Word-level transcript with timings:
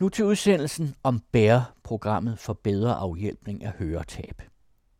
Nu 0.00 0.08
til 0.08 0.24
udsendelsen 0.24 0.94
om 1.02 1.22
BÆRE-programmet 1.36 2.38
for 2.38 2.52
bedre 2.52 2.94
afhjælpning 2.94 3.64
af 3.64 3.72
høretab. 3.72 4.42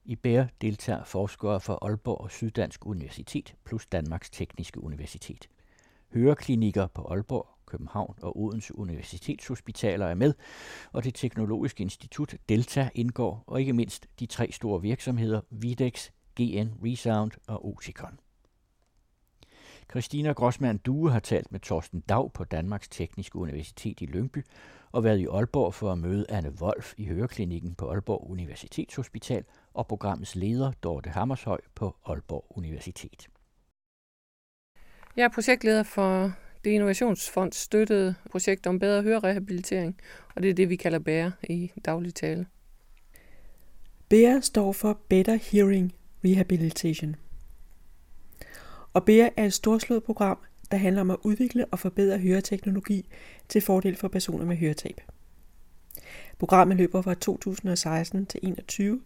I 0.04 0.19
BÆRE 0.26 0.46
deltager 0.61 1.04
forskere 1.04 1.61
fra 1.61 1.79
Aalborg 1.83 2.21
og 2.21 2.30
Syddansk 2.30 2.87
Universitet 2.87 3.55
plus 3.65 3.86
Danmarks 3.86 4.31
Tekniske 4.31 4.84
Universitet. 4.84 5.49
Høreklinikker 6.15 6.86
på 6.86 7.02
Aalborg, 7.02 7.49
København 7.67 8.14
og 8.23 8.41
Odense 8.41 8.79
Universitetshospitaler 8.79 10.07
er 10.07 10.14
med, 10.14 10.34
og 10.93 11.05
det 11.05 11.14
teknologiske 11.14 11.82
institut 11.82 12.35
Delta 12.48 12.91
indgår, 12.95 13.45
og 13.46 13.61
ikke 13.61 13.73
mindst 13.73 14.07
de 14.21 14.27
tre 14.27 14.53
store 14.53 14.82
virksomheder 14.82 15.41
Videx, 15.51 16.09
GN 16.41 16.69
Resound 16.85 17.30
og 17.46 17.67
Oticon. 17.67 18.19
Christina 19.91 20.32
Grossmann 20.32 20.79
Due 20.79 21.11
har 21.11 21.20
talt 21.20 21.52
med 21.52 21.61
Torsten 21.61 22.00
Dag 22.00 22.32
på 22.32 22.45
Danmarks 22.45 22.89
Tekniske 22.89 23.36
Universitet 23.36 24.00
i 24.00 24.07
Lyngby 24.07 24.45
og 24.93 25.04
været 25.04 25.18
i 25.18 25.27
Aalborg 25.27 25.75
for 25.75 25.93
at 25.93 25.98
møde 25.98 26.27
Anne 26.29 26.53
Wolf 26.62 26.94
i 26.96 27.07
Høreklinikken 27.07 27.75
på 27.75 27.90
Aalborg 27.90 28.31
Universitetshospital 28.31 29.45
og 29.75 29.86
programmets 29.86 30.36
leder 30.36 30.72
Dorte 30.82 31.11
Hammershøj 31.11 31.61
på 31.75 31.96
Aalborg 32.06 32.46
Universitet. 32.50 33.28
Jeg 35.16 35.24
er 35.24 35.28
projektleder 35.28 35.82
for 35.82 36.32
det 36.64 36.70
Innovationsfond 36.70 37.52
støttede 37.52 38.14
projekt 38.30 38.66
om 38.66 38.78
bedre 38.78 39.02
hørerehabilitering, 39.02 40.00
og 40.34 40.42
det 40.42 40.50
er 40.50 40.54
det, 40.54 40.68
vi 40.68 40.76
kalder 40.76 40.98
BÆRE 40.98 41.52
i 41.52 41.72
daglig 41.84 42.14
tale. 42.14 42.46
BEAR 44.09 44.40
står 44.40 44.72
for 44.72 45.00
Better 45.09 45.38
Hearing 45.52 45.95
Rehabilitation. 46.24 47.16
Og 48.92 49.04
BEA 49.04 49.28
er 49.36 49.44
et 49.44 49.52
storslået 49.52 50.02
program, 50.02 50.38
der 50.70 50.76
handler 50.76 51.00
om 51.00 51.10
at 51.10 51.16
udvikle 51.22 51.66
og 51.66 51.78
forbedre 51.78 52.18
høreteknologi 52.18 53.08
til 53.48 53.60
fordel 53.60 53.96
for 53.96 54.08
personer 54.08 54.44
med 54.44 54.56
høretab. 54.56 55.00
Programmet 56.38 56.76
løber 56.76 57.02
fra 57.02 57.14
2016 57.14 58.26
til 58.26 58.40
2021, 58.40 59.00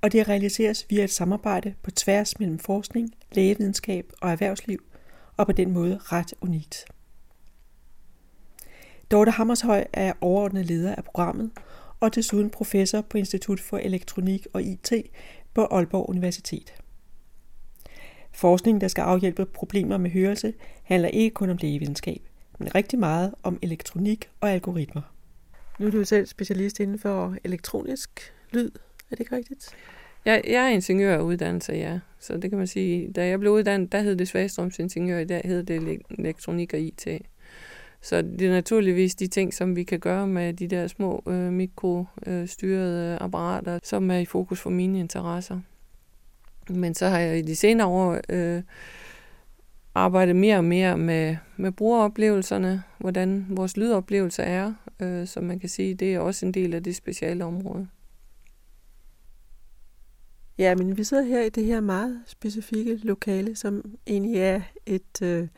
og 0.00 0.12
det 0.12 0.28
realiseres 0.28 0.86
via 0.90 1.04
et 1.04 1.10
samarbejde 1.10 1.74
på 1.82 1.90
tværs 1.90 2.38
mellem 2.38 2.58
forskning, 2.58 3.14
lægevidenskab 3.32 4.12
og 4.20 4.30
erhvervsliv, 4.30 4.84
og 5.36 5.46
på 5.46 5.52
den 5.52 5.72
måde 5.72 5.98
ret 6.02 6.34
unikt. 6.40 6.84
Dorte 9.10 9.30
Hammershøj 9.30 9.84
er 9.92 10.12
overordnet 10.20 10.66
leder 10.66 10.94
af 10.94 11.04
programmet, 11.04 11.50
og 12.00 12.14
desuden 12.14 12.50
professor 12.50 13.00
på 13.00 13.18
Institut 13.18 13.60
for 13.60 13.78
Elektronik 13.78 14.46
og 14.52 14.62
IT 14.62 14.92
på 15.54 15.64
Aalborg 15.64 16.08
Universitet. 16.08 16.83
Forskning, 18.34 18.80
der 18.80 18.88
skal 18.88 19.02
afhjælpe 19.02 19.46
problemer 19.46 19.96
med 19.96 20.10
hørelse, 20.10 20.54
handler 20.82 21.08
ikke 21.08 21.34
kun 21.34 21.50
om 21.50 21.56
lægevidenskab, 21.60 22.22
men 22.58 22.74
rigtig 22.74 22.98
meget 22.98 23.34
om 23.42 23.58
elektronik 23.62 24.30
og 24.40 24.50
algoritmer. 24.50 25.02
Nu 25.78 25.86
er 25.86 25.90
du 25.90 26.04
selv 26.04 26.26
specialist 26.26 26.80
inden 26.80 26.98
for 26.98 27.36
elektronisk 27.44 28.32
lyd, 28.50 28.70
er 29.10 29.16
det 29.16 29.20
ikke 29.20 29.36
rigtigt? 29.36 29.68
Jeg, 30.24 30.42
jeg 30.46 30.64
er 30.64 30.68
ingeniør 30.68 31.20
uddannelse, 31.20 31.72
ja. 31.72 31.98
Så 32.18 32.36
det 32.36 32.50
kan 32.50 32.58
man 32.58 32.66
sige, 32.66 33.12
da 33.12 33.26
jeg 33.26 33.38
blev 33.40 33.52
uddannet, 33.52 33.92
der 33.92 34.00
hed 34.00 34.16
det 34.16 34.28
svagstrømsingeniør, 34.28 35.18
i 35.18 35.24
dag 35.24 35.42
hedder 35.44 35.62
det 35.62 36.02
elektronik 36.18 36.74
og 36.74 36.80
IT. 36.80 37.08
Så 38.00 38.22
det 38.22 38.42
er 38.42 38.50
naturligvis 38.50 39.14
de 39.14 39.26
ting, 39.26 39.54
som 39.54 39.76
vi 39.76 39.84
kan 39.84 40.00
gøre 40.00 40.26
med 40.26 40.52
de 40.52 40.66
der 40.68 40.86
små 40.86 41.22
øh, 41.26 41.52
mikrostyrede 41.52 43.12
øh, 43.12 43.24
apparater, 43.24 43.78
som 43.82 44.10
er 44.10 44.18
i 44.18 44.24
fokus 44.24 44.60
for 44.60 44.70
mine 44.70 44.98
interesser. 44.98 45.60
Men 46.70 46.94
så 46.94 47.08
har 47.08 47.18
jeg 47.18 47.38
i 47.38 47.42
de 47.42 47.56
senere 47.56 47.86
år 47.86 48.20
øh, 48.28 48.62
arbejdet 49.94 50.36
mere 50.36 50.56
og 50.56 50.64
mere 50.64 50.98
med, 50.98 51.36
med 51.56 51.72
brugeroplevelserne, 51.72 52.82
hvordan 52.98 53.46
vores 53.48 53.76
lydoplevelser 53.76 54.42
er, 54.42 54.72
øh, 55.00 55.26
så 55.26 55.40
man 55.40 55.58
kan 55.58 55.68
sige, 55.68 55.94
det 55.94 56.14
er 56.14 56.18
også 56.18 56.46
en 56.46 56.54
del 56.54 56.74
af 56.74 56.82
det 56.82 56.96
speciale 56.96 57.44
område. 57.44 57.88
Ja, 60.58 60.74
men 60.74 60.96
vi 60.96 61.04
sidder 61.04 61.22
her 61.22 61.42
i 61.42 61.48
det 61.48 61.64
her 61.64 61.80
meget 61.80 62.22
specifikke 62.26 62.96
lokale, 63.02 63.56
som 63.56 63.96
egentlig 64.06 64.36
er 64.36 64.60
et, 64.86 65.22
øh, 65.22 65.48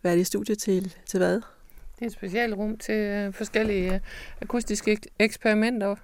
hvad 0.00 0.12
er 0.12 0.16
det, 0.16 0.26
studie 0.26 0.54
til, 0.54 0.94
til 1.06 1.18
hvad? 1.18 1.34
Det 1.34 2.02
er 2.02 2.06
et 2.06 2.12
specielt 2.12 2.54
rum 2.54 2.78
til 2.78 2.94
øh, 2.94 3.32
forskellige 3.32 3.94
øh, 3.94 4.00
akustiske 4.42 4.98
eksperimenter. 5.18 5.96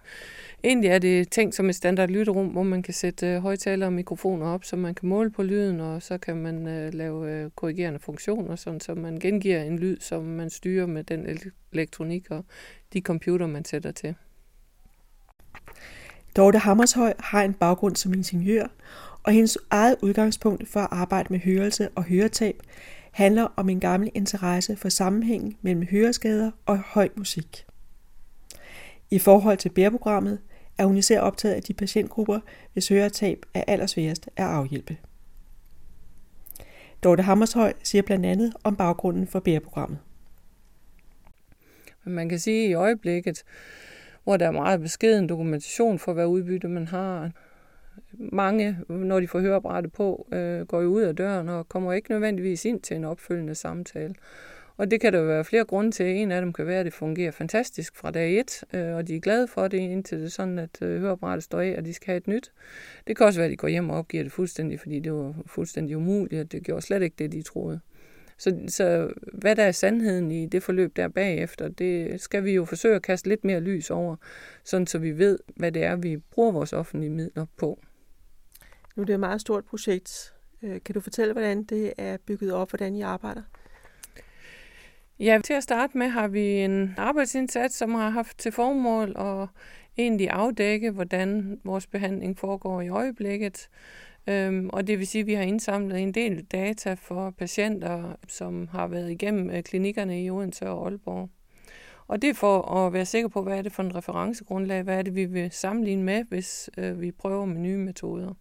Egentlig 0.64 0.90
er 0.90 0.98
det 0.98 1.30
tænkt 1.30 1.54
som 1.54 1.68
et 1.68 1.74
standard 1.74 2.08
lytterum, 2.08 2.46
hvor 2.46 2.62
man 2.62 2.82
kan 2.82 2.94
sætte 2.94 3.26
øh, 3.26 3.42
højtalere 3.42 3.88
og 3.88 3.92
mikrofoner 3.92 4.46
op, 4.46 4.64
så 4.64 4.76
man 4.76 4.94
kan 4.94 5.08
måle 5.08 5.30
på 5.30 5.42
lyden, 5.42 5.80
og 5.80 6.02
så 6.02 6.18
kan 6.18 6.36
man 6.36 6.68
øh, 6.68 6.94
lave 6.94 7.30
øh, 7.30 7.50
korrigerende 7.50 7.98
funktioner, 7.98 8.56
sådan, 8.56 8.80
så 8.80 8.94
man 8.94 9.18
gengiver 9.18 9.62
en 9.62 9.78
lyd, 9.78 9.96
som 10.00 10.24
man 10.24 10.50
styrer 10.50 10.86
med 10.86 11.04
den 11.04 11.38
elektronik 11.72 12.30
og 12.30 12.44
de 12.92 13.00
computer, 13.00 13.46
man 13.46 13.64
sætter 13.64 13.92
til. 13.92 14.14
Dorte 16.36 16.58
Hammershøj 16.58 17.12
har 17.18 17.42
en 17.42 17.54
baggrund 17.54 17.96
som 17.96 18.14
ingeniør, 18.14 18.66
og 19.22 19.32
hendes 19.32 19.58
eget 19.70 19.96
udgangspunkt 20.02 20.68
for 20.68 20.80
at 20.80 20.88
arbejde 20.90 21.28
med 21.30 21.38
hørelse 21.40 21.88
og 21.88 22.04
høretab 22.04 22.62
handler 23.12 23.48
om 23.56 23.68
en 23.68 23.80
gammel 23.80 24.10
interesse 24.14 24.76
for 24.76 24.88
sammenhængen 24.88 25.56
mellem 25.62 25.86
høreskader 25.90 26.50
og 26.66 26.78
høj 26.78 27.08
musik. 27.16 27.66
I 29.10 29.18
forhold 29.18 29.58
til 29.58 29.68
bæreprogrammet 29.68 30.38
er 30.78 30.84
hun 30.84 30.96
især 30.96 31.20
optaget 31.20 31.54
af 31.54 31.62
de 31.62 31.74
patientgrupper, 31.74 32.40
hvis 32.72 32.88
høretab 32.88 33.46
er 33.54 33.64
allersværest 33.66 34.28
at 34.36 34.44
afhjælpe. 34.44 34.96
Dorte 37.04 37.22
Hammershøj 37.22 37.72
siger 37.82 38.02
blandt 38.02 38.26
andet 38.26 38.52
om 38.64 38.76
baggrunden 38.76 39.26
for 39.26 39.40
bæreprogrammet. 39.40 39.98
Man 42.04 42.28
kan 42.28 42.38
sige, 42.38 42.64
at 42.64 42.70
i 42.70 42.74
øjeblikket 42.74 43.44
hvor 44.26 44.36
der 44.36 44.46
er 44.46 44.50
meget 44.50 44.80
beskeden 44.80 45.28
dokumentation 45.28 45.98
for, 45.98 46.12
hvad 46.12 46.26
udbytte 46.26 46.68
man 46.68 46.86
har. 46.86 47.30
Mange, 48.12 48.78
når 48.88 49.20
de 49.20 49.28
får 49.28 49.40
høreapparatet 49.40 49.92
på, 49.92 50.28
øh, 50.32 50.66
går 50.66 50.80
jo 50.80 50.88
ud 50.88 51.02
af 51.02 51.16
døren 51.16 51.48
og 51.48 51.68
kommer 51.68 51.92
ikke 51.92 52.10
nødvendigvis 52.10 52.64
ind 52.64 52.80
til 52.80 52.96
en 52.96 53.04
opfølgende 53.04 53.54
samtale. 53.54 54.14
Og 54.76 54.90
det 54.90 55.00
kan 55.00 55.12
der 55.12 55.22
være 55.22 55.44
flere 55.44 55.64
grunde 55.64 55.90
til. 55.90 56.06
En 56.06 56.32
af 56.32 56.40
dem 56.40 56.52
kan 56.52 56.66
være, 56.66 56.80
at 56.80 56.84
det 56.84 56.92
fungerer 56.92 57.30
fantastisk 57.30 57.96
fra 57.96 58.10
dag 58.10 58.40
et, 58.40 58.64
øh, 58.74 58.94
og 58.96 59.08
de 59.08 59.16
er 59.16 59.20
glade 59.20 59.48
for 59.48 59.68
det, 59.68 59.78
indtil 59.78 60.18
det 60.18 60.24
er 60.24 60.30
sådan, 60.30 60.58
at 60.58 60.82
øh, 60.82 61.00
høreapparatet 61.00 61.44
står 61.44 61.60
af, 61.60 61.74
og 61.78 61.84
de 61.84 61.94
skal 61.94 62.06
have 62.06 62.16
et 62.16 62.26
nyt. 62.26 62.52
Det 63.06 63.16
kan 63.16 63.26
også 63.26 63.38
være, 63.40 63.44
at 63.44 63.50
de 63.50 63.56
går 63.56 63.68
hjem 63.68 63.90
og 63.90 63.98
opgiver 63.98 64.22
det 64.22 64.32
fuldstændig, 64.32 64.80
fordi 64.80 65.00
det 65.00 65.12
var 65.12 65.34
fuldstændig 65.46 65.96
umuligt, 65.96 66.40
og 66.40 66.52
det 66.52 66.62
gjorde 66.62 66.82
slet 66.82 67.02
ikke 67.02 67.16
det, 67.18 67.32
de 67.32 67.42
troede. 67.42 67.80
Så, 68.38 68.64
så 68.68 69.12
hvad 69.32 69.56
der 69.56 69.62
er 69.62 69.72
sandheden 69.72 70.30
i 70.30 70.46
det 70.46 70.62
forløb 70.62 70.96
der 70.96 71.08
bagefter, 71.08 71.68
det 71.68 72.20
skal 72.20 72.44
vi 72.44 72.52
jo 72.52 72.64
forsøge 72.64 72.94
at 72.94 73.02
kaste 73.02 73.28
lidt 73.28 73.44
mere 73.44 73.60
lys 73.60 73.90
over, 73.90 74.16
sådan 74.64 74.86
så 74.86 74.98
vi 74.98 75.18
ved, 75.18 75.38
hvad 75.56 75.72
det 75.72 75.84
er, 75.84 75.96
vi 75.96 76.16
bruger 76.16 76.52
vores 76.52 76.72
offentlige 76.72 77.10
midler 77.10 77.46
på. 77.56 77.80
Nu 78.96 79.00
er 79.02 79.04
det 79.04 79.14
et 79.14 79.20
meget 79.20 79.40
stort 79.40 79.64
projekt. 79.64 80.34
Øh, 80.62 80.80
kan 80.84 80.94
du 80.94 81.00
fortælle, 81.00 81.32
hvordan 81.32 81.64
det 81.64 81.92
er 81.98 82.16
bygget 82.26 82.52
op, 82.52 82.70
hvordan 82.70 82.94
I 82.94 83.00
arbejder? 83.02 83.42
Ja, 85.20 85.40
til 85.44 85.54
at 85.54 85.62
starte 85.62 85.98
med 85.98 86.08
har 86.08 86.28
vi 86.28 86.60
en 86.60 86.94
arbejdsindsats, 86.98 87.76
som 87.76 87.94
har 87.94 88.10
haft 88.10 88.38
til 88.38 88.52
formål 88.52 89.16
at 89.18 89.48
egentlig 89.98 90.30
afdække, 90.30 90.90
hvordan 90.90 91.60
vores 91.64 91.86
behandling 91.86 92.38
foregår 92.38 92.80
i 92.80 92.88
øjeblikket. 92.88 93.68
Øhm, 94.26 94.70
og 94.72 94.86
det 94.86 94.98
vil 94.98 95.06
sige, 95.06 95.20
at 95.20 95.26
vi 95.26 95.34
har 95.34 95.42
indsamlet 95.42 96.00
en 96.00 96.12
del 96.12 96.44
data 96.44 96.94
for 96.94 97.30
patienter, 97.30 98.16
som 98.28 98.68
har 98.68 98.86
været 98.86 99.10
igennem 99.10 99.50
øh, 99.50 99.62
klinikkerne 99.62 100.24
i 100.24 100.30
Odense 100.30 100.68
og 100.68 100.86
Aalborg. 100.86 101.30
Og 102.08 102.22
det 102.22 102.30
er 102.30 102.34
for 102.34 102.62
at 102.62 102.92
være 102.92 103.04
sikker 103.04 103.28
på, 103.28 103.42
hvad 103.42 103.58
er 103.58 103.62
det 103.62 103.72
for 103.72 103.82
en 103.82 103.94
referencegrundlag, 103.94 104.82
hvad 104.82 104.98
er 104.98 105.02
det, 105.02 105.14
vi 105.14 105.24
vil 105.24 105.50
sammenligne 105.50 106.02
med, 106.02 106.24
hvis 106.24 106.70
øh, 106.78 107.00
vi 107.00 107.10
prøver 107.10 107.44
med 107.44 107.60
nye 107.60 107.78
metoder. 107.78 108.34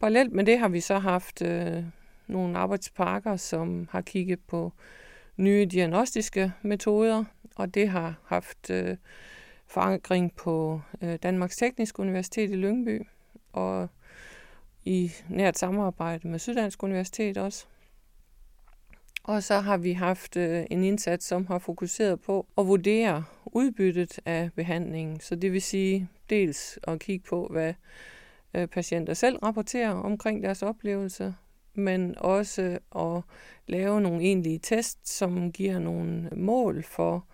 Parallelt 0.00 0.32
med 0.32 0.44
det 0.44 0.58
har 0.58 0.68
vi 0.68 0.80
så 0.80 0.98
haft 0.98 1.42
øh, 1.42 1.84
nogle 2.26 2.58
arbejdspakker, 2.58 3.36
som 3.36 3.88
har 3.90 4.00
kigget 4.00 4.40
på 4.40 4.72
nye 5.36 5.64
diagnostiske 5.64 6.52
metoder, 6.62 7.24
og 7.56 7.74
det 7.74 7.88
har 7.88 8.14
haft 8.24 8.70
øh, 8.70 8.96
forankring 9.66 10.34
på 10.34 10.80
øh, 11.02 11.18
Danmarks 11.22 11.56
Tekniske 11.56 12.00
Universitet 12.00 12.50
i 12.50 12.56
Lyngby, 12.56 13.06
og 13.52 13.88
i 14.84 15.12
nært 15.28 15.58
samarbejde 15.58 16.28
med 16.28 16.38
Syddansk 16.38 16.82
Universitet 16.82 17.38
også. 17.38 17.66
Og 19.24 19.42
så 19.42 19.60
har 19.60 19.76
vi 19.76 19.92
haft 19.92 20.36
øh, 20.36 20.64
en 20.70 20.84
indsats, 20.84 21.26
som 21.26 21.46
har 21.46 21.58
fokuseret 21.58 22.20
på 22.20 22.46
at 22.58 22.66
vurdere 22.66 23.24
udbyttet 23.46 24.18
af 24.26 24.50
behandlingen. 24.56 25.20
Så 25.20 25.34
det 25.34 25.52
vil 25.52 25.62
sige 25.62 26.08
dels 26.30 26.78
at 26.82 27.00
kigge 27.00 27.24
på, 27.28 27.48
hvad 27.50 27.74
øh, 28.54 28.68
patienter 28.68 29.14
selv 29.14 29.36
rapporterer 29.36 29.90
omkring 29.90 30.42
deres 30.42 30.62
oplevelse, 30.62 31.34
men 31.74 32.14
også 32.18 32.78
at 32.96 33.22
lave 33.66 34.00
nogle 34.00 34.22
egentlige 34.22 34.58
tests, 34.58 35.10
som 35.10 35.52
giver 35.52 35.78
nogle 35.78 36.30
mål 36.36 36.82
for, 36.82 37.26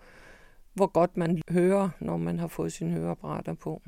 hvor 0.73 0.87
godt 0.87 1.17
man 1.17 1.41
hører, 1.49 1.89
når 1.99 2.17
man 2.17 2.39
har 2.39 2.47
fået 2.47 2.73
sine 2.73 2.91
høreapparater 2.91 3.53
på. 3.53 3.81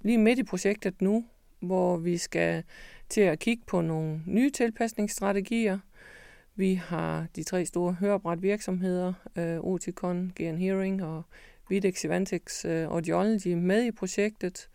Lige 0.00 0.18
midt 0.18 0.38
i 0.38 0.42
projektet 0.42 1.02
nu, 1.02 1.24
hvor 1.60 1.96
vi 1.96 2.18
skal 2.18 2.64
til 3.08 3.20
at 3.20 3.38
kigge 3.38 3.62
på 3.66 3.80
nogle 3.80 4.22
nye 4.26 4.50
tilpasningsstrategier, 4.50 5.78
Vi 6.54 6.74
har 6.74 7.26
de 7.36 7.42
tre 7.42 7.66
store 7.66 7.92
høreapparat 7.92 8.42
virksomheder, 8.42 9.12
øh, 9.36 9.58
Oticon, 9.60 10.32
GN 10.36 10.56
Hearing 10.56 11.04
og 11.04 11.22
Videx 11.68 12.04
Evantix 12.04 12.64
øh, 12.64 12.86
Audiology 12.88 13.54
med 13.54 13.84
i 13.84 13.90
projektet. 13.90 14.68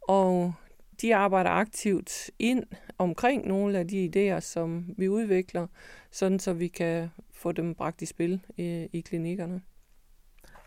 Og 0.00 0.54
de 1.00 1.14
arbejder 1.14 1.50
aktivt 1.50 2.30
ind 2.38 2.64
omkring 2.98 3.46
nogle 3.46 3.78
af 3.78 3.88
de 3.88 4.10
idéer, 4.14 4.40
som 4.40 4.84
vi 4.96 5.08
udvikler, 5.08 5.66
sådan 6.10 6.38
så 6.38 6.52
vi 6.52 6.68
kan 6.68 7.08
få 7.32 7.52
dem 7.52 7.74
bragt 7.74 8.02
i 8.02 8.06
spil 8.06 8.40
i, 8.56 8.88
i 8.92 9.00
klinikkerne. 9.00 9.62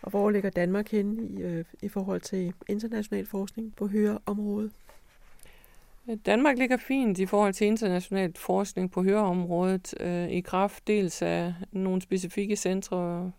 Og 0.01 0.09
hvor 0.09 0.29
ligger 0.29 0.49
Danmark 0.49 0.91
hen 0.91 1.37
i, 1.37 1.41
øh, 1.41 1.65
i 1.81 1.87
forhold 1.87 2.21
til 2.21 2.53
international 2.67 3.25
forskning 3.25 3.75
på 3.75 3.87
høreområdet? 3.87 4.71
Danmark 6.25 6.57
ligger 6.57 6.77
fint 6.77 7.19
i 7.19 7.25
forhold 7.25 7.53
til 7.53 7.67
international 7.67 8.33
forskning 8.37 8.91
på 8.91 9.03
høreområdet 9.03 9.93
øh, 9.99 10.29
i 10.29 10.41
kraft 10.41 10.87
dels 10.87 11.21
af 11.21 11.53
nogle 11.71 12.01
specifikke 12.01 12.55
centre. 12.55 13.31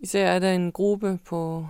Især 0.00 0.30
er 0.30 0.38
der 0.38 0.52
en 0.52 0.72
gruppe 0.72 1.18
på 1.24 1.66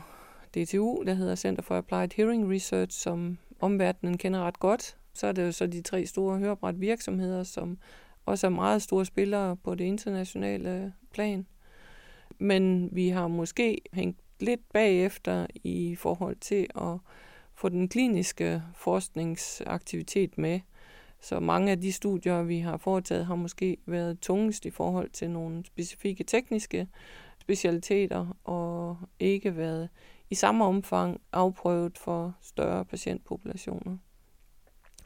DTU, 0.55 1.03
der 1.07 1.15
hedder 1.15 1.35
Center 1.35 1.63
for 1.63 1.79
Applied 1.79 2.09
Hearing 2.17 2.53
Research, 2.53 2.99
som 2.99 3.39
omverdenen 3.63 4.19
kender 4.19 4.41
ret 4.41 4.59
godt. 4.59 4.97
Så 5.13 5.27
er 5.27 5.33
det 5.33 5.43
jo 5.43 5.53
så 5.53 5.67
de 5.67 5.83
tre 5.83 6.07
store 6.07 6.39
hørebræt 6.39 6.81
virksomheder, 6.81 7.43
som 7.43 7.79
også 8.27 8.47
er 8.47 8.51
meget 8.51 8.83
store 8.83 9.05
spillere 9.05 9.57
på 9.57 9.75
det 9.75 9.85
internationale 9.85 10.93
plan. 11.13 11.47
Men 12.39 12.89
vi 12.93 13.09
har 13.09 13.29
måske 13.29 13.81
hængt 13.93 14.21
lidt 14.41 14.73
bagefter 14.73 15.47
i 15.55 15.97
forhold 15.97 16.37
til 16.37 16.67
at 16.77 16.99
få 17.55 17.69
den 17.69 17.89
kliniske 17.89 18.63
forskningsaktivitet 18.75 20.39
med. 20.39 20.61
Så 21.21 21.41
mange 21.41 21.71
af 21.71 21.81
de 21.81 21.93
studier, 21.93 22.43
vi 22.43 22.59
har 22.59 22.77
foretaget, 22.77 23.27
har 23.27 23.35
måske 23.35 23.77
været 23.87 24.21
tungest 24.21 24.67
i 24.67 24.71
forhold 24.71 25.11
til 25.11 25.31
nogle 25.31 25.65
specifikke 25.67 26.25
tekniske 26.25 26.89
specialiteter, 27.41 28.37
og 28.45 28.97
ikke 29.19 29.57
været 29.57 29.89
i 30.33 30.35
samme 30.35 30.65
omfang 30.65 31.21
afprøvet 31.33 31.99
for 31.99 32.37
større 32.41 32.85
patientpopulationer. 32.85 33.97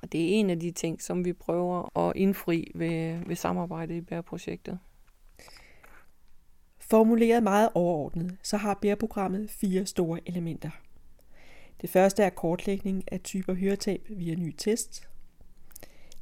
Og 0.03 0.13
det 0.13 0.21
er 0.21 0.29
en 0.29 0.51
af 0.51 0.61
de 0.61 0.71
ting, 0.71 1.03
som 1.03 1.25
vi 1.25 1.33
prøver 1.33 1.99
at 1.99 2.17
indfri 2.17 2.71
ved, 2.75 3.25
ved 3.27 3.37
samarbejde 3.37 3.97
i 3.97 4.01
bæreprojektet. 4.01 4.79
Formuleret 6.79 7.43
meget 7.43 7.69
overordnet, 7.75 8.37
så 8.43 8.57
har 8.57 8.75
bæreprogrammet 8.75 9.51
fire 9.51 9.87
store 9.87 10.21
elementer. 10.27 10.71
Det 11.81 11.91
første 11.91 12.23
er 12.23 12.31
kortlægning 12.31 13.13
af 13.13 13.21
typer 13.21 13.55
høretab 13.55 14.07
via 14.09 14.35
nye 14.35 14.53
test. 14.53 15.09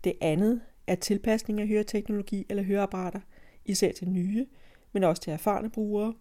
Det 0.04 0.12
andet 0.20 0.60
er 0.86 0.94
tilpasning 0.94 1.60
af 1.60 1.68
høreteknologi 1.68 2.46
eller 2.48 2.62
høreapparater, 2.62 3.20
især 3.64 3.92
til 3.92 4.08
nye, 4.08 4.46
men 4.92 5.04
også 5.04 5.22
til 5.22 5.32
erfarne 5.32 5.70
brugere. 5.70 6.14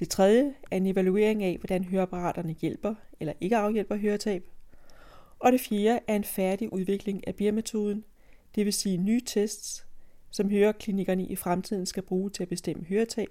Det 0.00 0.08
tredje 0.08 0.54
er 0.70 0.76
en 0.76 0.86
evaluering 0.86 1.42
af, 1.42 1.56
hvordan 1.60 1.84
høreapparaterne 1.84 2.52
hjælper 2.60 2.94
eller 3.20 3.32
ikke 3.40 3.56
afhjælper 3.56 3.96
høretab. 3.96 4.44
Og 5.38 5.52
det 5.52 5.60
fjerde 5.60 6.00
er 6.06 6.16
en 6.16 6.24
færdig 6.24 6.72
udvikling 6.72 7.26
af 7.28 7.34
BIR-metoden, 7.34 8.04
det 8.54 8.64
vil 8.64 8.72
sige 8.72 8.96
nye 8.96 9.20
tests, 9.26 9.86
som 10.30 10.50
høreklinikkerne 10.50 11.26
i 11.26 11.36
fremtiden 11.36 11.86
skal 11.86 12.02
bruge 12.02 12.30
til 12.30 12.42
at 12.42 12.48
bestemme 12.48 12.84
høretab, 12.84 13.28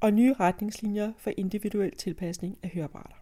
og 0.00 0.10
nye 0.12 0.34
retningslinjer 0.34 1.12
for 1.18 1.30
individuel 1.36 1.96
tilpasning 1.96 2.58
af 2.62 2.68
høreapparater. 2.68 3.16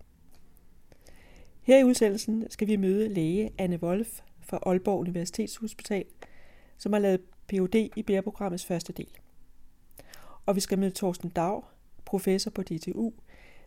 Her 1.63 1.79
i 1.79 1.85
udsendelsen 1.85 2.47
skal 2.51 2.69
vi 2.69 2.77
møde 2.77 3.09
læge 3.09 3.51
Anne 3.59 3.83
Wolf 3.83 4.21
fra 4.41 4.59
Aalborg 4.67 5.01
Universitetshospital, 5.01 6.05
som 6.79 6.93
har 6.93 7.01
lavet 7.01 7.21
Ph.D. 7.49 7.91
i 7.97 8.03
bærprogrammets 8.03 8.67
første 8.67 8.93
del. 8.93 9.11
Og 10.47 10.57
vi 10.57 10.61
skal 10.61 10.79
møde 10.79 10.95
Thorsten 10.95 11.31
Dag, 11.31 11.63
professor 12.05 12.51
på 12.51 12.63
DTU, 12.63 13.13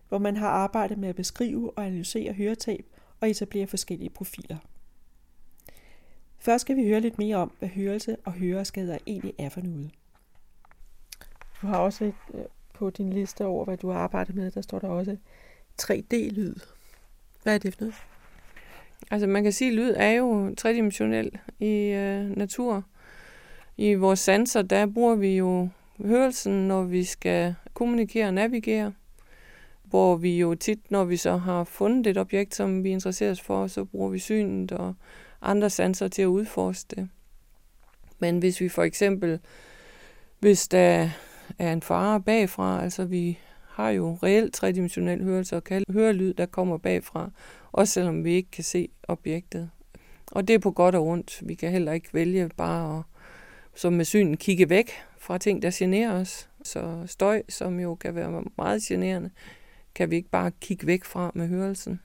hvor 0.09 0.18
man 0.18 0.35
har 0.38 0.47
arbejdet 0.47 0.97
med 0.97 1.09
at 1.09 1.15
beskrive 1.15 1.77
og 1.77 1.85
analysere 1.85 2.33
høretab 2.33 2.85
og 3.19 3.30
etablere 3.30 3.68
forskellige 3.68 4.09
profiler. 4.09 4.57
Først 6.39 6.62
skal 6.62 6.75
vi 6.75 6.88
høre 6.88 7.00
lidt 7.00 7.19
mere 7.19 7.35
om, 7.35 7.51
hvad 7.59 7.69
hørelse 7.69 8.18
og 8.25 8.31
høreskader 8.31 8.97
egentlig 9.07 9.33
er 9.38 9.50
for 9.50 9.62
noget. 9.62 9.91
Du 11.62 11.68
har 11.68 11.77
også 11.77 12.06
et, 12.06 12.13
øh, 12.33 12.41
på 12.74 12.89
din 12.89 13.13
liste 13.13 13.45
over, 13.45 13.65
hvad 13.65 13.77
du 13.77 13.89
har 13.89 14.00
arbejdet 14.00 14.35
med, 14.35 14.51
der 14.51 14.62
står 14.62 14.80
der 14.80 14.88
også 14.88 15.18
3D-lyd. 15.81 16.56
Hvad 17.44 17.53
er 17.53 17.57
det 17.57 17.74
for 17.74 17.81
noget? 17.81 17.95
Altså 19.12 19.27
man 19.27 19.44
kan 19.44 19.51
sige, 19.51 19.71
at 19.71 19.75
lyd 19.75 19.94
er 19.97 20.12
jo 20.12 20.56
tredimensionel 20.56 21.31
i 21.59 21.71
øh, 21.71 22.38
natur. 22.38 22.83
I 23.77 23.94
vores 23.94 24.19
sanser, 24.19 24.62
der 24.62 24.85
bruger 24.85 25.15
vi 25.15 25.38
jo 25.38 25.69
hørelsen, 25.97 26.68
når 26.68 26.83
vi 26.83 27.03
skal 27.03 27.56
kommunikere 27.73 28.27
og 28.27 28.33
navigere. 28.33 28.93
Hvor 29.83 30.15
vi 30.15 30.39
jo 30.39 30.55
tit, 30.55 30.91
når 30.91 31.03
vi 31.03 31.17
så 31.17 31.37
har 31.37 31.63
fundet 31.63 32.07
et 32.07 32.17
objekt, 32.17 32.55
som 32.55 32.83
vi 32.83 32.89
interesserer 32.89 33.31
os 33.31 33.41
for, 33.41 33.67
så 33.67 33.85
bruger 33.85 34.09
vi 34.09 34.19
synet 34.19 34.71
og 34.71 34.93
andre 35.41 35.69
sanser 35.69 36.07
til 36.07 36.21
at 36.21 36.25
udforske 36.25 36.95
det. 36.95 37.09
Men 38.19 38.39
hvis 38.39 38.61
vi 38.61 38.69
for 38.69 38.83
eksempel, 38.83 39.39
hvis 40.39 40.67
der 40.67 41.09
er 41.59 41.73
en 41.73 41.81
fare 41.81 42.21
bagfra, 42.21 42.83
altså 42.83 43.05
vi 43.05 43.39
har 43.67 43.89
jo 43.89 44.17
reelt 44.23 44.53
tredimensionel 44.53 45.23
hørelse 45.23 45.55
og 45.55 45.63
kan 45.63 45.83
høre 45.89 46.13
lyd, 46.13 46.33
der 46.33 46.45
kommer 46.45 46.77
bagfra, 46.77 47.29
også 47.71 47.93
selvom 47.93 48.23
vi 48.23 48.33
ikke 48.33 48.51
kan 48.51 48.63
se 48.63 48.89
objektet. 49.07 49.69
Og 50.31 50.47
det 50.47 50.53
er 50.53 50.59
på 50.59 50.71
godt 50.71 50.95
og 50.95 51.07
ondt. 51.07 51.41
Vi 51.45 51.53
kan 51.53 51.71
heller 51.71 51.91
ikke 51.91 52.13
vælge 52.13 52.49
bare 52.57 52.97
at, 52.97 53.03
som 53.75 53.93
med 53.93 54.05
synen, 54.05 54.37
kigge 54.37 54.69
væk 54.69 54.91
fra 55.17 55.37
ting, 55.37 55.61
der 55.61 55.71
generer 55.73 56.11
os. 56.11 56.49
Så 56.63 57.04
støj, 57.06 57.44
som 57.50 57.80
jo 57.80 57.95
kan 57.95 58.15
være 58.15 58.44
meget 58.57 58.81
generende, 58.81 59.30
kan 59.95 60.12
vi 60.12 60.15
ikke 60.15 60.30
bare 60.30 60.51
kigge 60.62 60.88
væk 60.88 61.04
fra 61.04 61.31
med 61.36 61.48
hørelsen. 61.48 62.00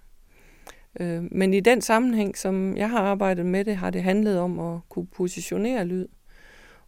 Øh, 1.00 1.25
men 1.31 1.55
i 1.55 1.60
den 1.60 1.81
sammenhæng, 1.81 2.38
som 2.38 2.76
jeg 2.76 2.90
har 2.90 2.99
arbejdet 2.99 3.46
med 3.46 3.64
det, 3.64 3.76
har 3.76 3.90
det 3.90 4.02
handlet 4.02 4.38
om 4.38 4.58
at 4.58 4.81
kunne 4.88 5.06
positionere 5.06 5.84
lyd. 5.84 6.06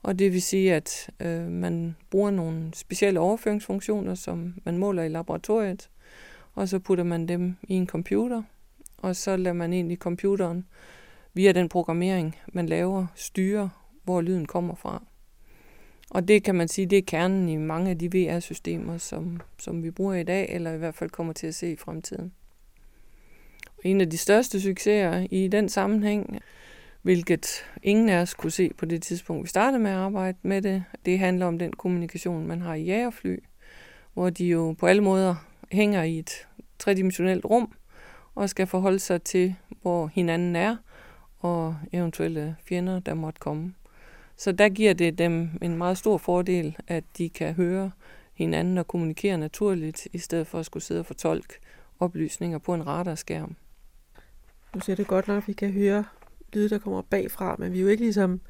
Og 0.02 0.18
det 0.18 0.32
vil 0.32 0.42
sige, 0.42 0.74
at 0.74 1.10
øh, 1.20 1.48
man 1.48 1.96
bruger 2.10 2.30
nogle 2.30 2.70
specielle 2.74 3.20
overføringsfunktioner, 3.20 4.14
som 4.14 4.54
man 4.64 4.78
måler 4.78 5.02
i 5.02 5.08
laboratoriet, 5.08 5.90
og 6.54 6.68
så 6.68 6.78
putter 6.78 7.04
man 7.04 7.28
dem 7.28 7.56
i 7.62 7.74
en 7.74 7.86
computer, 7.86 8.42
og 8.98 9.16
så 9.16 9.36
lader 9.36 9.54
man 9.54 9.72
egentlig 9.72 9.94
i 9.94 9.98
computeren 9.98 10.66
via 11.34 11.52
den 11.52 11.68
programmering, 11.68 12.36
man 12.52 12.66
laver, 12.66 13.06
styre, 13.14 13.70
hvor 14.04 14.20
lyden 14.20 14.46
kommer 14.46 14.74
fra. 14.74 15.02
Og 16.10 16.28
det 16.28 16.42
kan 16.42 16.54
man 16.54 16.68
sige, 16.68 16.86
det 16.86 16.98
er 16.98 17.02
kernen 17.06 17.48
i 17.48 17.56
mange 17.56 17.90
af 17.90 17.98
de 17.98 18.10
VR-systemer, 18.12 18.98
som, 18.98 19.40
som 19.58 19.82
vi 19.82 19.90
bruger 19.90 20.14
i 20.14 20.22
dag, 20.22 20.48
eller 20.54 20.72
i 20.72 20.78
hvert 20.78 20.94
fald 20.94 21.10
kommer 21.10 21.32
til 21.32 21.46
at 21.46 21.54
se 21.54 21.72
i 21.72 21.76
fremtiden. 21.76 22.32
Og 23.66 23.82
en 23.84 24.00
af 24.00 24.10
de 24.10 24.18
største 24.18 24.60
succeser 24.60 25.26
i 25.30 25.48
den 25.48 25.68
sammenhæng 25.68 26.42
hvilket 27.02 27.64
ingen 27.82 28.08
af 28.08 28.20
os 28.22 28.34
kunne 28.34 28.50
se 28.50 28.70
på 28.78 28.86
det 28.86 29.02
tidspunkt, 29.02 29.42
vi 29.42 29.48
startede 29.48 29.82
med 29.82 29.90
at 29.90 29.96
arbejde 29.96 30.38
med 30.42 30.62
det. 30.62 30.84
Det 31.06 31.18
handler 31.18 31.46
om 31.46 31.58
den 31.58 31.72
kommunikation, 31.72 32.46
man 32.46 32.60
har 32.60 32.74
i 32.74 32.82
jægerfly, 32.82 33.38
hvor 34.14 34.30
de 34.30 34.46
jo 34.46 34.74
på 34.78 34.86
alle 34.86 35.02
måder 35.02 35.34
hænger 35.72 36.02
i 36.02 36.18
et 36.18 36.46
tredimensionelt 36.78 37.44
rum 37.44 37.72
og 38.34 38.50
skal 38.50 38.66
forholde 38.66 38.98
sig 38.98 39.22
til, 39.22 39.54
hvor 39.82 40.06
hinanden 40.06 40.56
er 40.56 40.76
og 41.38 41.76
eventuelle 41.92 42.56
fjender, 42.64 43.00
der 43.00 43.14
måtte 43.14 43.38
komme. 43.38 43.74
Så 44.40 44.52
der 44.52 44.68
giver 44.68 44.92
det 44.92 45.18
dem 45.18 45.50
en 45.62 45.76
meget 45.76 45.98
stor 45.98 46.18
fordel, 46.18 46.76
at 46.86 47.04
de 47.18 47.28
kan 47.28 47.54
høre 47.54 47.90
hinanden 48.34 48.78
og 48.78 48.86
kommunikere 48.86 49.38
naturligt, 49.38 50.08
i 50.12 50.18
stedet 50.18 50.46
for 50.46 50.58
at 50.58 50.66
skulle 50.66 50.82
sidde 50.82 51.00
og 51.00 51.06
fortolke 51.06 51.54
oplysninger 51.98 52.58
på 52.58 52.74
en 52.74 52.86
radarskærm. 52.86 53.56
Nu 54.74 54.80
ser 54.80 54.94
det 54.94 55.06
godt 55.06 55.28
nok, 55.28 55.42
at 55.42 55.48
vi 55.48 55.52
kan 55.52 55.72
høre 55.72 56.04
lyde, 56.52 56.68
der 56.68 56.78
kommer 56.78 57.02
bagfra, 57.02 57.56
men 57.58 57.72
vi 57.72 57.78
er 57.78 57.82
jo 57.82 57.88
ikke 57.88 58.02
ligesom 58.02 58.40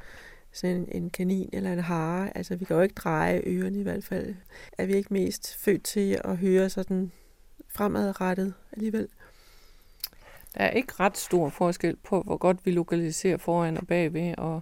sådan 0.52 0.76
en, 0.76 0.88
en 1.02 1.10
kanin 1.10 1.50
eller 1.52 1.72
en 1.72 1.78
hare. 1.78 2.36
Altså, 2.36 2.56
vi 2.56 2.64
kan 2.64 2.76
jo 2.76 2.82
ikke 2.82 2.94
dreje 2.94 3.42
ørerne 3.46 3.78
i 3.78 3.82
hvert 3.82 4.04
fald. 4.04 4.34
Er 4.78 4.86
vi 4.86 4.94
ikke 4.94 5.12
mest 5.12 5.56
født 5.56 5.84
til 5.84 6.20
at 6.24 6.36
høre 6.36 6.70
sådan 6.70 7.12
fremadrettet 7.68 8.54
alligevel? 8.72 9.08
Der 10.54 10.64
er 10.64 10.70
ikke 10.70 10.92
ret 11.00 11.18
stor 11.18 11.48
forskel 11.48 11.96
på, 11.96 12.22
hvor 12.22 12.36
godt 12.36 12.66
vi 12.66 12.70
lokaliserer 12.70 13.36
foran 13.36 13.76
og 13.76 13.86
bagved, 13.86 14.34
og 14.38 14.60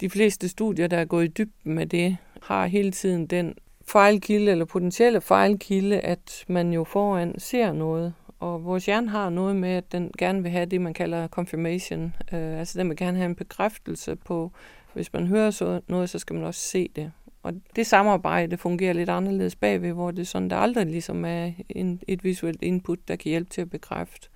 de 0.00 0.10
fleste 0.10 0.48
studier, 0.48 0.86
der 0.86 0.96
er 0.96 1.04
gået 1.04 1.24
i 1.24 1.28
dybden 1.28 1.74
med 1.74 1.86
det, 1.86 2.16
har 2.42 2.66
hele 2.66 2.90
tiden 2.90 3.26
den 3.26 3.54
fejlkilde 3.86 4.50
eller 4.50 4.64
potentielle 4.64 5.20
fejlkilde, 5.20 6.00
at 6.00 6.44
man 6.48 6.72
jo 6.72 6.84
foran 6.84 7.38
ser 7.38 7.72
noget, 7.72 8.14
og 8.40 8.64
vores 8.64 8.86
hjerne 8.86 9.08
har 9.10 9.30
noget 9.30 9.56
med, 9.56 9.70
at 9.70 9.92
den 9.92 10.10
gerne 10.18 10.42
vil 10.42 10.50
have 10.50 10.66
det, 10.66 10.80
man 10.80 10.94
kalder 10.94 11.28
confirmation. 11.28 12.14
Øh, 12.32 12.58
altså 12.58 12.78
den 12.78 12.88
vil 12.88 12.96
gerne 12.96 13.16
have 13.16 13.28
en 13.28 13.34
bekræftelse 13.34 14.16
på, 14.16 14.52
hvis 14.92 15.12
man 15.12 15.26
hører 15.26 15.50
så 15.50 15.80
noget, 15.88 16.10
så 16.10 16.18
skal 16.18 16.34
man 16.34 16.44
også 16.44 16.60
se 16.60 16.88
det. 16.96 17.12
Og 17.42 17.52
det 17.76 17.86
samarbejde 17.86 18.56
fungerer 18.56 18.92
lidt 18.92 19.08
anderledes 19.08 19.56
bagved, 19.56 19.92
hvor 19.92 20.10
det 20.10 20.18
er 20.18 20.26
sådan, 20.26 20.50
der 20.50 20.56
aldrig 20.56 20.86
ligesom 20.86 21.24
er 21.24 21.52
en, 21.68 22.00
et 22.08 22.24
visuelt 22.24 22.62
input, 22.62 23.08
der 23.08 23.16
kan 23.16 23.30
hjælpe 23.30 23.50
til 23.50 23.60
at 23.60 23.70
bekræfte. 23.70 24.28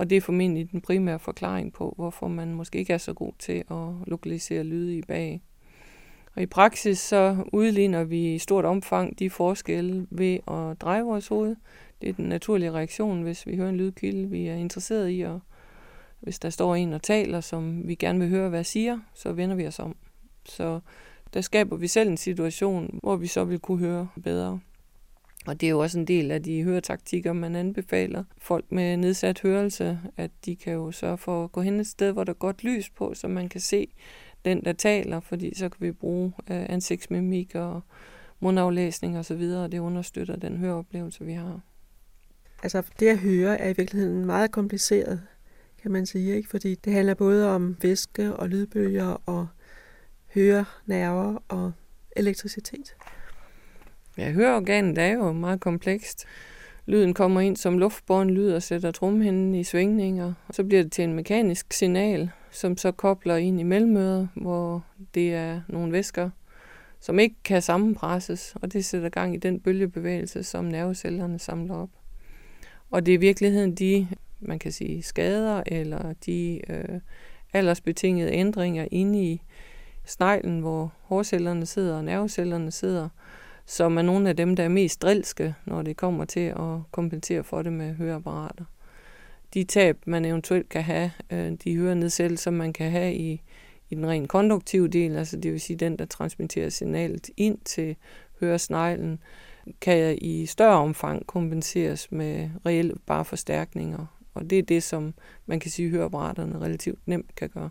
Og 0.00 0.10
det 0.10 0.16
er 0.16 0.20
formentlig 0.20 0.70
den 0.72 0.80
primære 0.80 1.18
forklaring 1.18 1.72
på, 1.72 1.94
hvorfor 1.96 2.28
man 2.28 2.54
måske 2.54 2.78
ikke 2.78 2.92
er 2.92 2.98
så 2.98 3.12
god 3.12 3.32
til 3.38 3.64
at 3.70 4.06
lokalisere 4.06 4.64
lyde 4.64 4.96
i 4.96 5.02
bag. 5.02 5.42
Og 6.34 6.42
i 6.42 6.46
praksis 6.46 6.98
så 6.98 7.36
udligner 7.52 8.04
vi 8.04 8.34
i 8.34 8.38
stort 8.38 8.64
omfang 8.64 9.18
de 9.18 9.30
forskelle 9.30 10.06
ved 10.10 10.38
at 10.48 10.80
dreje 10.80 11.02
vores 11.02 11.28
hoved. 11.28 11.56
Det 12.00 12.08
er 12.08 12.12
den 12.12 12.24
naturlige 12.24 12.72
reaktion, 12.72 13.22
hvis 13.22 13.46
vi 13.46 13.56
hører 13.56 13.68
en 13.68 13.76
lydkilde, 13.76 14.30
vi 14.30 14.46
er 14.46 14.54
interesseret 14.54 15.10
i, 15.10 15.20
og 15.20 15.40
hvis 16.20 16.38
der 16.38 16.50
står 16.50 16.74
en 16.74 16.92
og 16.92 17.02
taler, 17.02 17.40
som 17.40 17.88
vi 17.88 17.94
gerne 17.94 18.18
vil 18.18 18.28
høre, 18.28 18.48
hvad 18.48 18.64
siger, 18.64 18.98
så 19.14 19.32
vender 19.32 19.56
vi 19.56 19.66
os 19.66 19.78
om. 19.78 19.96
Så 20.44 20.80
der 21.34 21.40
skaber 21.40 21.76
vi 21.76 21.86
selv 21.86 22.10
en 22.10 22.16
situation, 22.16 23.00
hvor 23.02 23.16
vi 23.16 23.26
så 23.26 23.44
vil 23.44 23.58
kunne 23.58 23.78
høre 23.78 24.08
bedre. 24.22 24.60
Og 25.46 25.60
det 25.60 25.66
er 25.66 25.70
jo 25.70 25.78
også 25.78 25.98
en 25.98 26.04
del 26.04 26.30
af 26.30 26.42
de 26.42 26.62
høretaktikker, 26.62 27.32
man 27.32 27.56
anbefaler 27.56 28.24
folk 28.38 28.72
med 28.72 28.96
nedsat 28.96 29.40
hørelse, 29.40 30.00
at 30.16 30.30
de 30.44 30.56
kan 30.56 30.72
jo 30.72 30.92
sørge 30.92 31.18
for 31.18 31.44
at 31.44 31.52
gå 31.52 31.60
hen 31.60 31.80
et 31.80 31.86
sted, 31.86 32.12
hvor 32.12 32.24
der 32.24 32.32
er 32.32 32.36
godt 32.36 32.64
lys 32.64 32.90
på, 32.90 33.14
så 33.14 33.28
man 33.28 33.48
kan 33.48 33.60
se 33.60 33.88
den, 34.44 34.64
der 34.64 34.72
taler, 34.72 35.20
fordi 35.20 35.54
så 35.54 35.68
kan 35.68 35.86
vi 35.86 35.92
bruge 35.92 36.32
øh, 36.50 36.66
ansigtsmimik 36.68 37.54
og 37.54 37.80
mundaflæsning 38.40 39.18
og 39.18 39.24
så 39.24 39.34
videre, 39.34 39.64
og 39.64 39.72
det 39.72 39.78
understøtter 39.78 40.36
den 40.36 40.56
høreoplevelse, 40.56 41.24
vi 41.24 41.32
har. 41.32 41.60
Altså 42.62 42.82
det 43.00 43.08
at 43.08 43.18
høre 43.18 43.60
er 43.60 43.68
i 43.68 43.74
virkeligheden 43.76 44.24
meget 44.24 44.50
kompliceret, 44.50 45.22
kan 45.82 45.90
man 45.90 46.06
sige, 46.06 46.36
ikke? 46.36 46.48
fordi 46.48 46.74
det 46.74 46.92
handler 46.92 47.14
både 47.14 47.54
om 47.54 47.76
væske 47.82 48.36
og 48.36 48.48
lydbølger 48.48 49.22
og 49.26 49.48
hørenerver 50.34 51.42
og 51.48 51.72
elektricitet. 52.16 52.96
Ja, 54.20 54.30
høreorganet 54.30 54.98
er 54.98 55.12
jo 55.12 55.32
meget 55.32 55.60
komplekst. 55.60 56.24
Lyden 56.86 57.14
kommer 57.14 57.40
ind 57.40 57.56
som 57.56 57.78
luftbåren 57.78 58.30
lyd 58.30 58.52
og 58.52 58.62
sætter 58.62 58.90
trumhinden 58.90 59.54
i 59.54 59.64
svingninger. 59.64 60.32
Og 60.48 60.54
så 60.54 60.64
bliver 60.64 60.82
det 60.82 60.92
til 60.92 61.04
en 61.04 61.12
mekanisk 61.12 61.72
signal, 61.72 62.30
som 62.50 62.76
så 62.76 62.92
kobler 62.92 63.36
ind 63.36 63.60
i 63.60 63.62
mellemøret, 63.62 64.28
hvor 64.34 64.84
det 65.14 65.34
er 65.34 65.60
nogle 65.68 65.92
væsker, 65.92 66.30
som 67.00 67.18
ikke 67.18 67.34
kan 67.44 67.62
sammenpresses, 67.62 68.54
og 68.62 68.72
det 68.72 68.84
sætter 68.84 69.08
gang 69.08 69.34
i 69.34 69.38
den 69.38 69.60
bølgebevægelse, 69.60 70.42
som 70.42 70.64
nervecellerne 70.64 71.38
samler 71.38 71.74
op. 71.74 71.90
Og 72.90 73.06
det 73.06 73.14
er 73.14 73.18
i 73.18 73.20
virkeligheden 73.20 73.74
de, 73.74 74.08
man 74.40 74.58
kan 74.58 74.72
sige, 74.72 75.02
skader 75.02 75.62
eller 75.66 76.12
de 76.26 76.60
øh, 76.68 77.00
aldersbetingede 77.52 78.32
ændringer 78.32 78.88
inde 78.90 79.22
i 79.24 79.42
sneglen, 80.04 80.60
hvor 80.60 80.92
hårcellerne 81.02 81.66
sidder 81.66 81.96
og 81.96 82.04
nervecellerne 82.04 82.70
sidder, 82.70 83.08
som 83.70 83.98
er 83.98 84.02
nogle 84.02 84.28
af 84.28 84.36
dem, 84.36 84.56
der 84.56 84.64
er 84.64 84.68
mest 84.68 85.02
drilske, 85.02 85.54
når 85.66 85.82
det 85.82 85.96
kommer 85.96 86.24
til 86.24 86.40
at 86.40 86.78
kompensere 86.90 87.44
for 87.44 87.62
det 87.62 87.72
med 87.72 87.94
høreapparater. 87.94 88.64
De 89.54 89.64
tab, 89.64 89.96
man 90.06 90.24
eventuelt 90.24 90.68
kan 90.68 90.82
have, 90.82 91.10
øh, 91.30 91.52
de 91.64 91.76
hørenedsættelser, 91.76 92.50
man 92.50 92.72
kan 92.72 92.90
have 92.90 93.14
i, 93.14 93.42
i 93.90 93.94
den 93.94 94.08
rent 94.08 94.28
konduktive 94.28 94.88
del, 94.88 95.16
altså 95.16 95.36
det 95.36 95.52
vil 95.52 95.60
sige 95.60 95.76
den, 95.76 95.98
der 95.98 96.04
transmitterer 96.04 96.68
signalet 96.68 97.30
ind 97.36 97.58
til 97.64 97.96
høresneglen, 98.40 99.18
kan 99.80 100.18
i 100.20 100.46
større 100.46 100.78
omfang 100.78 101.26
kompenseres 101.26 102.12
med 102.12 102.50
reelle 102.66 102.94
bare 103.06 103.24
forstærkninger. 103.24 104.06
Og 104.34 104.50
det 104.50 104.58
er 104.58 104.62
det, 104.62 104.82
som 104.82 105.14
man 105.46 105.60
kan 105.60 105.70
sige, 105.70 105.90
høreapparaterne 105.90 106.60
relativt 106.60 106.98
nemt 107.06 107.34
kan 107.34 107.48
gøre. 107.48 107.70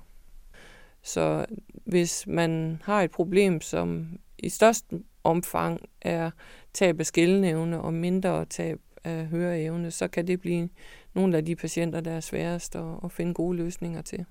Så 1.04 1.46
hvis 1.86 2.28
man 2.28 2.82
har 2.84 3.02
et 3.02 3.12
problem, 3.12 3.62
som 3.62 4.08
i 4.38 4.50
størst 4.50 4.86
omfang 5.24 5.82
er 6.02 6.32
tab 6.74 7.00
af 7.00 7.06
skældenevne 7.06 7.82
og 7.82 7.94
mindre 7.94 8.46
tab 8.46 8.80
af 9.04 9.26
høreevne, 9.26 9.92
så 9.92 10.08
kan 10.08 10.28
det 10.28 10.42
blive 10.42 10.70
nogle 11.14 11.38
af 11.38 11.46
de 11.46 11.56
patienter, 11.56 12.02
der 12.02 12.12
er 12.12 12.20
sværest 12.20 12.76
at, 12.76 12.96
at 13.04 13.12
finde 13.12 13.34
gode 13.34 13.58
løsninger 13.58 14.02
til. 14.02 14.26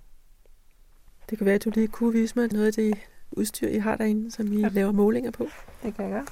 Det 1.30 1.38
kan 1.38 1.45
være, 1.45 1.54
at 1.54 1.64
du 1.64 1.71
lige 1.75 1.88
kunne 1.88 2.12
vise 2.12 2.38
mig 2.38 2.52
noget 2.52 2.66
af 2.66 2.73
det 2.73 2.99
udstyr, 3.30 3.68
I 3.68 3.78
har 3.78 3.97
derinde, 3.97 4.30
som 4.30 4.52
I 4.52 4.61
ja. 4.61 4.68
laver 4.68 4.92
målinger 4.92 5.30
på. 5.30 5.49
Det 5.83 5.95
kan 5.95 6.04
jeg 6.04 6.12
gøre. 6.12 6.26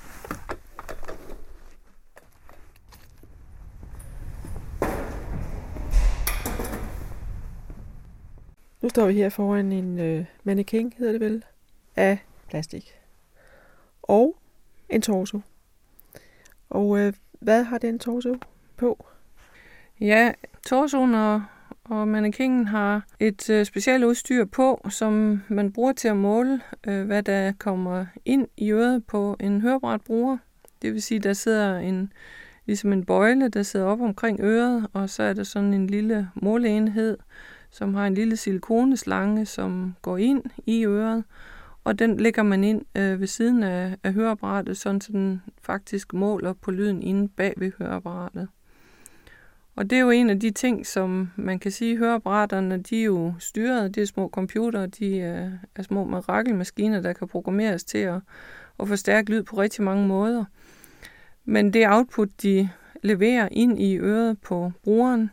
Nu 8.83 8.89
står 8.89 9.07
vi 9.07 9.13
her 9.13 9.29
foran 9.29 9.73
en 9.73 9.99
øh, 9.99 10.25
mannequin, 10.45 10.93
hedder 10.99 11.13
det 11.13 11.21
vel, 11.21 11.45
af 11.97 12.19
plastik. 12.49 12.95
Og 14.03 14.37
en 14.89 15.03
torso. 15.03 15.41
Og 16.71 16.99
øh, 16.99 17.13
hvad 17.41 17.65
har 17.65 17.79
den 17.79 17.99
torso 17.99 18.35
på? 18.77 19.07
Ja, 20.01 20.33
torsoen 20.67 21.15
og, 21.15 21.43
og 21.85 22.09
mannekingen 22.09 22.67
har 22.67 23.07
et 23.21 23.51
øh, 23.51 23.67
specielt 23.67 24.05
udstyr 24.05 24.45
på, 24.45 24.87
som 24.91 25.43
man 25.49 25.73
bruger 25.73 25.93
til 25.93 26.09
at 26.09 26.17
måle, 26.17 26.61
øh, 26.87 27.07
hvad 27.07 27.23
der 27.23 27.53
kommer 27.59 28.07
ind 28.25 28.49
i 28.57 28.73
øret 28.73 29.05
på 29.05 29.37
en 29.41 29.61
hørebræt 29.61 30.01
bruger. 30.01 30.39
Det 30.83 30.93
vil 30.93 31.03
sige, 31.03 31.21
der 31.21 31.33
sidder 31.33 31.79
en 31.79 32.13
ligesom 32.67 32.93
en 32.93 33.05
bøjle, 33.05 33.49
der 33.49 33.63
sidder 33.63 33.87
op 33.87 34.01
omkring 34.01 34.41
øret, 34.41 34.87
og 34.93 35.11
så 35.11 35.23
er 35.23 35.33
der 35.33 35.43
sådan 35.43 35.75
en 35.75 35.87
lille 35.87 36.31
måleenhed, 36.35 37.19
som 37.71 37.95
har 37.95 38.07
en 38.07 38.15
lille 38.15 38.37
silikoneslange, 38.37 39.47
som 39.47 39.95
går 40.03 40.17
ind 40.17 40.43
i 40.67 40.87
øret, 40.87 41.25
og 41.87 41.99
den 41.99 42.17
lægger 42.17 42.43
man 42.43 42.65
ind 42.65 42.83
øh, 42.95 43.21
ved 43.21 43.27
siden 43.27 43.63
af, 43.63 43.97
af 44.05 44.13
høreapparatet, 44.13 44.77
sådan 44.77 45.01
så 45.01 45.13
den 45.13 45.43
faktisk 45.63 46.13
måler 46.13 46.53
på 46.53 46.71
lyden 46.71 47.03
inde 47.03 47.29
bag 47.29 47.55
ved 47.57 47.73
høreapparatet. 47.79 48.49
Og 49.77 49.91
det 49.91 49.97
er 49.97 50.01
jo 50.01 50.11
en 50.11 50.31
af 50.31 50.41
de 50.41 50.51
ting, 50.51 50.87
som 50.87 51.31
man 51.37 51.59
kan 51.59 51.71
sige, 51.71 51.97
høreapparaterne, 51.97 52.79
de 52.79 53.01
er 53.01 53.05
jo 53.05 53.35
styret, 53.39 53.95
det 53.95 54.03
er 54.03 54.07
små 54.07 54.29
computere, 54.29 54.87
de 54.87 55.21
er, 55.21 55.51
er 55.77 55.83
små 55.83 56.05
mirakelmaskiner, 56.05 57.01
der 57.01 57.13
kan 57.13 57.29
programmeres 57.29 57.85
til 57.85 57.99
at, 57.99 58.21
at 58.81 58.89
forstærke 58.89 59.31
lyd 59.31 59.43
på 59.43 59.57
rigtig 59.57 59.85
mange 59.85 60.09
måder. 60.09 60.45
Men 61.45 61.73
det 61.73 61.89
output, 61.89 62.29
de 62.43 62.69
leverer 63.03 63.49
ind 63.53 63.83
i 63.83 63.99
øret 63.99 64.41
på 64.41 64.73
brugeren, 64.85 65.31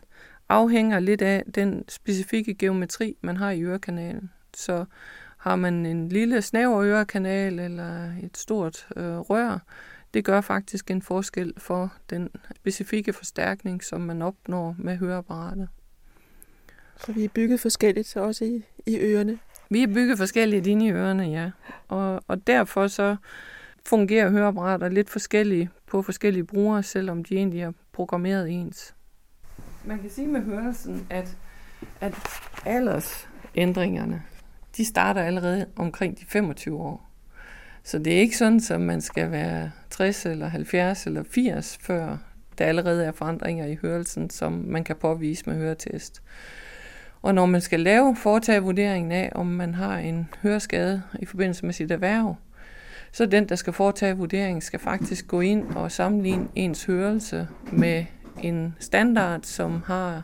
afhænger 0.48 1.00
lidt 1.00 1.22
af 1.22 1.44
den 1.54 1.84
specifikke 1.88 2.54
geometri, 2.54 3.16
man 3.20 3.36
har 3.36 3.50
i 3.50 3.62
ørekanalen. 3.62 4.30
Så 4.56 4.84
har 5.44 5.56
man 5.56 5.86
en 5.86 6.08
lille 6.08 6.42
snæver 6.42 6.82
ørekanal 6.82 7.58
eller 7.58 8.12
et 8.22 8.36
stort 8.36 8.86
øh, 8.96 9.18
rør, 9.18 9.58
det 10.14 10.24
gør 10.24 10.40
faktisk 10.40 10.90
en 10.90 11.02
forskel 11.02 11.52
for 11.56 11.92
den 12.10 12.30
specifikke 12.56 13.12
forstærkning, 13.12 13.84
som 13.84 14.00
man 14.00 14.22
opnår 14.22 14.76
med 14.78 14.96
høreapparatet. 14.96 15.68
Så 16.96 17.12
vi 17.12 17.24
er 17.24 17.28
bygget 17.28 17.60
forskelligt 17.60 18.16
også 18.16 18.44
i, 18.44 18.64
i 18.86 18.98
ørerne? 18.98 19.38
Vi 19.70 19.82
er 19.82 19.86
bygget 19.86 20.18
forskelligt 20.18 20.66
inde 20.66 20.86
i 20.86 20.90
ørerne, 20.92 21.22
ja. 21.22 21.50
Og, 21.88 22.24
og 22.28 22.46
derfor 22.46 22.86
så 22.86 23.16
fungerer 23.86 24.30
høreapparater 24.30 24.88
lidt 24.88 25.10
forskellige 25.10 25.70
på 25.86 26.02
forskellige 26.02 26.44
brugere, 26.44 26.82
selvom 26.82 27.24
de 27.24 27.34
egentlig 27.34 27.60
er 27.60 27.72
programmeret 27.92 28.50
ens. 28.50 28.94
Man 29.84 29.98
kan 29.98 30.10
sige 30.10 30.28
med 30.28 30.40
hørelsen, 30.40 31.06
at, 31.10 31.36
at 32.00 32.14
aldersændringerne, 32.64 34.22
de 34.76 34.84
starter 34.84 35.22
allerede 35.22 35.66
omkring 35.76 36.18
de 36.18 36.24
25 36.28 36.76
år. 36.76 37.10
Så 37.82 37.98
det 37.98 38.12
er 38.14 38.20
ikke 38.20 38.36
sådan, 38.36 38.60
at 38.70 38.80
man 38.80 39.00
skal 39.00 39.30
være 39.30 39.70
60 39.90 40.26
eller 40.26 40.48
70 40.48 41.06
eller 41.06 41.22
80, 41.30 41.78
før 41.80 42.16
der 42.58 42.64
allerede 42.64 43.04
er 43.04 43.12
forandringer 43.12 43.66
i 43.66 43.78
hørelsen, 43.82 44.30
som 44.30 44.52
man 44.52 44.84
kan 44.84 44.96
påvise 44.96 45.42
med 45.46 45.56
høretest. 45.56 46.22
Og 47.22 47.34
når 47.34 47.46
man 47.46 47.60
skal 47.60 47.80
lave 47.80 48.16
foretage 48.16 48.60
vurderingen 48.60 49.12
af, 49.12 49.32
om 49.34 49.46
man 49.46 49.74
har 49.74 49.98
en 49.98 50.28
høreskade 50.42 51.02
i 51.18 51.24
forbindelse 51.24 51.64
med 51.66 51.74
sit 51.74 51.90
erhverv, 51.90 52.36
så 53.12 53.26
den, 53.26 53.48
der 53.48 53.54
skal 53.54 53.72
foretage 53.72 54.16
vurderingen, 54.16 54.60
skal 54.60 54.80
faktisk 54.80 55.28
gå 55.28 55.40
ind 55.40 55.66
og 55.76 55.92
sammenligne 55.92 56.48
ens 56.54 56.84
hørelse 56.84 57.48
med 57.72 58.04
en 58.42 58.74
standard, 58.78 59.40
som 59.42 59.82
har 59.86 60.22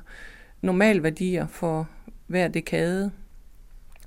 normalværdier 0.62 1.47
for 1.47 1.88
hver 2.26 2.49
dekade. 2.49 3.11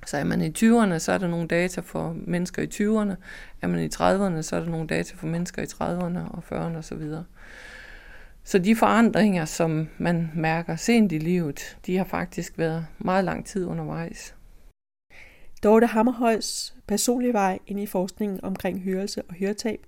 Så 0.06 0.16
er 0.16 0.24
man 0.24 0.40
i 0.40 0.48
20'erne, 0.48 0.98
så 0.98 1.12
er 1.12 1.18
der 1.18 1.28
nogle 1.28 1.48
data 1.48 1.80
for 1.80 2.16
mennesker 2.26 2.62
i 2.62 2.66
20'erne. 2.66 3.14
Er 3.62 3.66
man 3.66 3.80
i 3.80 3.86
30'erne, 3.86 4.42
så 4.42 4.56
er 4.56 4.60
der 4.60 4.70
nogle 4.70 4.86
data 4.86 5.14
for 5.16 5.26
mennesker 5.26 5.62
i 5.62 5.66
30'erne 5.66 6.30
og 6.30 6.42
40'erne 6.52 6.76
osv. 6.76 7.02
Så 8.44 8.58
de 8.58 8.76
forandringer, 8.76 9.44
som 9.44 9.88
man 9.98 10.30
mærker 10.34 10.76
sent 10.76 11.12
i 11.12 11.18
livet, 11.18 11.76
de 11.86 11.96
har 11.96 12.04
faktisk 12.04 12.58
været 12.58 12.86
meget 12.98 13.24
lang 13.24 13.46
tid 13.46 13.66
undervejs. 13.66 14.34
Dorte 15.62 15.86
Hammerhøjs 15.86 16.74
personlige 16.86 17.32
vej 17.32 17.58
ind 17.66 17.80
i 17.80 17.86
forskningen 17.86 18.44
omkring 18.44 18.80
hørelse 18.80 19.22
og 19.22 19.34
høretab 19.34 19.86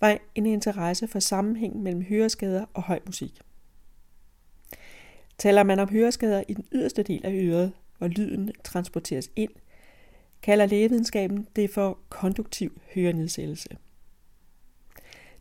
var 0.00 0.18
en 0.34 0.46
interesse 0.46 1.08
for 1.08 1.18
sammenhæng 1.18 1.82
mellem 1.82 2.02
høreskader 2.02 2.64
og 2.74 2.82
høj 2.82 3.00
musik. 3.06 3.40
Taler 5.38 5.62
man 5.62 5.78
om 5.78 5.88
høreskader 5.88 6.42
i 6.48 6.54
den 6.54 6.64
yderste 6.72 7.02
del 7.02 7.26
af 7.26 7.32
øret, 7.32 7.72
hvor 8.00 8.08
lyden 8.08 8.50
transporteres 8.64 9.30
ind, 9.36 9.50
kalder 10.42 10.66
lægevidenskaben 10.66 11.46
det 11.56 11.70
for 11.70 11.98
konduktiv 12.08 12.80
hørenedsættelse. 12.94 13.68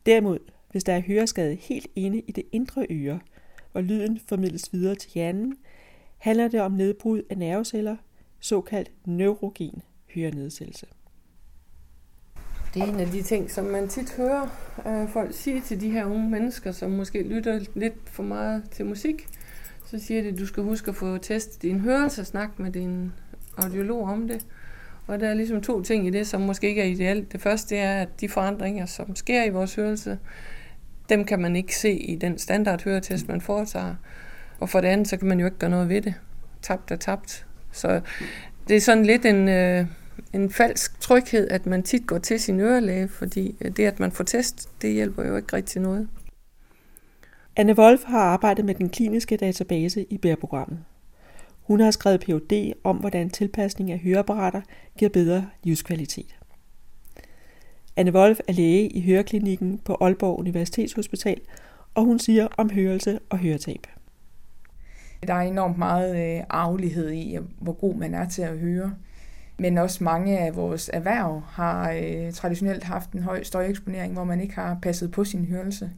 Derimod, 0.06 0.39
hvis 0.72 0.84
der 0.84 0.94
er 0.94 1.00
høreskade 1.00 1.56
helt 1.56 1.88
inde 1.96 2.20
i 2.20 2.32
det 2.32 2.44
indre 2.51 2.86
øre, 2.89 3.20
hvor 3.72 3.82
lyden 3.82 4.20
formidles 4.28 4.74
videre 4.74 4.96
til 4.96 5.12
hjernen, 5.12 5.58
handler 6.18 6.48
det 6.48 6.62
om 6.62 6.72
nedbrud 6.72 7.22
af 7.30 7.38
nerveceller, 7.38 7.96
såkaldt 8.39 8.92
neurogen 9.06 9.82
hørenedsættelse. 10.16 10.86
Det 12.74 12.82
er 12.82 12.86
en 12.86 13.00
af 13.00 13.08
de 13.08 13.22
ting, 13.22 13.51
som 13.51 13.66
man 13.66 13.88
tit 13.88 14.13
hører 14.18 14.48
øh, 14.88 15.10
folk 15.10 15.34
sige 15.34 15.62
til 15.62 15.82
de 15.82 15.89
her 15.89 16.06
unge 16.06 16.30
mennesker, 16.30 16.72
som 16.72 16.92
måske 16.92 17.24
lytter 17.24 17.60
lidt 17.75 18.10
for 18.10 18.24
meget 18.24 18.63
til 18.72 18.86
musik. 18.86 19.28
Så 19.91 20.00
siger 20.00 20.22
de, 20.22 20.27
at 20.27 20.39
du 20.39 20.46
skal 20.46 20.63
huske 20.63 20.89
at 20.89 20.96
få 20.96 21.17
testet 21.17 21.62
din 21.62 21.79
hørelse 21.79 22.22
og 22.22 22.25
snakke 22.25 22.62
med 22.62 22.72
din 22.72 23.12
audiolog 23.58 24.03
om 24.03 24.27
det. 24.27 24.46
Og 25.08 25.19
der 25.19 25.27
er 25.27 25.34
ligesom 25.34 25.62
to 25.62 25.81
ting 25.81 26.08
i 26.08 26.10
det, 26.10 26.27
som 26.27 26.41
måske 26.41 26.67
ikke 26.67 26.81
er 26.81 26.86
ideelt. 26.86 27.31
Det 27.31 27.41
første 27.41 27.77
er, 27.77 28.01
at 28.01 28.22
de 28.22 28.29
forandringer, 28.29 28.86
som 28.86 29.15
sker 29.15 29.43
i 29.43 29.50
vores 29.50 29.75
hørelse, 29.75 30.19
dem 31.10 31.25
kan 31.25 31.41
man 31.41 31.55
ikke 31.55 31.75
se 31.75 31.91
i 31.91 32.15
den 32.15 32.38
standard 32.38 32.84
høretest, 32.84 33.27
man 33.27 33.41
foretager. 33.41 33.96
Og 34.60 34.69
for 34.69 34.81
det 34.81 34.88
andet, 34.88 35.08
så 35.08 35.17
kan 35.17 35.27
man 35.27 35.39
jo 35.39 35.46
ikke 35.46 35.58
gøre 35.58 35.69
noget 35.69 35.89
ved 35.89 36.01
det. 36.01 36.13
Tabt 36.62 36.91
er 36.91 36.96
tabt. 36.96 37.46
Så 37.72 38.01
det 38.67 38.75
er 38.75 38.81
sådan 38.81 39.05
lidt 39.05 39.25
en, 39.25 39.50
øh, 39.50 39.86
en 40.34 40.51
falsk 40.51 41.00
tryghed, 41.00 41.48
at 41.48 41.65
man 41.65 41.84
tit 41.84 42.08
går 42.08 42.17
til 42.17 42.39
sin 42.39 42.60
ørelæge, 42.60 43.08
fordi 43.08 43.55
øh, 43.62 43.72
det, 43.72 43.86
at 43.86 44.00
man 44.00 44.12
får 44.12 44.24
test, 44.24 44.69
det 44.81 44.93
hjælper 44.93 45.27
jo 45.27 45.36
ikke 45.36 45.55
rigtig 45.55 45.81
noget. 45.81 46.08
Anne 47.60 47.78
Wolf 47.78 48.04
har 48.06 48.20
arbejdet 48.20 48.66
med 48.66 48.75
den 48.75 48.89
kliniske 48.89 49.38
database 49.38 50.06
i 50.10 50.18
BER-programmet. 50.18 50.80
Hun 51.63 51.80
har 51.80 51.92
skrevet 51.92 52.20
Ph.D. 52.20 52.74
om, 52.84 52.98
hvordan 52.98 53.30
tilpasning 53.30 53.92
af 53.92 54.00
høreapparater 54.00 54.62
giver 54.98 55.10
bedre 55.10 55.46
livskvalitet. 55.63 56.39
Anne 57.96 58.12
Wolf 58.12 58.39
er 58.48 58.54
læge 58.54 58.89
i 58.89 59.01
høreklinikken 59.01 59.78
på 59.86 59.98
Aalborg 60.01 60.39
Universitetshospital, 60.39 61.42
og 61.96 62.04
hun 62.04 62.20
siger 62.20 62.48
om 62.58 62.70
hørelse 62.70 63.20
og 63.30 63.38
høretab. 63.38 63.88
Der 65.28 65.34
er 65.34 65.42
enormt 65.42 65.78
meget 65.78 66.38
øh, 66.38 66.44
arvelighed 66.50 67.12
i, 67.12 67.38
hvor 67.62 67.74
god 67.74 67.96
man 67.96 68.13
er 68.13 68.30
til 68.30 68.42
at 68.42 68.60
høre. 68.60 68.94
Men 69.58 69.78
også 69.78 70.04
mange 70.04 70.39
af 70.39 70.56
vores 70.56 70.89
erhverv 70.94 71.42
har 71.48 71.92
øh, 71.92 72.32
traditionelt 72.34 72.84
haft 72.84 73.12
en 73.12 73.24
høj 73.24 73.44
støjeksponering, 73.44 74.13
hvor 74.13 74.24
man 74.24 74.42
ikke 74.42 74.56
har 74.56 74.78
passet 74.82 75.12
på 75.12 75.24
sin 75.24 75.46
hørelse. 75.46 75.92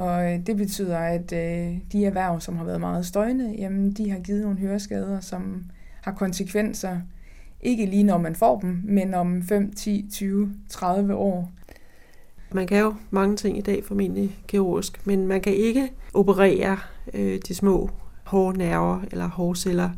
Og 0.00 0.32
øh, 0.32 0.46
det 0.46 0.56
betyder, 0.56 0.98
at 0.98 1.32
øh, 1.32 1.78
de 1.92 2.04
erhverv, 2.04 2.40
som 2.40 2.56
har 2.56 2.64
været 2.64 2.80
meget 2.80 3.06
støjende, 3.06 3.54
jamen, 3.58 3.92
de 3.92 4.10
har 4.10 4.18
givet 4.18 4.42
nogle 4.42 4.58
høreskader, 4.58 5.20
som 5.20 5.64
har 6.02 6.12
konsekvenser, 6.12 7.00
ikke 7.60 7.86
lige 7.86 8.02
når 8.02 8.18
man 8.18 8.34
får 8.34 8.60
dem, 8.60 8.80
men 8.84 9.14
om 9.14 9.42
5, 9.42 9.72
10, 9.72 10.06
20, 10.12 10.54
30 10.68 11.14
år. 11.14 11.52
Man 12.52 12.66
kan 12.66 12.78
jo 12.78 12.94
mange 13.10 13.36
ting 13.36 13.58
i 13.58 13.60
dag 13.60 13.84
formentlig 13.84 14.38
kirurgisk, 14.48 15.06
men 15.06 15.26
man 15.26 15.40
kan 15.40 15.54
ikke 15.54 15.92
operere 16.14 16.78
øh, 17.14 17.38
de 17.48 17.54
små 17.54 17.90
hårde 18.24 18.58
nerver 18.58 19.00
eller 19.10 19.28
hårceller, 19.28 19.90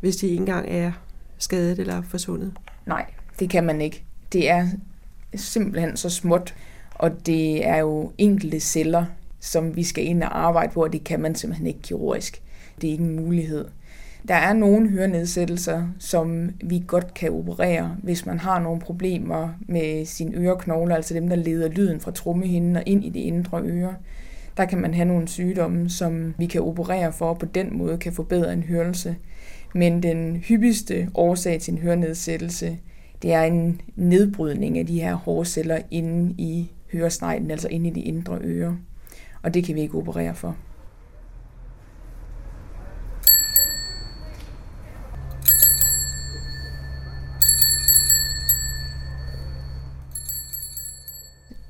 hvis 0.00 0.16
de 0.16 0.26
ikke 0.26 0.40
engang 0.40 0.66
er 0.68 0.92
skadet 1.38 1.78
eller 1.78 2.02
forsvundet? 2.02 2.52
Nej, 2.86 3.06
det 3.40 3.50
kan 3.50 3.64
man 3.64 3.80
ikke. 3.80 4.04
Det 4.32 4.50
er 4.50 4.68
simpelthen 5.34 5.96
så 5.96 6.10
småt, 6.10 6.54
og 6.98 7.26
det 7.26 7.66
er 7.66 7.76
jo 7.76 8.12
enkelte 8.18 8.60
celler, 8.60 9.04
som 9.40 9.76
vi 9.76 9.82
skal 9.82 10.04
ind 10.04 10.22
og 10.22 10.38
arbejde 10.38 10.72
på, 10.72 10.82
og 10.82 10.92
det 10.92 11.04
kan 11.04 11.20
man 11.20 11.34
simpelthen 11.34 11.66
ikke 11.66 11.82
kirurgisk. 11.82 12.42
Det 12.80 12.88
er 12.88 12.92
ikke 12.92 13.04
en 13.04 13.16
mulighed. 13.16 13.64
Der 14.28 14.34
er 14.34 14.52
nogle 14.52 14.88
hørenedsættelser, 14.88 15.88
som 15.98 16.50
vi 16.64 16.82
godt 16.86 17.14
kan 17.14 17.32
operere, 17.32 17.96
hvis 18.02 18.26
man 18.26 18.38
har 18.38 18.60
nogle 18.60 18.80
problemer 18.80 19.48
med 19.68 20.04
sine 20.04 20.36
øreknogler, 20.36 20.96
altså 20.96 21.14
dem, 21.14 21.28
der 21.28 21.36
leder 21.36 21.68
lyden 21.68 22.00
fra 22.00 22.10
trommehinden 22.10 22.76
og 22.76 22.82
ind 22.86 23.04
i 23.04 23.08
det 23.08 23.20
indre 23.20 23.62
øre. 23.62 23.94
Der 24.56 24.64
kan 24.64 24.78
man 24.78 24.94
have 24.94 25.08
nogle 25.08 25.28
sygdomme, 25.28 25.90
som 25.90 26.34
vi 26.38 26.46
kan 26.46 26.62
operere 26.62 27.12
for, 27.12 27.28
og 27.28 27.38
på 27.38 27.46
den 27.46 27.78
måde 27.78 27.98
kan 27.98 28.12
forbedre 28.12 28.52
en 28.52 28.62
hørelse. 28.62 29.16
Men 29.74 30.02
den 30.02 30.36
hyppigste 30.36 31.08
årsag 31.14 31.60
til 31.60 31.72
en 31.72 31.78
hørenedsættelse, 31.78 32.78
det 33.22 33.32
er 33.32 33.42
en 33.42 33.80
nedbrydning 33.96 34.78
af 34.78 34.86
de 34.86 35.00
her 35.00 35.14
hårceller 35.14 35.78
inde 35.90 36.34
i 36.38 36.70
høresneglen, 36.92 37.50
altså 37.50 37.68
inde 37.68 37.88
i 37.88 37.92
de 37.92 38.00
indre 38.00 38.38
ører. 38.42 38.76
Og 39.42 39.54
det 39.54 39.64
kan 39.64 39.74
vi 39.74 39.80
ikke 39.80 39.98
operere 39.98 40.34
for. 40.34 40.56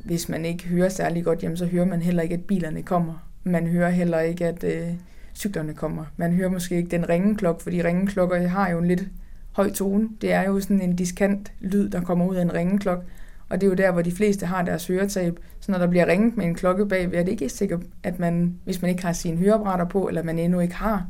Hvis 0.04 0.28
man 0.28 0.44
ikke 0.44 0.68
hører 0.68 0.88
særlig 0.88 1.24
godt, 1.24 1.42
jamen, 1.42 1.56
så 1.56 1.66
hører 1.66 1.84
man 1.84 2.02
heller 2.02 2.22
ikke, 2.22 2.34
at 2.34 2.44
bilerne 2.44 2.82
kommer. 2.82 3.28
Man 3.44 3.66
hører 3.66 3.90
heller 3.90 4.20
ikke, 4.20 4.46
at 4.46 4.64
øh, 4.64 4.94
cyklerne 5.34 5.74
kommer. 5.74 6.04
Man 6.16 6.32
hører 6.32 6.48
måske 6.48 6.76
ikke 6.76 6.90
den 6.90 7.08
ringeklokke, 7.08 7.62
fordi 7.62 7.82
ringeklokker 7.82 8.48
har 8.48 8.70
jo 8.70 8.78
en 8.78 8.88
lidt 8.88 9.04
høj 9.52 9.70
tone. 9.70 10.08
Det 10.20 10.32
er 10.32 10.42
jo 10.42 10.60
sådan 10.60 10.80
en 10.80 10.96
diskant 10.96 11.52
lyd, 11.60 11.88
der 11.88 12.00
kommer 12.00 12.26
ud 12.26 12.36
af 12.36 12.42
en 12.42 12.54
ringeklokke. 12.54 13.04
Og 13.48 13.60
det 13.60 13.66
er 13.66 13.70
jo 13.70 13.74
der, 13.74 13.92
hvor 13.92 14.02
de 14.02 14.12
fleste 14.12 14.46
har 14.46 14.62
deres 14.62 14.86
høretab. 14.86 15.38
Så 15.60 15.72
når 15.72 15.78
der 15.78 15.86
bliver 15.86 16.06
ringet 16.06 16.36
med 16.36 16.44
en 16.44 16.54
klokke 16.54 16.86
bagved, 16.86 17.18
er 17.18 17.22
det 17.22 17.32
ikke 17.32 17.48
sikkert, 17.48 17.80
at 18.02 18.18
man, 18.18 18.58
hvis 18.64 18.82
man 18.82 18.90
ikke 18.90 19.04
har 19.04 19.12
sine 19.12 19.36
høreapparater 19.36 19.84
på, 19.84 20.08
eller 20.08 20.22
man 20.22 20.38
endnu 20.38 20.60
ikke 20.60 20.74
har 20.74 21.06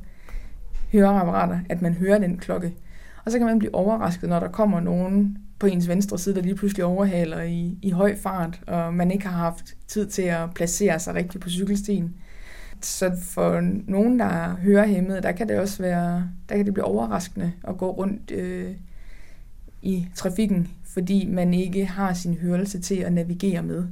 høreapparater, 0.93 1.59
at 1.69 1.83
man 1.83 1.95
hører 1.95 2.19
den 2.19 2.39
klokke. 2.39 2.75
Og 3.25 3.33
så 3.33 3.39
kan 3.39 3.47
man 3.47 3.59
blive 3.59 3.75
overrasket, 3.75 4.29
når 4.29 4.41
der 4.41 4.49
kommer 4.49 4.81
nogen 4.81 5.39
på 5.59 5.67
ens 5.67 5.89
venstre 5.89 6.19
side, 6.19 6.35
der 6.35 6.43
lige 6.43 6.55
pludselig 6.55 6.85
overhaler 6.85 7.43
i, 7.43 7.79
i 7.83 7.91
høj 7.91 8.17
fart, 8.17 8.61
og 8.67 8.95
man 8.95 9.11
ikke 9.11 9.27
har 9.27 9.39
haft 9.39 9.75
tid 9.87 10.07
til 10.07 10.23
at 10.23 10.55
placere 10.55 10.99
sig 10.99 11.15
rigtigt 11.15 11.45
på 11.45 11.51
cykelstien. 11.51 12.15
Så 12.81 13.17
for 13.23 13.61
nogen, 13.87 14.19
der 14.19 14.25
er 14.25 14.57
hørehæmmede, 14.57 15.23
der 15.23 15.33
kan 15.33 15.49
det 15.49 15.59
også 15.59 15.83
være, 15.83 16.29
der 16.49 16.57
kan 16.57 16.67
det 16.67 16.75
blive 16.75 16.85
overraskende 16.85 17.53
at 17.69 17.77
gå 17.79 17.91
rundt 17.91 18.31
øh, 18.31 18.71
i 19.83 20.09
trafikken, 20.15 20.69
fordi 20.97 21.27
man 21.27 21.55
ikke 21.55 21.87
har 21.87 22.13
sin 22.13 22.35
hørelse 22.35 22.81
til 22.81 22.95
at 22.95 23.13
navigere 23.13 23.63
med. 23.63 23.85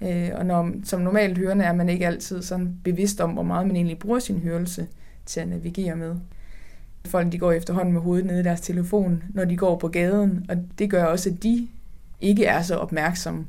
Øh, 0.00 0.30
og 0.34 0.46
når, 0.46 0.72
som 0.84 1.00
normalt 1.00 1.38
hørende 1.38 1.64
er 1.64 1.72
man 1.72 1.88
ikke 1.88 2.06
altid 2.06 2.42
sådan 2.42 2.76
bevidst 2.84 3.20
om, 3.20 3.30
hvor 3.30 3.42
meget 3.42 3.66
man 3.66 3.76
egentlig 3.76 3.98
bruger 3.98 4.18
sin 4.18 4.38
hørelse 4.38 4.86
til 5.26 5.40
at 5.40 5.48
navigere 5.48 5.96
med. 5.96 6.16
Folk 7.06 7.32
de 7.32 7.38
går 7.38 7.52
efterhånden 7.52 7.92
med 7.92 8.00
hovedet 8.00 8.26
nede 8.26 8.40
i 8.40 8.42
deres 8.42 8.60
telefon, 8.60 9.22
når 9.34 9.44
de 9.44 9.56
går 9.56 9.78
på 9.78 9.88
gaden, 9.88 10.46
og 10.48 10.56
det 10.78 10.90
gør 10.90 11.04
også, 11.04 11.30
at 11.30 11.42
de 11.42 11.68
ikke 12.20 12.44
er 12.44 12.62
så 12.62 12.76
opmærksomme. 12.76 13.44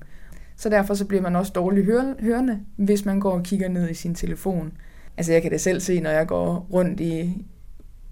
Så 0.55 0.69
derfor 0.69 0.93
så 0.93 1.05
bliver 1.05 1.21
man 1.21 1.35
også 1.35 1.51
dårlig 1.55 1.85
hørende, 2.19 2.59
hvis 2.75 3.05
man 3.05 3.19
går 3.19 3.31
og 3.31 3.43
kigger 3.43 3.69
ned 3.69 3.89
i 3.89 3.93
sin 3.93 4.15
telefon. 4.15 4.73
Altså 5.17 5.33
jeg 5.33 5.41
kan 5.41 5.51
det 5.51 5.61
selv 5.61 5.79
se, 5.79 5.99
når 5.99 6.09
jeg 6.09 6.27
går 6.27 6.67
rundt 6.73 6.99
i, 6.99 7.45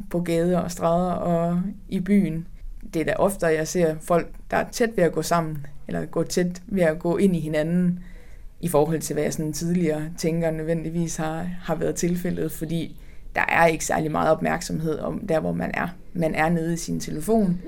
på 0.10 0.20
gader 0.22 0.60
og 0.60 0.72
stræder 0.72 1.12
og 1.12 1.62
i 1.90 2.00
byen. 2.00 2.48
Det 2.94 3.00
er 3.00 3.06
da 3.06 3.14
ofte, 3.14 3.46
jeg 3.46 3.68
ser 3.68 3.96
folk, 4.02 4.39
der 4.52 4.58
er 4.58 4.70
tæt 4.72 4.90
ved 4.96 5.04
at 5.04 5.12
gå 5.12 5.22
sammen, 5.22 5.66
eller 5.88 6.06
gå 6.06 6.24
tæt 6.24 6.62
ved 6.68 6.84
at 6.84 7.00
gå 7.00 7.18
ind 7.18 7.36
i 7.36 7.40
hinanden, 7.40 8.00
i 8.62 8.68
forhold 8.68 9.02
til, 9.02 9.14
hvad 9.14 9.24
jeg 9.24 9.34
sådan 9.34 9.54
tidligere 9.54 10.10
tænker 10.18 10.52
nødvendigvis 10.52 11.16
har, 11.16 11.50
har 11.64 11.76
været 11.76 11.96
tilfældet, 11.96 12.52
fordi 12.52 12.96
der 13.36 13.42
er 13.42 13.66
ikke 13.66 13.86
særlig 13.86 14.12
meget 14.12 14.32
opmærksomhed 14.32 15.00
om 15.00 15.28
der, 15.28 15.40
hvor 15.40 15.54
man 15.54 15.72
er. 15.74 15.88
Man 16.14 16.36
er 16.36 16.50
nede 16.50 16.74
i 16.74 16.78
sin 16.78 17.00
telefon. 17.00 17.62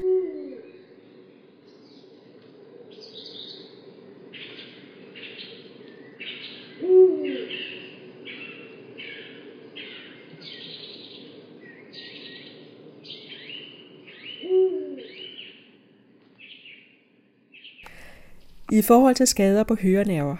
I 18.73 18.81
forhold 18.81 19.15
til 19.15 19.27
skader 19.27 19.63
på 19.63 19.75
hørenerver, 19.75 20.35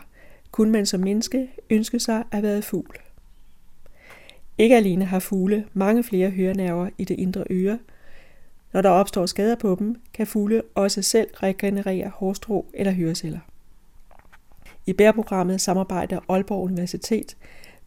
kunne 0.51 0.71
man 0.71 0.85
som 0.85 0.99
menneske 0.99 1.49
ønske 1.69 1.99
sig 1.99 2.23
at 2.31 2.43
have 2.43 2.61
fugl. 2.61 2.97
Ikke 4.57 4.75
alene 4.75 5.05
har 5.05 5.19
fugle 5.19 5.65
mange 5.73 6.03
flere 6.03 6.29
hørenerver 6.29 6.89
i 6.97 7.03
det 7.03 7.19
indre 7.19 7.43
øre. 7.49 7.79
Når 8.73 8.81
der 8.81 8.89
opstår 8.89 9.25
skader 9.25 9.55
på 9.55 9.75
dem, 9.79 10.01
kan 10.13 10.27
fugle 10.27 10.61
også 10.75 11.01
selv 11.01 11.27
regenerere 11.33 12.09
hårstrå 12.09 12.65
eller 12.73 12.93
høreceller. 12.93 13.39
I 14.85 14.93
bærprogrammet 14.93 15.61
samarbejder 15.61 16.19
Aalborg 16.29 16.63
Universitet 16.63 17.37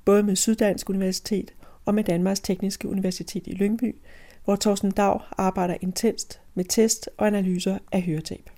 både 0.04 0.22
med 0.22 0.36
Syddansk 0.36 0.90
Universitet 0.90 1.54
og 1.84 1.94
med 1.94 2.04
Danmarks 2.04 2.40
Tekniske 2.40 2.88
Universitet 2.88 3.46
i 3.46 3.52
Lyngby, 3.52 3.96
hvor 4.44 4.56
Thorsten 4.56 4.90
Dag 4.90 5.20
arbejder 5.38 5.76
intenst 5.80 6.40
med 6.54 6.64
test 6.64 7.10
og 7.16 7.26
analyser 7.26 7.78
af 7.92 8.02
høretab. 8.02 8.53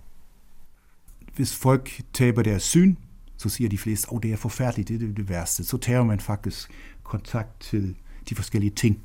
Hvis 1.36 1.56
folk 1.56 2.00
taber 2.12 2.42
deres 2.42 2.62
syn, 2.62 2.96
så 3.36 3.48
siger 3.48 3.68
de 3.68 3.78
fleste, 3.78 4.08
at 4.08 4.12
oh, 4.12 4.22
det 4.22 4.32
er 4.32 4.36
forfærdeligt, 4.36 4.88
det 4.88 5.02
er 5.02 5.14
det 5.14 5.28
værste. 5.28 5.64
Så 5.64 5.76
tager 5.76 6.04
man 6.04 6.20
faktisk 6.20 6.70
kontakt 7.02 7.60
til 7.60 7.96
de 8.28 8.34
forskellige 8.34 8.70
ting. 8.70 9.00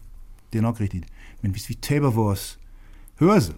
Det 0.53 0.57
er 0.59 0.63
nok 0.63 0.79
rigtigt. 0.79 1.05
Men 1.41 1.51
hvis 1.51 1.69
vi 1.69 1.73
taber 1.73 2.11
vores 2.11 2.59
hørelse, 3.19 3.53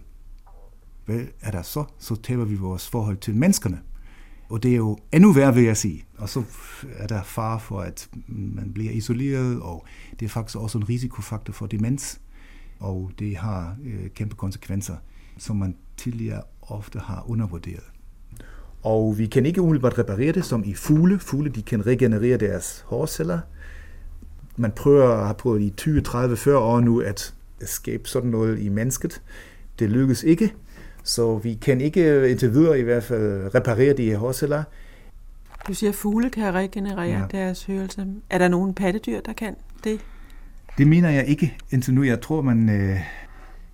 hvad 1.06 1.26
er 1.42 1.52
der 1.52 1.62
så? 1.62 1.86
Så 2.00 2.16
taber 2.16 2.46
vi 2.46 2.56
vores 2.56 2.90
forhold 2.90 3.18
til 3.18 3.36
menneskerne. 3.36 3.82
Og 4.50 4.64
det 4.64 4.72
er 4.72 4.76
jo 4.76 4.98
endnu 5.12 5.32
værre, 5.32 5.54
vil 5.54 5.64
jeg 5.64 5.78
sige. 5.78 6.06
Og 6.18 6.30
så 6.30 6.44
er 6.98 7.08
der 7.08 7.24
far 7.24 7.58
for, 7.58 7.82
at 7.82 8.10
man 8.28 8.74
bliver 8.74 8.92
isoleret, 8.92 9.62
og 9.62 9.86
det 10.20 10.26
er 10.26 10.30
faktisk 10.30 10.58
også 10.58 10.78
en 10.78 10.90
risikofaktor 10.90 11.54
for 11.54 11.68
demens. 11.68 12.22
Og 12.80 13.12
det 13.20 13.38
har 13.38 13.76
øh, 13.84 14.10
kæmpe 14.10 14.36
konsekvenser, 14.36 14.98
som 15.38 15.56
man 15.56 15.76
tidligere 15.98 16.42
ofte 16.62 17.00
har 17.00 17.30
undervurderet. 17.30 17.93
Og 18.84 19.18
vi 19.18 19.26
kan 19.26 19.46
ikke 19.46 19.62
umiddelbart 19.62 20.00
reparere 20.00 20.32
det, 20.32 20.46
som 20.46 20.64
i 20.66 20.74
fugle. 20.74 21.20
Fugle 21.20 21.50
de 21.50 21.62
kan 21.62 21.86
regenerere 21.86 22.38
deres 22.38 22.84
hårceller. 22.88 23.40
Man 24.58 24.72
prøver, 24.72 25.26
har 25.26 25.34
prøvet 25.34 25.62
i 25.62 25.74
20, 25.78 26.02
30, 26.02 26.38
40 26.38 26.58
år 26.58 26.80
nu 26.80 27.02
at 27.02 27.34
skabe 27.62 28.10
sådan 28.10 28.30
noget 28.30 28.60
i 28.60 28.70
mennesket. 28.70 29.22
Det 29.80 29.90
lykkes 29.90 30.24
ikke, 30.24 30.54
så 31.04 31.38
vi 31.38 31.54
kan 31.54 31.82
ikke 31.82 32.30
indtil 32.30 32.54
videre 32.54 32.80
i 32.80 32.84
hvert 32.84 33.04
fald 33.04 33.56
reparere 33.56 33.94
de 33.94 34.06
her 34.06 34.18
hårceller. 34.18 34.64
Du 35.68 35.74
siger, 35.74 35.90
at 35.90 35.96
fugle 35.96 36.30
kan 36.30 36.54
regenerere 36.54 37.20
ja. 37.20 37.26
deres 37.32 37.66
hørelse. 37.66 38.08
Er 38.30 38.38
der 38.38 38.48
nogen 38.48 38.74
pattedyr, 38.74 39.20
der 39.22 39.34
kan 39.34 39.56
det? 39.84 40.00
Det 40.78 40.88
mener 40.88 41.10
jeg 41.10 41.26
ikke 41.26 41.58
indtil 41.72 41.94
nu. 41.94 42.04
Jeg 42.04 42.22
tror, 42.22 42.42
man... 42.42 42.70
Øh, 42.70 43.00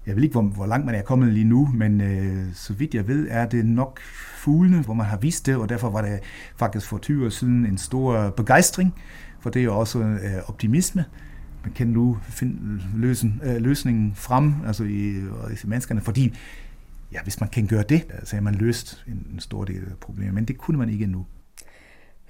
jeg 0.09 0.15
ved 0.15 0.23
ikke, 0.23 0.33
hvor, 0.33 0.41
hvor 0.41 0.65
langt 0.65 0.85
man 0.85 0.95
er 0.95 1.01
kommet 1.01 1.33
lige 1.33 1.45
nu, 1.45 1.69
men 1.73 2.01
øh, 2.01 2.53
så 2.53 2.73
vidt 2.73 2.93
jeg 2.93 3.07
ved, 3.07 3.27
er 3.29 3.45
det 3.45 3.65
nok 3.65 3.99
fuglene, 4.35 4.81
hvor 4.81 4.93
man 4.93 5.05
har 5.05 5.17
vist 5.17 5.45
det, 5.45 5.55
og 5.55 5.69
derfor 5.69 5.89
var 5.89 6.01
det 6.01 6.19
faktisk 6.55 6.87
for 6.87 6.97
20 6.97 7.25
år 7.25 7.29
siden 7.29 7.65
en 7.65 7.77
stor 7.77 8.29
begejstring, 8.29 8.93
for 9.39 9.49
det 9.49 9.59
er 9.59 9.63
jo 9.63 9.79
også 9.79 9.99
øh, 9.99 10.19
optimisme. 10.47 11.05
Man 11.63 11.73
kan 11.73 11.87
nu 11.87 12.17
finde 12.29 12.81
løsen, 12.95 13.41
øh, 13.43 13.55
løsningen 13.55 14.15
frem 14.15 14.53
altså 14.67 14.83
i, 14.83 15.07
øh, 15.07 15.53
i 15.63 15.67
menneskerne, 15.67 16.01
fordi 16.01 16.33
ja, 17.11 17.23
hvis 17.23 17.39
man 17.39 17.49
kan 17.49 17.67
gøre 17.67 17.83
det, 17.89 18.03
så 18.23 18.35
har 18.35 18.41
man 18.41 18.55
løst 18.55 19.05
en, 19.07 19.27
en 19.33 19.39
stor 19.39 19.63
del 19.63 19.81
af 19.91 19.97
problemet, 20.01 20.33
men 20.33 20.45
det 20.45 20.57
kunne 20.57 20.77
man 20.77 20.89
ikke 20.89 21.03
endnu. 21.03 21.25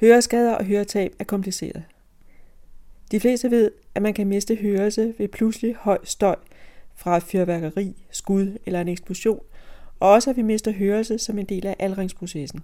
Høreskader 0.01 0.55
og 0.55 0.65
høretab 0.65 1.11
er 1.19 1.23
kompliceret. 1.23 1.83
De 3.11 3.19
fleste 3.19 3.51
ved, 3.51 3.71
at 3.95 4.01
man 4.01 4.13
kan 4.13 4.27
miste 4.27 4.55
hørelse 4.55 5.13
ved 5.17 5.27
pludselig 5.27 5.75
høj 5.79 5.97
støj 6.03 6.35
fra 6.99 7.19
fyrværkeri, 7.19 7.95
skud 8.11 8.57
eller 8.65 8.81
en 8.81 8.87
eksplosion, 8.87 9.41
og 9.99 10.09
også 10.09 10.29
at 10.29 10.37
vi 10.37 10.41
mister 10.41 10.71
hørelse 10.71 11.17
som 11.17 11.39
en 11.39 11.45
del 11.45 11.67
af 11.67 11.75
aldringsprocessen. 11.79 12.63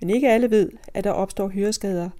Men 0.00 0.10
ikke 0.10 0.30
alle 0.30 0.50
ved, 0.50 0.70
at 0.94 1.04
der 1.04 1.10
opstår 1.10 1.48
høreskader, 1.48 2.10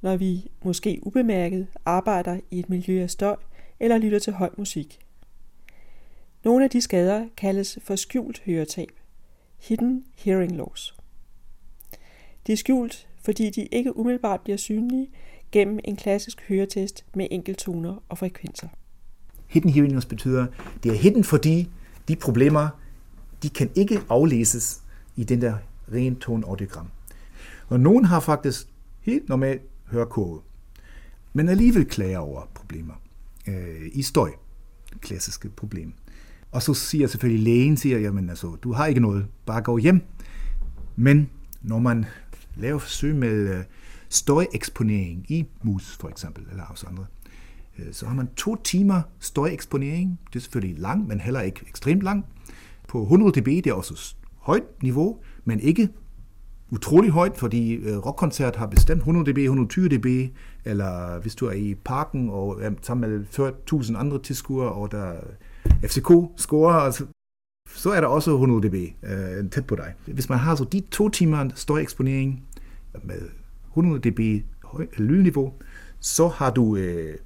når 0.00 0.16
vi 0.16 0.50
måske 0.64 1.00
ubemærket 1.02 1.66
arbejder 1.84 2.40
i 2.50 2.58
et 2.58 2.70
miljø 2.70 3.02
af 3.02 3.10
støj 3.10 3.36
eller 3.80 3.98
lytter 3.98 4.18
til 4.18 4.32
høj 4.32 4.50
musik. 4.58 4.98
Nogle 6.44 6.64
af 6.64 6.70
de 6.70 6.80
skader 6.80 7.28
kaldes 7.36 7.78
for 7.82 7.96
skjult 7.96 8.42
høretab, 8.44 8.92
hidden 9.58 10.04
hearing 10.14 10.56
loss. 10.56 10.94
De 12.46 12.52
er 12.52 12.56
skjult, 12.56 13.08
fordi 13.22 13.50
de 13.50 13.66
ikke 13.66 13.96
umiddelbart 13.96 14.40
bliver 14.40 14.56
synlige 14.56 15.10
gennem 15.52 15.78
en 15.84 15.96
klassisk 15.96 16.48
høretest 16.48 17.04
med 17.14 17.28
enkeltoner 17.30 18.02
og 18.08 18.18
frekvenser. 18.18 18.68
Hidden 19.46 19.70
hearing 19.70 20.08
betyder, 20.08 20.46
det 20.82 20.92
er 20.92 20.96
hidden, 20.96 21.24
fordi 21.24 21.70
de 22.08 22.16
problemer, 22.16 22.68
de 23.42 23.50
kan 23.50 23.70
ikke 23.74 24.00
aflæses 24.08 24.80
i 25.16 25.24
den 25.24 25.40
der 25.40 25.54
ren 25.92 26.16
tonaudiogram. 26.16 26.86
Og 27.68 27.80
nogen 27.80 28.04
har 28.04 28.20
faktisk 28.20 28.66
helt 29.00 29.28
normalt 29.28 29.62
hørekurve, 29.86 30.40
men 31.32 31.48
alligevel 31.48 31.84
klager 31.84 32.18
over 32.18 32.42
problemer 32.54 32.94
øh, 33.46 33.90
i 33.92 34.02
støj. 34.02 34.30
Klassiske 35.00 35.48
problem. 35.48 35.92
Og 36.52 36.62
så 36.62 36.74
siger 36.74 37.06
selvfølgelig 37.06 37.44
lægen, 37.44 37.76
siger, 37.76 37.98
jamen 37.98 38.30
altså, 38.30 38.56
du 38.62 38.72
har 38.72 38.86
ikke 38.86 39.00
noget, 39.00 39.26
bare 39.46 39.62
gå 39.62 39.78
hjem. 39.78 40.02
Men 40.96 41.30
når 41.62 41.78
man 41.78 42.04
laver 42.56 42.78
forsøg 42.78 43.14
med 43.14 43.58
øh, 43.58 43.64
støjeksponering 44.08 45.26
i 45.28 45.46
mus 45.62 45.96
for 46.00 46.08
eksempel, 46.08 46.44
eller 46.50 46.64
også 46.64 46.86
andre, 46.86 47.06
Øh, 47.78 47.92
så 47.92 48.06
har 48.06 48.14
man 48.14 48.28
to 48.36 48.56
timer 48.56 49.02
støjeksponering. 49.20 50.20
Det 50.32 50.36
er 50.36 50.40
selvfølgelig 50.40 50.78
lang, 50.78 51.08
men 51.08 51.20
heller 51.20 51.40
ikke 51.40 51.60
ekstremt 51.68 52.02
lang. 52.02 52.26
På 52.88 53.02
100 53.02 53.40
dB, 53.40 53.46
det 53.46 53.66
er 53.66 53.72
også 53.72 54.14
højt 54.38 54.82
niveau, 54.82 55.18
men 55.44 55.60
ikke 55.60 55.88
utrolig 56.70 57.10
højt, 57.10 57.36
fordi 57.36 57.72
øh, 57.72 57.98
rockkoncert 57.98 58.56
har 58.56 58.66
bestemt 58.66 58.98
100 58.98 59.32
dB, 59.32 59.38
120 59.38 59.88
dB, 59.88 60.32
eller 60.64 61.20
hvis 61.20 61.34
du 61.34 61.46
er 61.46 61.52
i 61.52 61.74
parken 61.74 62.30
og 62.30 62.62
er 62.62 62.70
sammen 62.82 63.10
med 63.10 63.24
40.000 63.72 63.98
andre 63.98 64.22
tilskuere, 64.22 64.72
og 64.72 64.92
der 64.92 65.12
øh, 65.12 65.88
FCK 65.88 66.10
scorer, 66.36 66.74
altså, 66.74 67.06
så 67.68 67.90
er 67.90 68.00
der 68.00 68.08
også 68.08 68.32
100 68.32 68.68
dB 68.68 68.74
øh, 68.74 69.50
tæt 69.50 69.66
på 69.66 69.76
dig. 69.76 69.94
Hvis 70.06 70.28
man 70.28 70.38
har 70.38 70.54
så 70.54 70.64
de 70.64 70.80
to 70.80 71.08
timer 71.08 71.48
støjeksponering 71.54 72.42
med 73.04 73.20
100 73.68 74.10
dB 74.10 74.44
høj, 74.64 74.86
lydniveau, 74.96 75.52
så 76.00 76.28
har 76.28 76.50
du 76.50 76.76
øh, 76.76 77.16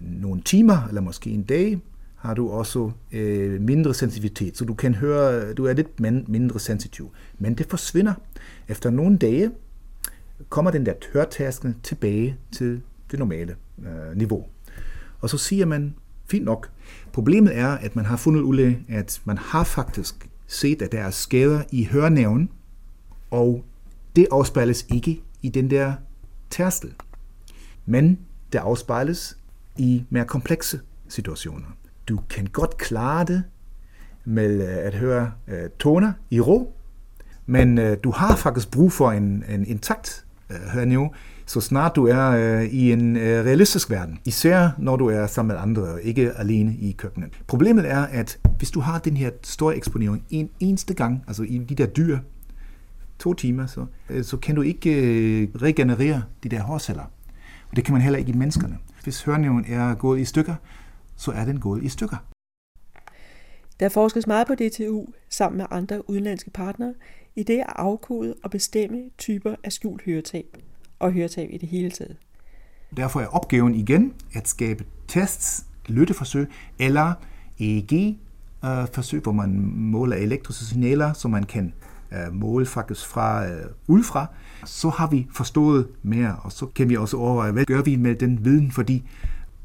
nogle 0.00 0.42
timer, 0.42 0.86
eller 0.88 1.00
måske 1.00 1.30
en 1.30 1.42
dag, 1.42 1.80
har 2.16 2.34
du 2.34 2.50
også 2.50 2.90
øh, 3.12 3.60
mindre 3.60 3.94
sensitivitet, 3.94 4.56
så 4.56 4.64
du 4.64 4.74
kan 4.74 4.94
høre, 4.94 5.54
du 5.54 5.64
er 5.64 5.72
lidt 5.72 6.00
mindre 6.28 6.60
sensitiv. 6.60 7.10
Men 7.38 7.54
det 7.54 7.66
forsvinder. 7.66 8.14
Efter 8.68 8.90
nogle 8.90 9.18
dage 9.18 9.50
kommer 10.48 10.70
den 10.70 10.86
der 10.86 10.92
hørtasken 11.12 11.76
tilbage 11.82 12.36
til 12.52 12.80
det 13.10 13.18
normale 13.18 13.56
øh, 13.78 14.16
niveau. 14.16 14.46
Og 15.20 15.30
så 15.30 15.38
siger 15.38 15.66
man, 15.66 15.94
fint 16.26 16.44
nok. 16.44 16.70
Problemet 17.12 17.56
er, 17.56 17.68
at 17.68 17.96
man 17.96 18.04
har 18.04 18.16
fundet 18.16 18.40
ud 18.40 18.58
af, 18.58 18.78
at 18.88 19.20
man 19.24 19.38
har 19.38 19.64
faktisk 19.64 20.28
set, 20.46 20.82
at 20.82 20.92
der 20.92 21.00
er 21.00 21.10
skader 21.10 21.62
i 21.72 21.84
hørnæven, 21.84 22.50
og 23.30 23.64
det 24.16 24.26
afspejles 24.30 24.86
ikke 24.88 25.20
i 25.42 25.48
den 25.48 25.70
der 25.70 25.92
tærstel. 26.50 26.94
Men 27.86 28.18
det 28.52 28.58
afspejles 28.58 29.37
i 29.78 30.04
mere 30.10 30.24
komplekse 30.24 30.80
situationer. 31.08 31.66
Du 32.08 32.20
kan 32.30 32.46
godt 32.46 32.78
klare 32.78 33.24
det 33.24 33.42
med 34.24 34.68
øh, 34.68 34.86
at 34.86 34.94
høre 34.94 35.32
uh, 35.48 35.54
toner 35.78 36.12
i 36.30 36.40
ro, 36.40 36.74
men 37.46 37.78
uh, 37.78 37.84
du 38.04 38.10
har 38.10 38.36
faktisk 38.36 38.70
brug 38.70 38.92
for 38.92 39.10
en, 39.10 39.44
en 39.48 39.66
intakt 39.66 40.26
uh, 40.50 40.56
hørniveau, 40.56 41.10
så 41.46 41.60
snart 41.60 41.96
du 41.96 42.06
er 42.06 42.58
uh, 42.58 42.64
i 42.64 42.92
en 42.92 43.16
uh, 43.16 43.22
realistisk 43.22 43.90
verden. 43.90 44.18
Især 44.24 44.70
når 44.78 44.96
du 44.96 45.06
er 45.06 45.26
sammen 45.26 45.54
med 45.54 45.62
andre, 45.62 45.82
og 45.82 46.00
ikke 46.02 46.32
alene 46.32 46.76
i 46.76 46.92
køkkenet. 46.92 47.30
Problemet 47.46 47.90
er, 47.90 48.02
at 48.02 48.38
hvis 48.58 48.70
du 48.70 48.80
har 48.80 48.98
den 48.98 49.16
her 49.16 49.30
store 49.42 49.76
eksponering 49.76 50.24
en 50.30 50.50
eneste 50.60 50.94
gang, 50.94 51.24
altså 51.26 51.42
i 51.42 51.58
de 51.58 51.74
der 51.74 51.86
dyr, 51.86 52.18
to 53.18 53.34
timer, 53.34 53.66
så, 53.66 53.86
uh, 54.10 54.22
så 54.22 54.36
kan 54.36 54.54
du 54.54 54.62
ikke 54.62 54.90
uh, 54.90 55.62
regenerere 55.62 56.22
de 56.42 56.48
der 56.48 56.62
hårceller. 56.62 57.04
Og 57.70 57.76
det 57.76 57.84
kan 57.84 57.92
man 57.92 58.02
heller 58.02 58.18
ikke 58.18 58.32
i 58.32 58.36
menneskerne. 58.36 58.78
Hvis 59.02 59.22
hørnæven 59.22 59.64
er 59.68 59.94
gået 59.94 60.20
i 60.20 60.24
stykker, 60.24 60.54
så 61.16 61.32
er 61.32 61.44
den 61.44 61.60
gået 61.60 61.82
i 61.82 61.88
stykker. 61.88 62.16
Der 63.80 63.88
forskes 63.88 64.26
meget 64.26 64.46
på 64.46 64.54
DTU 64.54 65.06
sammen 65.28 65.58
med 65.58 65.66
andre 65.70 66.10
udenlandske 66.10 66.50
partnere 66.50 66.94
i 67.36 67.42
det 67.42 67.58
at 67.58 67.66
afkode 67.68 68.34
og 68.42 68.50
bestemme 68.50 69.02
typer 69.18 69.54
af 69.64 69.72
skjult 69.72 70.02
høretab 70.04 70.56
og 70.98 71.12
høretab 71.12 71.50
i 71.52 71.58
det 71.58 71.68
hele 71.68 71.90
taget. 71.90 72.16
Derfor 72.96 73.20
er 73.20 73.26
opgaven 73.26 73.74
igen 73.74 74.14
at 74.34 74.48
skabe 74.48 74.84
tests, 75.08 75.66
lytteforsøg 75.86 76.48
eller 76.78 77.12
EEG-forsøg, 77.60 79.22
hvor 79.22 79.32
man 79.32 79.50
måler 79.74 80.16
elektriske 80.16 80.64
signaler, 80.64 81.12
så 81.12 81.28
man 81.28 81.44
kan 81.44 81.72
øh, 82.12 82.32
måle 82.32 82.66
faktisk 82.66 83.06
fra 83.06 83.46
øh. 83.46 83.66
Så 84.64 84.88
har 84.88 85.06
vi 85.06 85.26
forstået 85.32 85.88
mere, 86.02 86.36
og 86.42 86.52
så 86.52 86.66
kan 86.66 86.88
vi 86.88 86.96
også 86.96 87.16
overveje, 87.16 87.52
hvad 87.52 87.64
gør 87.64 87.82
vi 87.82 87.96
med 87.96 88.14
den 88.14 88.44
viden, 88.44 88.70
fordi 88.70 89.04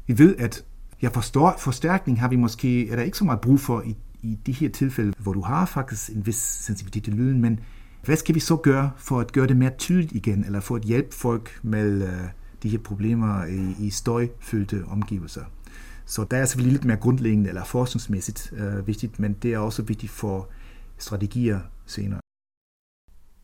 vi 0.06 0.18
ved, 0.18 0.36
at 0.38 0.64
jeg 1.02 1.12
forstår, 1.12 1.54
forstærkning 1.58 2.20
har 2.20 2.28
vi 2.28 2.36
måske, 2.36 2.90
er 2.90 2.96
der 2.96 3.02
ikke 3.02 3.18
så 3.18 3.24
meget 3.24 3.40
brug 3.40 3.60
for 3.60 3.82
i, 3.82 3.96
i 4.22 4.38
de 4.46 4.52
her 4.52 4.68
tilfælde, 4.68 5.12
hvor 5.18 5.32
du 5.32 5.40
har 5.40 5.66
faktisk 5.66 6.10
en 6.10 6.26
vis 6.26 6.36
sensitivitet 6.36 7.04
til 7.04 7.12
lyden, 7.12 7.40
men 7.40 7.60
hvad 8.04 8.16
skal 8.16 8.34
vi 8.34 8.40
så 8.40 8.56
gøre 8.56 8.90
for 8.96 9.20
at 9.20 9.32
gøre 9.32 9.46
det 9.46 9.56
mere 9.56 9.70
tydeligt 9.78 10.12
igen, 10.12 10.44
eller 10.44 10.60
for 10.60 10.76
at 10.76 10.82
hjælpe 10.82 11.14
folk 11.14 11.58
med 11.62 12.02
uh, 12.02 12.08
de 12.62 12.68
her 12.68 12.78
problemer 12.78 13.44
i, 13.44 13.86
i 13.86 13.90
støjfyldte 13.90 14.84
omgivelser? 14.88 15.42
Så 16.06 16.24
der 16.30 16.36
er 16.36 16.44
selvfølgelig 16.44 16.72
lidt 16.72 16.84
mere 16.84 16.96
grundlæggende 16.96 17.48
eller 17.48 17.64
forskningsmæssigt 17.64 18.52
øh, 18.56 18.86
vigtigt, 18.86 19.20
men 19.20 19.36
det 19.42 19.54
er 19.54 19.58
også 19.58 19.82
vigtigt 19.82 20.12
for 20.12 20.48
strategier 20.98 21.60
senere. 21.86 22.23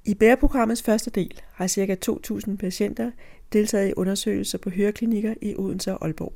I 0.05 0.15
bæreprogrammets 0.15 0.83
første 0.83 1.11
del 1.11 1.41
har 1.53 1.67
ca. 1.69 1.97
2.000 2.07 2.57
patienter 2.57 3.11
deltaget 3.53 3.89
i 3.89 3.95
undersøgelser 3.97 4.59
på 4.59 4.71
høreklinikker 4.71 5.35
i 5.43 5.55
Odense 5.57 5.95
og 5.95 6.05
Aalborg. 6.05 6.33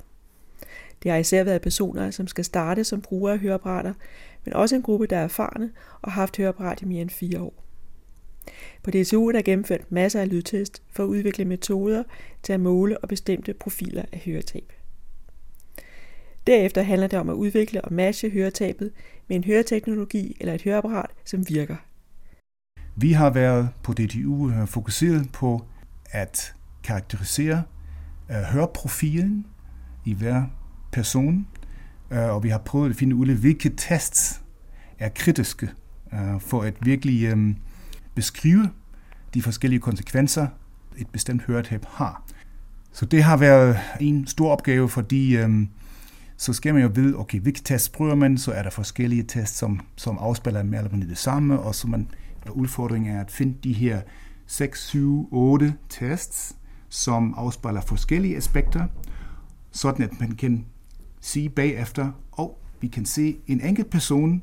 Det 1.03 1.11
har 1.11 1.19
især 1.19 1.45
været 1.45 1.63
personer, 1.63 2.11
som 2.11 2.27
skal 2.27 2.45
starte 2.45 2.85
som 2.85 3.01
brugere 3.01 3.33
af 3.33 3.39
høreapparater, 3.39 3.95
men 4.45 4.55
også 4.55 4.77
en 4.77 4.83
gruppe, 4.83 5.07
der 5.07 5.17
er 5.17 5.25
erfarne 5.25 5.71
og 6.03 6.13
har 6.13 6.21
haft 6.21 6.37
høreapparat 6.37 6.83
i 6.83 6.85
mere 6.85 7.03
end 7.03 7.11
fire 7.11 7.41
år. 7.41 7.65
På 8.83 8.91
DTU 8.91 9.29
er 9.29 9.33
der 9.33 9.43
gennemført 9.43 9.93
masser 9.93 10.21
af 10.21 10.29
lydtest 10.29 10.83
for 10.93 11.03
at 11.03 11.09
udvikle 11.09 11.45
metoder 11.45 12.03
til 12.43 12.53
at 12.53 12.61
måle 12.61 12.99
og 12.99 13.09
bestemte 13.09 13.55
profiler 13.55 14.05
af 14.13 14.19
høretab. 14.19 14.73
Derefter 16.47 16.83
handler 16.83 17.07
det 17.07 17.19
om 17.19 17.29
at 17.29 17.35
udvikle 17.35 17.81
og 17.81 17.93
matche 17.93 18.31
høretabet 18.31 18.93
med 19.29 19.37
en 19.37 19.45
høreteknologi 19.45 20.37
eller 20.41 20.55
et 20.55 20.63
høreapparat, 20.63 21.11
som 21.25 21.49
virker. 21.49 21.77
Vi 22.97 23.13
har 23.13 23.31
været 23.31 23.69
på 23.83 23.93
DTU 23.93 24.51
øh, 24.51 24.67
fokuseret 24.67 25.33
på 25.33 25.65
at 26.11 26.55
karakterisere 26.83 27.63
øh, 28.31 28.37
høreprofilen 28.37 29.47
i 30.05 30.15
hver 30.15 30.45
person, 30.93 31.47
øh, 32.11 32.35
og 32.35 32.43
vi 32.43 32.49
har 32.49 32.59
prøvet 32.59 32.91
at 32.91 32.97
finde 32.97 33.17
ud 33.17 33.29
af, 33.29 33.35
hvilke 33.35 33.73
tests 33.77 34.43
er 34.99 35.09
kritiske 35.09 35.71
øh, 36.13 36.41
for 36.41 36.63
at 36.63 36.75
virkelig 36.81 37.25
øh, 37.25 37.55
beskrive 38.15 38.71
de 39.35 39.43
forskellige 39.43 39.81
konsekvenser, 39.81 40.47
et 40.97 41.09
bestemt 41.09 41.43
høretab 41.43 41.85
har. 41.89 42.25
Så 42.93 43.07
det 43.07 43.23
har 43.23 43.37
været 43.37 43.79
en 44.01 44.27
stor 44.27 44.53
opgave, 44.53 44.89
fordi 44.89 45.37
øhm, 45.37 45.69
så 46.37 46.53
skal 46.53 46.75
man 46.75 46.83
jo 46.83 46.91
vide, 46.95 47.17
okay, 47.17 47.41
hvilke 47.41 47.61
tests 47.65 47.89
prøver 47.89 48.15
man, 48.15 48.39
så 48.39 48.53
er 48.53 48.63
der 48.63 48.71
forskellige 48.71 49.23
tests, 49.23 49.57
som, 49.57 49.81
som 49.97 50.19
afspiller 50.19 50.63
mere 50.63 50.79
eller 50.79 50.91
mindre 50.91 51.09
det 51.09 51.19
samme, 51.19 51.61
og 51.61 51.75
så 51.75 51.89
man, 51.89 52.09
og 52.47 52.57
udfordringen 52.57 53.17
er 53.17 53.21
at 53.21 53.31
finde 53.31 53.55
de 53.65 53.73
her 53.73 54.01
6, 54.47 54.87
7, 54.87 55.29
8 55.33 55.75
tests, 55.89 56.57
som 56.89 57.35
afspejler 57.37 57.81
forskellige 57.81 58.37
aspekter, 58.37 58.87
sådan 59.71 60.05
at 60.05 60.21
man 60.21 60.31
kan 60.31 60.67
sige 61.21 61.49
bagefter, 61.49 62.13
og 62.33 62.51
oh, 62.51 62.83
vi 62.83 62.89
kan 62.89 63.05
se 63.05 63.37
en 63.47 63.61
enkelt 63.61 63.91
person, 63.91 64.43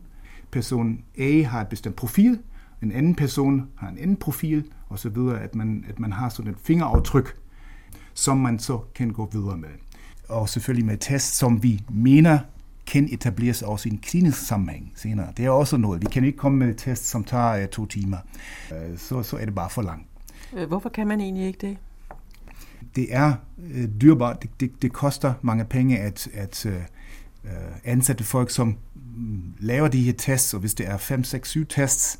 person 0.51 1.03
A 1.17 1.41
har 1.43 1.61
et 1.61 1.67
bestemt 1.67 1.95
profil, 1.95 2.39
en 2.81 2.91
anden 2.91 3.15
person 3.15 3.67
har 3.75 3.89
en 3.89 3.97
anden 3.97 4.15
profil, 4.15 4.65
og 4.89 4.99
så 4.99 5.09
videre, 5.09 5.41
at 5.41 5.55
man, 5.55 5.85
at 5.87 5.99
man 5.99 6.11
har 6.11 6.29
sådan 6.29 6.51
et 6.51 6.57
fingeraftryk, 6.63 7.37
som 8.13 8.37
man 8.37 8.59
så 8.59 8.77
kan 8.95 9.09
gå 9.09 9.29
videre 9.31 9.57
med. 9.57 9.69
Og 10.29 10.49
selvfølgelig 10.49 10.85
med 10.85 10.97
tests, 10.97 11.37
som 11.37 11.63
vi 11.63 11.83
mener 11.89 12.39
kan 12.87 13.09
etableres 13.11 13.61
også 13.61 13.89
i 13.89 13.91
en 13.91 13.97
klinisk 13.97 14.47
sammenhæng 14.47 14.91
senere. 14.95 15.27
Det 15.37 15.45
er 15.45 15.49
også 15.49 15.77
noget. 15.77 16.01
Vi 16.01 16.07
kan 16.11 16.23
ikke 16.23 16.37
komme 16.37 16.65
med 16.65 16.75
test, 16.75 17.09
som 17.09 17.23
tager 17.23 17.63
uh, 17.63 17.69
to 17.69 17.85
timer. 17.85 18.17
Uh, 18.71 18.97
så, 18.97 19.23
så 19.23 19.37
er 19.37 19.45
det 19.45 19.55
bare 19.55 19.69
for 19.69 19.81
langt. 19.81 20.07
Øh, 20.53 20.67
hvorfor 20.67 20.89
kan 20.89 21.07
man 21.07 21.21
egentlig 21.21 21.47
ikke 21.47 21.67
det? 21.67 21.77
Det 22.95 23.07
er 23.09 23.33
uh, 23.57 24.01
dyrbart. 24.01 24.41
Det, 24.41 24.49
det, 24.59 24.81
det 24.81 24.93
koster 24.93 25.33
mange 25.41 25.65
penge 25.65 25.99
at, 25.99 26.27
at 26.33 26.65
uh, 26.65 27.51
ansætte 27.83 28.23
folk, 28.23 28.49
som 28.49 28.77
mm, 29.15 29.53
laver 29.59 29.87
de 29.87 30.03
her 30.03 30.13
tests, 30.13 30.53
og 30.53 30.59
hvis 30.59 30.73
det 30.73 30.87
er 30.87 30.97
5, 30.97 31.23
6, 31.23 31.49
7 31.49 31.65
tests, 31.65 32.19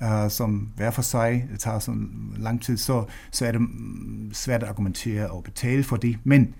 uh, 0.00 0.28
som 0.28 0.68
hver 0.76 0.90
for 0.90 1.02
sig 1.02 1.48
tager 1.58 1.78
så 1.78 1.94
lang 2.36 2.62
tid, 2.62 2.76
så, 2.76 3.04
så 3.30 3.46
er 3.46 3.52
det 3.52 3.60
mm, 3.60 4.30
svært 4.32 4.62
at 4.62 4.68
argumentere 4.68 5.30
og 5.30 5.44
betale 5.44 5.84
for 5.84 5.96
det. 5.96 6.18
Men 6.24 6.54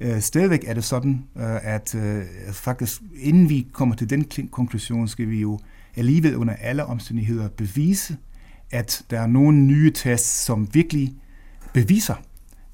Øh, 0.00 0.20
stadigvæk 0.20 0.64
er 0.66 0.74
det 0.74 0.84
sådan, 0.84 1.24
øh, 1.36 1.74
at 1.74 1.94
øh, 1.94 2.22
faktisk 2.52 3.02
inden 3.16 3.48
vi 3.48 3.66
kommer 3.72 3.94
til 3.94 4.10
den 4.10 4.48
konklusion, 4.50 5.08
skal 5.08 5.30
vi 5.30 5.40
jo 5.40 5.58
alligevel 5.96 6.36
under 6.36 6.54
alle 6.54 6.84
omstændigheder 6.84 7.48
bevise, 7.48 8.16
at 8.70 9.04
der 9.10 9.20
er 9.20 9.26
nogle 9.26 9.58
nye 9.58 9.90
tests, 9.90 10.44
som 10.44 10.74
virkelig 10.74 11.14
beviser, 11.72 12.14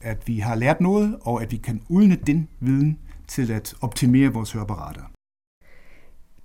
at 0.01 0.29
vi 0.29 0.39
har 0.39 0.55
lært 0.55 0.81
noget, 0.81 1.19
og 1.21 1.43
at 1.43 1.53
vi 1.53 1.57
kan 1.57 1.83
udnytte 1.89 2.25
den 2.25 2.49
viden 2.61 2.99
til 3.29 3.53
at 3.53 3.75
optimere 3.81 4.33
vores 4.33 4.53
høreapparater. 4.53 5.03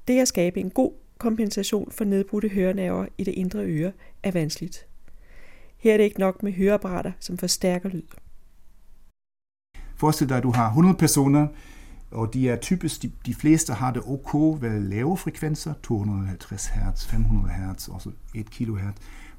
Det 0.08 0.20
at 0.20 0.28
skabe 0.28 0.60
en 0.60 0.70
god 0.70 0.92
kompensation 1.18 1.92
for 1.92 2.04
nedbrudte 2.04 2.50
hørenerver 2.50 3.06
i 3.18 3.24
det 3.24 3.32
indre 3.32 3.60
øre 3.60 3.92
er 4.24 4.32
vanskeligt. 4.32 4.88
Her 5.78 5.94
er 5.94 5.98
det 5.98 6.04
ikke 6.04 6.20
nok 6.20 6.44
med 6.44 6.52
høreapparater, 6.52 7.12
som 7.20 7.38
forstærker 7.38 7.90
lyd. 7.90 8.04
Forestil 9.96 10.30
dig, 10.30 10.38
at 10.38 10.44
du 10.44 10.52
har 10.52 10.68
100 10.68 10.96
personer, 10.96 11.48
og 12.12 12.34
de 12.34 12.50
er 12.50 12.56
typisk, 12.56 13.02
de, 13.02 13.12
de 13.26 13.36
fleste 13.36 13.74
har 13.74 13.92
det 13.92 14.02
ok 14.06 14.62
ved 14.62 14.82
lave 14.82 15.18
frekvenser, 15.18 15.74
250 15.84 16.68
Hz, 16.68 17.06
500 17.06 17.54
Hz, 17.54 17.88
også 17.88 18.12
1 18.36 18.52
kHz. 18.52 18.82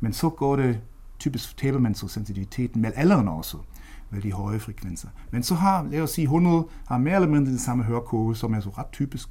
Men 0.01 0.13
så 0.13 0.29
går 0.29 0.57
det, 0.57 0.81
typisk 1.19 1.57
taler 1.57 1.79
man 1.79 1.95
så 1.95 2.09
sensitiviteten 2.09 2.83
med 2.83 2.93
alderen 2.95 3.29
også, 3.29 3.57
med 4.11 4.23
de 4.23 4.33
høje 4.33 4.61
frekvenser. 4.61 5.09
Men 5.31 5.43
så 5.43 5.55
har, 5.55 5.83
lad 5.83 6.01
os 6.01 6.11
sige, 6.11 6.25
100 6.25 6.67
har 6.87 6.99
mere 6.99 7.15
eller 7.15 7.29
mindre 7.29 7.51
den 7.51 7.59
samme 7.59 7.85
hørekode, 7.85 8.37
som 8.37 8.55
er 8.55 8.61
så 8.61 8.71
ret 8.71 8.91
typisk. 8.93 9.29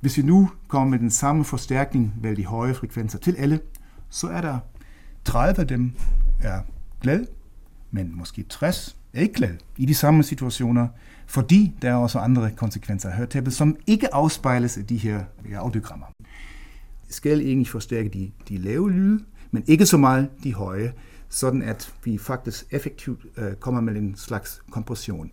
Hvis 0.00 0.16
vi 0.16 0.22
nu 0.22 0.50
kommer 0.68 0.88
med 0.88 0.98
den 0.98 1.10
samme 1.10 1.44
forstærkning 1.44 2.14
ved 2.20 2.36
de 2.36 2.46
høje 2.46 2.74
frekvenser 2.74 3.18
til 3.18 3.36
alle, 3.36 3.60
så 4.10 4.28
er 4.28 4.40
der 4.40 4.58
30 5.24 5.60
af 5.60 5.68
dem 5.68 5.92
er 6.40 6.60
glade, 7.00 7.26
men 7.90 8.16
måske 8.16 8.42
60 8.42 8.96
ikke 9.14 9.58
i 9.76 9.86
de 9.86 9.94
samme 9.94 10.22
situationer, 10.22 10.88
fordi 11.26 11.74
der 11.82 11.90
er 11.90 11.94
også 11.94 12.18
andre 12.18 12.50
konsekvenser 12.56 13.08
af 13.08 13.16
hørtabet, 13.16 13.52
som 13.52 13.76
ikke 13.86 14.14
afspejles 14.14 14.78
af 14.78 14.86
de 14.86 14.96
her 14.96 15.24
audiogrammer. 15.56 16.06
Skal 17.08 17.40
egentlig 17.40 17.68
forstærke 17.68 18.08
de, 18.08 18.30
de 18.48 18.56
lave 18.56 18.92
lyde, 18.92 19.24
men 19.50 19.64
ikke 19.66 19.86
så 19.86 19.96
meget 19.96 20.30
de 20.44 20.54
høje, 20.54 20.92
sådan 21.28 21.62
at 21.62 21.94
vi 22.04 22.18
faktisk 22.18 22.64
effektivt 22.70 23.26
øh, 23.36 23.54
kommer 23.54 23.80
med 23.80 23.96
en 23.96 24.16
slags 24.16 24.62
kompression. 24.70 25.30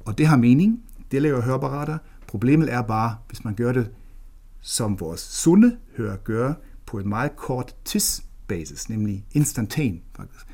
Og 0.00 0.18
det 0.18 0.26
har 0.26 0.36
mening, 0.36 0.82
det 1.10 1.22
laver 1.22 1.40
høreapparater, 1.40 1.98
Problemet 2.34 2.72
er 2.72 2.82
bare, 2.82 3.16
hvis 3.28 3.44
man 3.44 3.54
gør 3.54 3.72
det, 3.72 3.90
som 4.60 5.00
vores 5.00 5.20
sunde 5.20 5.76
hører 5.96 6.16
gør, 6.16 6.54
på 6.86 6.98
en 6.98 7.08
meget 7.08 7.36
kort 7.36 7.74
tidsbasis, 7.84 8.88
nemlig 8.88 9.24
instantan 9.32 10.02
faktisk, 10.16 10.46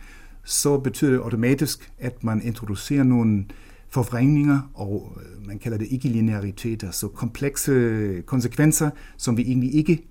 så 0.45 0.79
betyder 0.79 1.11
det 1.11 1.19
automatisk, 1.19 1.93
at 1.99 2.25
man 2.25 2.43
introducerer 2.43 3.03
nogle 3.03 3.45
forvrængninger, 3.89 4.71
og 4.75 5.19
øh, 5.21 5.47
man 5.47 5.59
kalder 5.59 5.79
det 5.79 5.89
ikke-lineariteter, 5.91 6.91
så 6.91 7.09
komplekse 7.09 8.23
konsekvenser, 8.27 8.91
som 9.17 9.37
vi 9.37 9.43
egentlig 9.43 9.75
ikke 9.75 10.07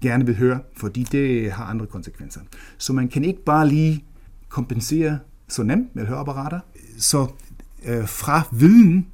gerne 0.00 0.26
vil 0.26 0.36
høre, 0.36 0.60
fordi 0.76 1.02
det 1.02 1.52
har 1.52 1.64
andre 1.64 1.86
konsekvenser. 1.86 2.40
Så 2.78 2.92
man 2.92 3.08
kan 3.08 3.24
ikke 3.24 3.44
bare 3.44 3.68
lige 3.68 4.04
kompensere 4.48 5.18
så 5.48 5.62
nemt 5.62 5.96
med 5.96 6.06
høreapparater. 6.06 6.60
Så 6.98 7.26
øh, 7.86 8.08
fra 8.08 8.42
viden 8.52 9.06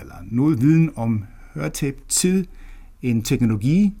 eller 0.00 0.14
noget 0.30 0.60
viden 0.60 0.90
om 0.96 1.24
høretab 1.54 2.00
til 2.08 2.48
en 3.02 3.22
teknologi, 3.22 3.94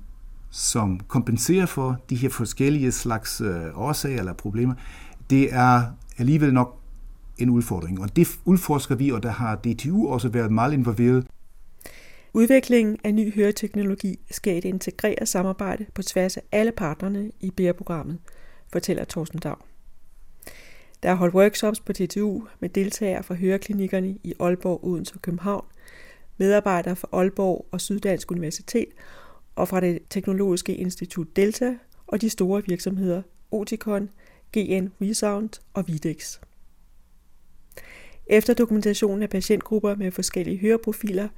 som 0.50 1.00
kompenserer 1.08 1.66
for 1.66 2.00
de 2.10 2.16
her 2.16 2.28
forskellige 2.28 2.92
slags 2.92 3.40
øh, 3.40 3.64
årsager 3.74 4.18
eller 4.18 4.32
problemer, 4.32 4.74
det 5.30 5.54
er 5.54 5.82
alligevel 6.18 6.54
nok 6.54 6.80
en 7.38 7.50
udfordring. 7.50 8.00
Og 8.00 8.16
det 8.16 8.28
udforsker 8.44 8.94
vi, 8.94 9.10
og 9.10 9.22
der 9.22 9.30
har 9.30 9.56
DTU 9.56 10.08
også 10.08 10.28
været 10.28 10.52
meget 10.52 10.72
involveret. 10.72 11.26
Udviklingen 12.32 12.98
af 13.04 13.14
ny 13.14 13.34
høreteknologi 13.34 14.18
skal 14.30 14.58
et 14.58 14.64
integreret 14.64 15.28
samarbejde 15.28 15.86
på 15.94 16.02
tværs 16.02 16.36
af 16.36 16.42
alle 16.52 16.72
partnerne 16.72 17.30
i 17.40 17.50
BR-programmet, 17.50 18.18
fortæller 18.72 19.04
Thorsten 19.04 19.38
Dag. 19.38 19.56
Der 21.02 21.10
er 21.10 21.14
holdt 21.14 21.34
workshops 21.34 21.80
på 21.80 21.92
DTU 21.92 22.42
med 22.60 22.68
deltagere 22.68 23.22
fra 23.22 23.34
høreklinikkerne 23.34 24.18
i 24.22 24.34
Aalborg, 24.40 24.84
Odense 24.84 25.14
og 25.14 25.22
København, 25.22 25.64
medarbejdere 26.38 26.96
fra 26.96 27.08
Aalborg 27.12 27.66
og 27.70 27.80
Syddansk 27.80 28.30
Universitet 28.30 28.88
og 29.56 29.68
fra 29.68 29.80
det 29.80 29.98
teknologiske 30.10 30.74
institut 30.74 31.36
Delta 31.36 31.76
og 32.06 32.20
de 32.20 32.30
store 32.30 32.62
virksomheder 32.66 33.22
Oticon, 33.50 34.08
GN 34.54 34.88
Resound 35.02 35.50
og 35.74 35.84
Videx. 35.88 36.38
Efter 38.26 38.54
dokumentationen 38.54 39.22
af 39.22 39.30
patientgrupper 39.30 39.96
med 39.96 40.10
forskellige 40.10 40.58
høreprofiler, 40.58 41.28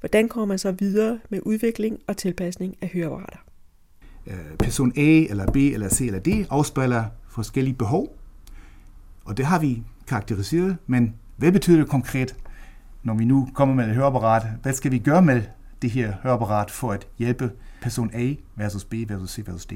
hvordan 0.00 0.28
kommer 0.28 0.46
man 0.46 0.58
så 0.58 0.72
videre 0.72 1.20
med 1.28 1.40
udvikling 1.42 1.98
og 2.06 2.16
tilpasning 2.16 2.76
af 2.80 2.88
høreapparater? 2.88 3.38
Øh, 4.26 4.56
person 4.58 4.92
A 4.96 5.26
eller 5.30 5.52
B 5.52 5.56
eller 5.56 5.88
C 5.88 6.00
eller 6.00 6.18
D 6.18 6.46
afspejler 6.50 7.04
forskellige 7.30 7.74
behov, 7.74 8.18
og 9.24 9.36
det 9.36 9.44
har 9.44 9.60
vi 9.60 9.82
karakteriseret, 10.08 10.76
men 10.86 11.14
hvad 11.36 11.52
betyder 11.52 11.78
det 11.78 11.88
konkret? 11.88 12.36
når 13.06 13.14
vi 13.14 13.24
nu 13.24 13.48
kommer 13.54 13.74
med 13.74 13.88
et 13.88 13.94
høreapparat, 13.94 14.46
hvad 14.62 14.72
skal 14.72 14.92
vi 14.92 14.98
gøre 14.98 15.22
med 15.22 15.42
det 15.82 15.90
her 15.90 16.12
høreapparat 16.22 16.70
for 16.70 16.92
at 16.92 17.06
hjælpe 17.18 17.50
person 17.82 18.10
A 18.14 18.34
versus 18.56 18.84
B 18.84 18.94
versus 19.08 19.30
C 19.30 19.38
versus 19.46 19.66
D. 19.66 19.72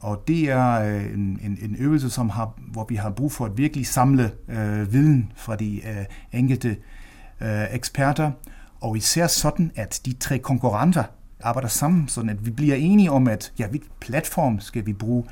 Og 0.00 0.24
det 0.28 0.50
er 0.50 0.72
øh, 0.72 1.04
en, 1.04 1.40
en, 1.42 1.58
en 1.62 1.76
øvelse, 1.78 2.10
som 2.10 2.30
har, 2.30 2.52
hvor 2.58 2.86
vi 2.88 2.94
har 2.94 3.10
brug 3.10 3.32
for 3.32 3.44
at 3.44 3.58
virkelig 3.58 3.86
samle 3.86 4.32
øh, 4.48 4.92
viden 4.92 5.32
fra 5.36 5.56
de 5.56 5.86
øh, 5.86 6.04
enkelte 6.32 6.76
øh, 7.40 7.74
eksperter, 7.74 8.30
og 8.80 8.96
især 8.96 9.26
sådan, 9.26 9.72
at 9.74 10.00
de 10.04 10.12
tre 10.12 10.38
konkurrenter 10.38 11.04
arbejder 11.40 11.68
sammen, 11.68 12.08
sådan 12.08 12.30
at 12.30 12.46
vi 12.46 12.50
bliver 12.50 12.76
enige 12.76 13.10
om, 13.10 13.28
at 13.28 13.52
ja, 13.58 13.68
hvilken 13.68 13.90
platform 14.00 14.60
skal 14.60 14.86
vi 14.86 14.92
bruge, 14.92 15.24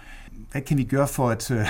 hvad 0.53 0.63
kan 0.63 0.79
vi 0.79 0.85
gøre 0.85 1.09
for 1.09 1.31
at 1.31 1.51
øh, 1.51 1.67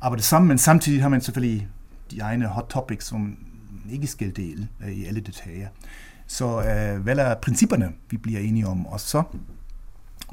arbejde 0.00 0.22
sammen, 0.22 0.48
men 0.48 0.58
samtidig 0.58 1.02
har 1.02 1.08
man 1.08 1.20
selvfølgelig 1.20 1.68
de 2.10 2.20
egne 2.20 2.46
hot 2.46 2.66
topics, 2.68 3.06
som 3.06 3.36
ikke 3.90 4.06
skal 4.06 4.36
dele 4.36 4.68
øh, 4.84 4.90
i 4.90 5.04
alle 5.04 5.20
detaljer. 5.20 5.68
Så 6.30 6.62
øh, 6.62 7.02
hvad 7.02 7.16
er 7.18 7.34
principperne, 7.34 7.92
vi 8.10 8.16
bliver 8.16 8.40
enige 8.40 8.66
om? 8.66 8.86
Og 8.86 9.00
så, 9.00 9.22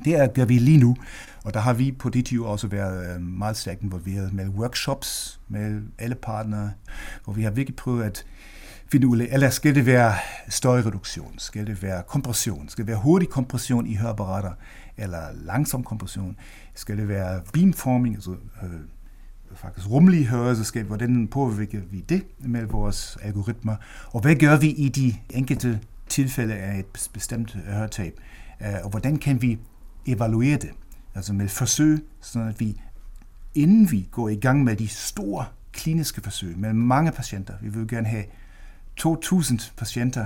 det 0.06 0.16
er, 0.16 0.28
gør 0.28 0.46
vi 0.46 0.58
lige 0.60 0.78
nu. 0.78 0.96
Og 1.44 1.54
der 1.54 1.60
har 1.60 1.74
vi 1.74 1.92
på 1.92 2.10
DTU 2.10 2.46
også 2.46 2.68
været 2.68 3.16
øh, 3.16 3.22
meget 3.22 3.58
stærkt 3.58 3.82
involveret 3.82 4.34
med 4.34 4.48
workshops 4.48 5.40
med 5.48 5.82
alle 6.00 6.16
partnere, 6.16 6.72
hvor 7.24 7.34
vi 7.34 7.44
har 7.44 7.52
virkelig 7.52 7.76
prøvet 7.76 8.04
at 8.04 8.26
finde 8.92 9.08
ud 9.08 9.18
af, 9.18 9.28
eller 9.32 9.50
skal 9.50 9.76
det 9.76 9.86
være 9.86 10.14
støjreduktion, 10.50 11.34
skal 11.38 11.68
det 11.68 11.84
være 11.84 12.04
kompression, 12.08 12.70
skal 12.70 12.86
det 12.86 12.92
være 12.92 13.02
hurtig 13.02 13.30
kompression 13.30 13.88
i 13.88 13.96
høreapparater, 13.96 14.52
eller 14.98 15.22
langsom 15.34 15.84
kompression, 15.84 16.38
skal 16.76 16.98
det 16.98 17.08
være 17.08 17.42
beamforming, 17.54 18.16
altså 18.16 18.32
øh, 18.64 18.70
faktisk 19.58 19.90
rummelige 19.90 20.26
hørelseskab, 20.26 20.86
hvordan 20.86 21.28
påvirker 21.28 21.82
vi 21.92 22.02
det 22.10 22.24
med 22.40 22.66
vores 22.66 23.18
algoritmer, 23.22 23.76
og 24.12 24.22
hvad 24.22 24.36
gør 24.36 24.58
vi 24.58 24.70
i 24.70 24.90
de 24.90 25.14
enkelte 25.30 25.80
tilfælde 26.10 26.54
af 26.54 26.80
et 26.80 27.10
bestemt 27.14 27.56
øh, 27.56 27.74
høretab, 27.74 28.20
øh, 28.62 28.74
og 28.84 28.90
hvordan 28.90 29.18
kan 29.18 29.42
vi 29.42 29.60
evaluere 30.06 30.58
det, 30.58 30.70
altså 31.16 31.34
med 31.34 31.48
forsøg, 31.48 32.06
sådan 32.22 32.48
at 32.48 32.60
vi 32.60 32.82
inden 33.56 33.92
vi 33.92 34.08
går 34.12 34.30
i 34.30 34.36
gang 34.36 34.64
med 34.64 34.76
de 34.76 34.88
store 34.88 35.46
kliniske 35.72 36.22
forsøg 36.22 36.58
med 36.58 36.74
mange 36.74 37.12
patienter, 37.12 37.54
vi 37.62 37.70
vil 37.70 37.88
gerne 37.88 38.08
have 38.08 38.24
2.000 39.02 39.72
patienter, 39.78 40.26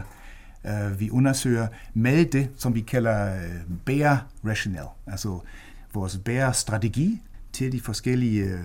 øh, 0.66 1.00
vi 1.00 1.10
undersøger 1.10 1.68
med 1.94 2.26
det, 2.26 2.50
som 2.58 2.76
vi 2.76 2.82
kalder 2.82 3.36
øh, 3.36 4.18
rationale, 4.46 4.88
altså 5.08 5.40
vores 5.94 6.18
bære 6.18 6.54
strategi 6.54 7.22
til 7.54 7.72
de 7.72 7.82
forskellige 7.82 8.60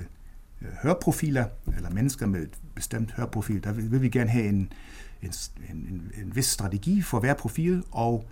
Øh, 0.62 0.68
hørprofiler, 0.82 1.44
eller 1.76 1.90
mennesker 1.90 2.26
med 2.26 2.42
et 2.42 2.58
bestemt 2.74 3.12
hørprofil, 3.12 3.64
der 3.64 3.72
vil 3.72 4.02
vi 4.02 4.08
gerne 4.08 4.30
have 4.30 4.48
en, 4.48 4.72
en, 5.22 5.32
en, 5.70 6.12
en 6.22 6.36
vis 6.36 6.46
strategi 6.46 7.02
for 7.02 7.20
hver 7.20 7.34
profil, 7.34 7.82
og 7.90 8.24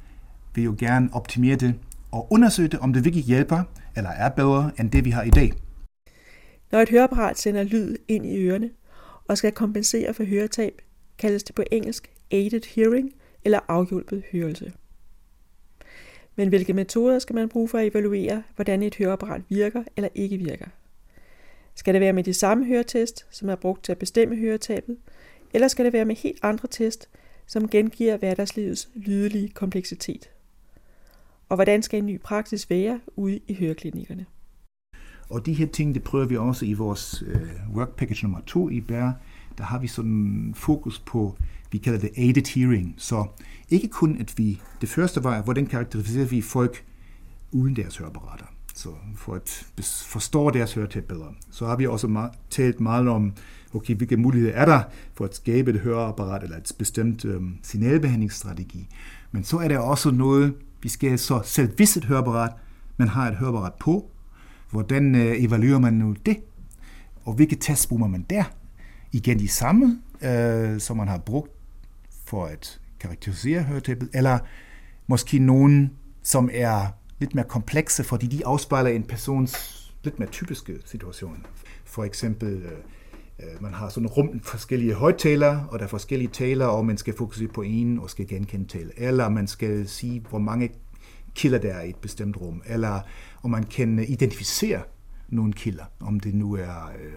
vil 0.54 0.64
jo 0.64 0.76
gerne 0.78 1.08
optimere 1.12 1.56
det 1.56 1.74
og 2.12 2.32
undersøge 2.32 2.68
det, 2.68 2.80
om 2.80 2.92
det 2.92 3.04
virkelig 3.04 3.24
hjælper, 3.24 3.62
eller 3.96 4.10
er 4.10 4.28
bedre 4.28 4.70
end 4.78 4.90
det, 4.90 5.04
vi 5.04 5.10
har 5.10 5.22
i 5.22 5.30
dag. 5.30 5.52
Når 6.72 6.80
et 6.80 6.88
høreapparat 6.88 7.38
sender 7.38 7.62
lyd 7.62 7.96
ind 8.08 8.26
i 8.26 8.38
ørerne 8.38 8.70
og 9.28 9.38
skal 9.38 9.52
kompensere 9.52 10.14
for 10.14 10.24
høretab, 10.24 10.82
kaldes 11.18 11.42
det 11.42 11.54
på 11.54 11.62
engelsk 11.72 12.10
aided 12.30 12.60
hearing 12.74 13.12
eller 13.44 13.60
afhjulpet 13.68 14.22
hørelse. 14.32 14.72
Men 16.36 16.48
hvilke 16.48 16.72
metoder 16.72 17.18
skal 17.18 17.34
man 17.34 17.48
bruge 17.48 17.68
for 17.68 17.78
at 17.78 17.86
evaluere, 17.86 18.42
hvordan 18.54 18.82
et 18.82 18.96
høreapparat 18.96 19.42
virker 19.48 19.84
eller 19.96 20.08
ikke 20.14 20.36
virker? 20.36 20.66
Skal 21.74 21.94
det 21.94 22.00
være 22.00 22.12
med 22.12 22.24
de 22.24 22.34
samme 22.34 22.66
høretest, 22.66 23.26
som 23.30 23.48
er 23.48 23.54
brugt 23.54 23.84
til 23.84 23.92
at 23.92 23.98
bestemme 23.98 24.36
høretabet, 24.36 24.96
eller 25.54 25.68
skal 25.68 25.84
det 25.84 25.92
være 25.92 26.04
med 26.04 26.16
helt 26.16 26.38
andre 26.42 26.68
test, 26.70 27.08
som 27.46 27.68
gengiver 27.68 28.16
hverdagslivets 28.16 28.88
lydelige 28.94 29.48
kompleksitet? 29.48 30.30
Og 31.48 31.56
hvordan 31.56 31.82
skal 31.82 31.98
en 31.98 32.06
ny 32.06 32.20
praksis 32.20 32.70
være 32.70 33.00
ude 33.16 33.40
i 33.48 33.54
høreklinikkerne? 33.54 34.26
Og 35.30 35.46
de 35.46 35.52
her 35.52 35.66
ting, 35.66 35.94
det 35.94 36.02
prøver 36.02 36.26
vi 36.26 36.36
også 36.36 36.66
i 36.66 36.72
vores 36.72 37.24
øh, 37.26 37.76
work 37.76 37.96
package 37.96 38.22
nummer 38.22 38.40
2 38.46 38.70
i 38.70 38.80
BER. 38.80 39.12
Der 39.58 39.64
har 39.64 39.78
vi 39.78 39.86
sådan 39.86 40.52
fokus 40.56 40.98
på, 40.98 41.36
vi 41.72 41.78
kalder 41.78 41.98
det 41.98 42.10
aided 42.16 42.54
hearing. 42.54 42.94
Så 42.98 43.26
ikke 43.70 43.88
kun, 43.88 44.20
at 44.20 44.34
vi, 44.38 44.60
det 44.80 44.88
første 44.88 45.24
var, 45.24 45.42
hvordan 45.42 45.66
karakteriserer 45.66 46.26
vi 46.26 46.40
folk 46.40 46.84
uden 47.52 47.76
deres 47.76 47.96
høreapparater. 47.96 48.53
Så 48.76 48.88
for 49.16 49.34
at 49.34 49.66
forstå 50.06 50.50
deres 50.50 50.74
høretab 50.74 51.04
bedre. 51.04 51.34
Så 51.50 51.66
har 51.66 51.76
vi 51.76 51.86
også 51.86 52.06
meget, 52.06 52.30
talt 52.50 52.80
meget 52.80 53.08
om, 53.08 53.32
okay, 53.74 53.94
hvilke 53.94 54.16
muligheder 54.16 54.54
er 54.54 54.64
der 54.64 54.82
for 55.14 55.24
at 55.24 55.34
skabe 55.34 55.70
et 55.70 55.80
høreapparat 55.80 56.42
eller 56.42 56.56
et 56.56 56.72
bestemt 56.78 57.24
øhm, 57.24 57.58
signalbehandlingsstrategi. 57.62 58.88
Men 59.32 59.44
så 59.44 59.58
er 59.58 59.68
der 59.68 59.78
også 59.78 60.10
noget, 60.10 60.54
vi 60.82 60.88
skal 60.88 61.18
så 61.18 61.40
selv 61.44 61.76
hvis 61.76 61.96
et 61.96 62.04
høreapparat, 62.04 62.52
man 62.96 63.08
har 63.08 63.28
et 63.28 63.36
høreapparat 63.36 63.74
på, 63.74 64.10
hvordan 64.70 65.14
øh, 65.14 65.44
evaluerer 65.44 65.78
man 65.78 65.92
nu 65.92 66.16
det? 66.26 66.36
Og 67.24 67.32
hvilke 67.32 67.56
tests 67.56 67.86
bruger 67.86 68.06
man 68.06 68.26
der? 68.30 68.44
Igen 69.12 69.38
de 69.38 69.48
samme, 69.48 69.98
øh, 70.22 70.80
som 70.80 70.96
man 70.96 71.08
har 71.08 71.18
brugt 71.18 71.50
for 72.24 72.46
at 72.46 72.80
karakterisere 73.00 73.62
høretabet, 73.62 74.08
eller 74.14 74.38
måske 75.06 75.38
nogen, 75.38 75.90
som 76.22 76.50
er 76.52 76.86
lidt 77.18 77.34
mere 77.34 77.44
komplekse, 77.48 78.04
fordi 78.04 78.26
de 78.26 78.46
afspejler 78.46 78.90
en 78.90 79.02
persons 79.02 79.80
lidt 80.04 80.18
mere 80.18 80.28
typiske 80.28 80.78
situation. 80.84 81.46
For 81.84 82.04
eksempel, 82.04 82.62
øh, 82.62 82.72
øh 83.40 83.62
man 83.62 83.74
har 83.74 83.88
sådan 83.88 84.06
rum 84.06 84.40
forskellige 84.40 84.94
højtaler, 84.94 85.64
og 85.64 85.78
der 85.78 85.84
er 85.84 85.88
forskellige 85.88 86.28
taler, 86.28 86.66
og 86.66 86.86
man 86.86 86.96
skal 86.96 87.16
fokusere 87.16 87.48
på 87.48 87.62
en 87.62 87.98
og 87.98 88.10
skal 88.10 88.28
genkende 88.28 88.68
tale. 88.68 88.90
Eller 88.96 89.28
man 89.28 89.46
skal 89.46 89.88
sige, 89.88 90.24
hvor 90.30 90.38
mange 90.38 90.70
kilder 91.34 91.58
der 91.58 91.74
er 91.74 91.82
i 91.82 91.88
et 91.88 91.96
bestemt 91.96 92.36
rum. 92.36 92.62
Eller 92.66 93.00
om 93.42 93.50
man 93.50 93.62
kan 93.64 93.98
identificere 93.98 94.82
nogle 95.28 95.52
kilder, 95.52 95.84
om 96.00 96.20
det 96.20 96.34
nu 96.34 96.54
er 96.54 96.92
øh, 97.00 97.12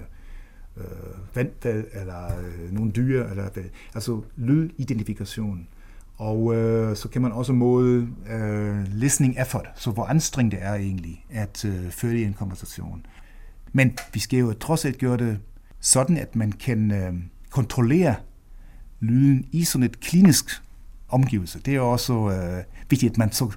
øh, 0.77 1.35
vandfald, 1.35 1.85
eller 1.93 2.39
øh, 2.39 2.71
nogle 2.71 2.91
dyr, 2.91 3.23
eller 3.23 3.49
altså 3.95 4.21
lydidentifikation. 4.35 5.67
Og 6.17 6.55
øh, 6.55 6.95
så 6.95 7.09
kan 7.09 7.21
man 7.21 7.31
også 7.31 7.53
måle 7.53 8.07
øh, 8.29 8.83
listening 8.91 9.35
effort, 9.41 9.67
så 9.75 9.91
hvor 9.91 10.05
anstrengt 10.05 10.51
det 10.51 10.59
er 10.61 10.73
egentlig 10.73 11.25
at 11.29 11.65
øh, 11.65 11.91
følge 11.91 12.25
en 12.25 12.33
konversation. 12.33 13.05
Men 13.73 13.97
vi 14.13 14.19
skal 14.19 14.39
jo 14.39 14.53
trods 14.53 14.85
alt 14.85 14.97
gøre 14.97 15.17
det 15.17 15.39
sådan, 15.79 16.17
at 16.17 16.35
man 16.35 16.51
kan 16.51 16.91
øh, 16.91 17.13
kontrollere 17.49 18.15
lyden 18.99 19.45
i 19.51 19.63
sådan 19.63 19.83
et 19.83 19.99
klinisk 19.99 20.61
omgivelse. 21.09 21.59
Det 21.59 21.75
er 21.75 21.79
også 21.79 22.13
øh, 22.13 22.63
vigtigt, 22.89 23.11
at 23.11 23.17
man 23.17 23.31
så 23.31 23.51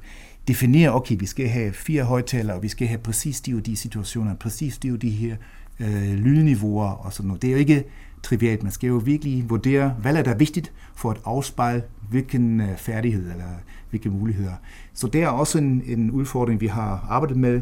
definerer, 0.48 0.90
okay, 0.90 1.16
vi 1.18 1.26
skal 1.26 1.48
have 1.48 1.72
fire 1.72 2.04
højtalere, 2.04 2.56
og 2.56 2.62
vi 2.62 2.68
skal 2.68 2.86
have 2.86 2.98
præcis 2.98 3.40
de 3.40 3.54
og 3.54 3.66
de 3.66 3.76
situationer, 3.76 4.34
præcis 4.34 4.78
de 4.78 4.92
og 4.92 5.02
de 5.02 5.10
her 5.10 5.36
øh, 5.80 6.12
lydniveauer 6.12 6.90
og 6.90 7.12
sådan 7.12 7.26
noget. 7.28 7.42
Det 7.42 7.48
er 7.48 7.52
jo 7.52 7.58
ikke 7.58 7.84
trivialt. 8.22 8.62
Man 8.62 8.72
skal 8.72 8.86
jo 8.86 8.96
virkelig 8.96 9.50
vurdere, 9.50 9.88
hvad 9.88 10.16
er 10.16 10.22
der 10.22 10.34
vigtigt 10.34 10.72
for 10.94 11.10
at 11.10 11.20
afspejle 11.24 11.82
hvilken 12.10 12.60
øh, 12.60 12.76
færdighed 12.76 13.30
eller 13.30 13.44
hvilke 13.90 14.10
muligheder. 14.10 14.52
Så 14.94 15.06
det 15.06 15.22
er 15.22 15.28
også 15.28 15.58
en, 15.58 15.82
en 15.86 16.10
udfordring, 16.10 16.60
vi 16.60 16.66
har 16.66 17.06
arbejdet 17.08 17.36
med, 17.36 17.60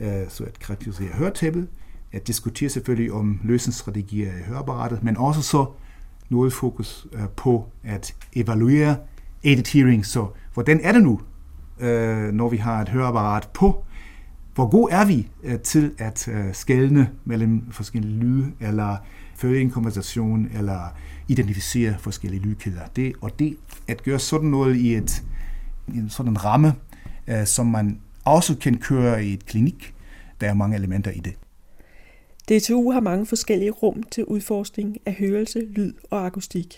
øh, 0.00 0.08
så 0.28 0.44
at 0.44 0.58
karakterisere 0.58 1.08
hørtæppet, 1.08 1.68
at 2.12 2.26
diskutere 2.26 2.68
selvfølgelig 2.68 3.12
om 3.12 3.40
løsningsstrategier 3.44 4.28
i 4.28 4.42
høreapparatet, 4.48 5.02
men 5.02 5.16
også 5.16 5.42
så 5.42 5.66
noget 6.28 6.52
fokus 6.52 7.06
øh, 7.12 7.28
på 7.36 7.66
at 7.84 8.14
evaluere 8.32 8.96
aided 9.44 9.72
hearing. 9.72 10.06
Så 10.06 10.26
hvordan 10.54 10.80
er 10.82 10.92
det 10.92 11.02
nu, 11.02 11.20
når 12.32 12.48
vi 12.48 12.56
har 12.56 12.82
et 12.82 12.88
høreapparat 12.88 13.48
på? 13.54 13.84
Hvor 14.54 14.70
god 14.70 14.88
er 14.90 15.04
vi 15.04 15.28
til 15.64 15.92
at 15.98 16.28
skælne 16.52 17.10
mellem 17.24 17.70
forskellige 17.70 18.18
lyde, 18.18 18.52
eller 18.60 18.96
føre 19.40 19.60
en 19.60 19.70
konversation, 19.70 20.50
eller 20.58 20.96
identificere 21.28 21.94
forskellige 21.98 22.42
lydkæder. 22.42 22.86
Det, 22.96 23.12
og 23.20 23.38
det 23.38 23.56
at 23.88 24.02
gøre 24.02 24.18
sådan 24.18 24.48
noget 24.48 24.76
i 24.76 24.94
et, 24.94 25.22
en 25.88 26.10
sådan 26.10 26.44
ramme, 26.44 26.74
uh, 27.28 27.44
som 27.44 27.66
man 27.66 28.00
også 28.24 28.56
kan 28.56 28.78
køre 28.78 29.24
i 29.24 29.32
et 29.32 29.46
klinik, 29.46 29.94
der 30.40 30.48
er 30.48 30.54
mange 30.54 30.76
elementer 30.76 31.10
i 31.10 31.18
det. 31.18 31.34
DTU 32.48 32.90
har 32.90 33.00
mange 33.00 33.26
forskellige 33.26 33.70
rum 33.70 34.02
til 34.02 34.24
udforskning 34.24 34.96
af 35.06 35.14
hørelse, 35.14 35.60
lyd 35.60 35.92
og 36.10 36.26
akustik. 36.26 36.74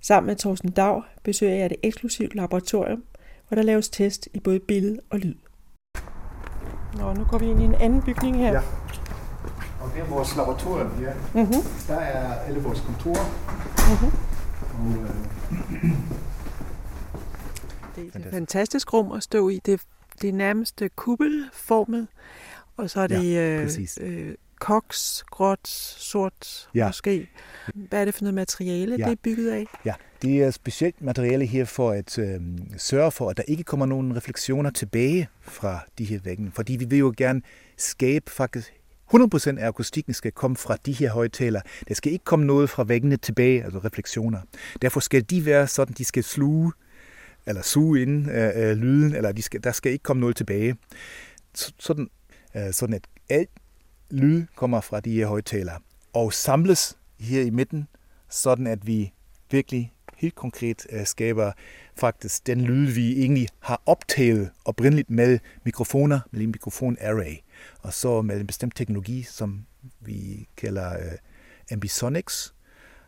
Sammen 0.00 0.26
med 0.26 0.36
Thorsten 0.36 0.70
Dag 0.70 1.02
besøger 1.24 1.54
jeg 1.54 1.70
det 1.70 1.76
eksklusivt 1.82 2.34
laboratorium, 2.34 3.02
hvor 3.48 3.54
der 3.54 3.62
laves 3.62 3.88
test 3.88 4.28
i 4.34 4.40
både 4.40 4.60
billede 4.60 5.00
og 5.10 5.18
lyd. 5.18 5.34
Nå, 6.96 7.14
nu 7.14 7.24
går 7.24 7.38
vi 7.38 7.46
ind 7.46 7.60
i 7.60 7.64
en 7.64 7.74
anden 7.74 8.02
bygning 8.02 8.36
her. 8.36 8.52
Ja. 8.52 8.60
Det 10.00 10.06
er 10.06 10.10
vores 10.14 10.36
laboratorium 10.36 10.90
her. 10.90 11.14
Mm-hmm. 11.34 11.62
Der 11.86 11.94
er 11.94 12.34
alle 12.34 12.60
vores 12.60 12.80
kontorer. 12.80 13.24
Mm-hmm. 13.90 14.10
Og, 14.78 15.02
øh, 15.02 15.90
det 17.96 18.14
er 18.14 18.18
et 18.18 18.26
fantastisk 18.30 18.92
rum 18.92 19.12
at 19.12 19.22
stå 19.22 19.48
i. 19.48 19.60
Det, 19.66 19.80
det 20.22 20.28
er 20.28 20.32
nærmest 20.32 20.82
kuppelformet, 20.96 22.08
og 22.76 22.90
så 22.90 23.00
er 23.00 23.06
det 23.06 23.32
ja, 23.32 23.62
øh, 23.62 23.70
øh, 24.00 24.34
koks, 24.60 25.24
gråt, 25.30 25.68
sort 25.68 26.68
ja. 26.74 26.86
måske. 26.86 27.28
Hvad 27.74 28.00
er 28.00 28.04
det 28.04 28.14
for 28.14 28.22
noget 28.22 28.34
materiale, 28.34 28.96
ja. 28.98 29.04
det 29.04 29.12
er 29.12 29.16
bygget 29.22 29.50
af? 29.50 29.66
Ja, 29.84 29.94
det 30.22 30.42
er 30.42 30.50
specielt 30.50 31.02
materiale 31.02 31.46
her 31.46 31.64
for 31.64 31.90
at 31.90 32.18
øh, 32.18 32.40
sørge 32.76 33.10
for, 33.10 33.30
at 33.30 33.36
der 33.36 33.42
ikke 33.48 33.64
kommer 33.64 33.86
nogen 33.86 34.16
refleksioner 34.16 34.70
tilbage 34.70 35.28
fra 35.40 35.80
de 35.98 36.04
her 36.04 36.18
vægge. 36.24 36.50
Fordi 36.54 36.76
vi 36.76 36.84
vil 36.84 36.98
jo 36.98 37.14
gerne 37.16 37.42
skabe 37.76 38.30
faktisk 38.30 38.79
100% 39.14 39.58
af 39.58 39.66
akustikken 39.66 40.14
skal 40.14 40.32
komme 40.32 40.56
fra 40.56 40.76
de 40.86 40.92
her 40.92 41.10
højtaler. 41.10 41.60
Der 41.88 41.94
skal 41.94 42.12
ikke 42.12 42.24
komme 42.24 42.46
noget 42.46 42.70
fra 42.70 42.84
væggene 42.84 43.16
tilbage, 43.16 43.64
altså 43.64 43.78
refleksioner. 43.78 44.40
Derfor 44.82 45.00
skal 45.00 45.22
de 45.22 45.46
være 45.46 45.66
sådan, 45.66 45.94
de 45.98 46.04
skal 46.04 46.24
sluge 46.24 46.72
eller 47.46 47.62
suge 47.62 48.02
ind 48.02 48.30
øh, 48.30 48.50
øh, 48.56 48.76
lyden, 48.76 49.14
eller 49.14 49.32
de 49.32 49.42
skal, 49.42 49.64
der 49.64 49.72
skal 49.72 49.92
ikke 49.92 50.02
komme 50.02 50.20
noget 50.20 50.36
tilbage. 50.36 50.76
Sådan, 51.78 52.08
øh, 52.56 52.72
sådan 52.72 52.94
at 52.94 53.06
alt 53.28 53.50
lyd 54.10 54.46
kommer 54.56 54.80
fra 54.80 55.00
de 55.00 55.12
her 55.12 55.26
højtaler 55.26 55.72
og 56.12 56.32
samles 56.32 56.96
her 57.20 57.42
i 57.42 57.50
midten, 57.50 57.88
sådan 58.28 58.66
at 58.66 58.86
vi 58.86 59.12
virkelig 59.50 59.92
helt 60.16 60.34
konkret 60.34 60.86
øh, 60.90 61.06
skaber 61.06 61.52
faktisk 61.96 62.46
den 62.46 62.60
lyd, 62.60 62.86
vi 62.86 63.20
egentlig 63.20 63.48
har 63.60 63.82
optaget 63.86 64.50
oprindeligt 64.64 65.10
med 65.10 65.38
mikrofoner, 65.64 66.20
med 66.30 66.40
en 66.40 66.46
mikrofon 66.46 66.96
array 67.00 67.36
og 67.80 67.92
så 67.92 68.22
med 68.22 68.40
en 68.40 68.46
bestemt 68.46 68.76
teknologi, 68.76 69.22
som 69.22 69.66
vi 70.00 70.48
kalder 70.56 70.96
uh, 70.96 71.12
ambisonics, 71.70 72.54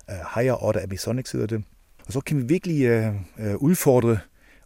uh, 0.09 0.15
higher 0.35 0.65
order 0.65 0.83
ambisonics 0.83 1.33
hedder 1.33 1.47
det. 1.47 1.65
Og 2.07 2.13
så 2.13 2.21
kan 2.21 2.37
vi 2.37 2.43
virkelig 2.43 3.11
uh, 3.39 3.55
udfordre 3.55 4.19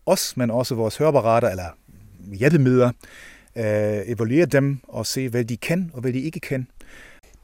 os, 0.07 0.37
men 0.37 0.51
også 0.51 0.75
vores 0.75 0.97
høreapparater 0.97 1.49
eller 1.49 1.79
hjælpemidler, 2.33 2.89
uh, 3.57 3.63
evaluere 4.11 4.47
dem 4.47 4.81
og 4.83 5.07
se, 5.07 5.29
hvad 5.29 5.45
de 5.45 5.57
kan 5.57 5.91
og 5.95 6.01
hvad 6.01 6.13
de 6.13 6.21
ikke 6.21 6.41
kan. 6.41 6.69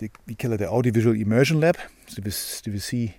Det, 0.01 0.11
vi 0.27 0.35
kalder 0.35 0.57
det 0.57 0.65
Audiovisual 0.65 1.21
Immersion 1.21 1.61
Lab, 1.61 1.75
så 2.07 2.15
det 2.17 2.25
vil, 2.25 2.35
det 2.65 2.73
vil 2.73 2.81
sige, 2.81 3.17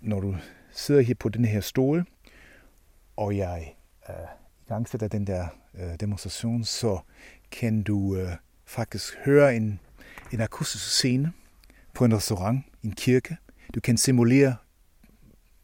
når 0.00 0.20
du 0.20 0.36
sidder 0.72 1.00
her 1.00 1.14
på 1.14 1.28
den 1.28 1.44
her 1.44 1.60
stol, 1.60 2.04
og 3.16 3.36
jeg 3.36 3.74
uh, 4.08 4.14
i 4.66 4.68
gang 4.68 4.88
sætter 4.88 5.08
den 5.08 5.26
der 5.26 5.46
uh, 5.74 5.94
demonstration, 6.00 6.64
så 6.64 6.98
kan 7.52 7.82
du 7.82 8.16
øh, 8.16 8.32
faktisk 8.66 9.14
høre 9.24 9.56
en, 9.56 9.80
en 10.32 10.40
akustisk 10.40 10.90
scene 10.90 11.32
på 11.94 12.04
en 12.04 12.16
restaurant, 12.16 12.64
en 12.82 12.92
kirke. 12.92 13.36
Du 13.74 13.80
kan 13.80 13.96
simulere 13.96 14.56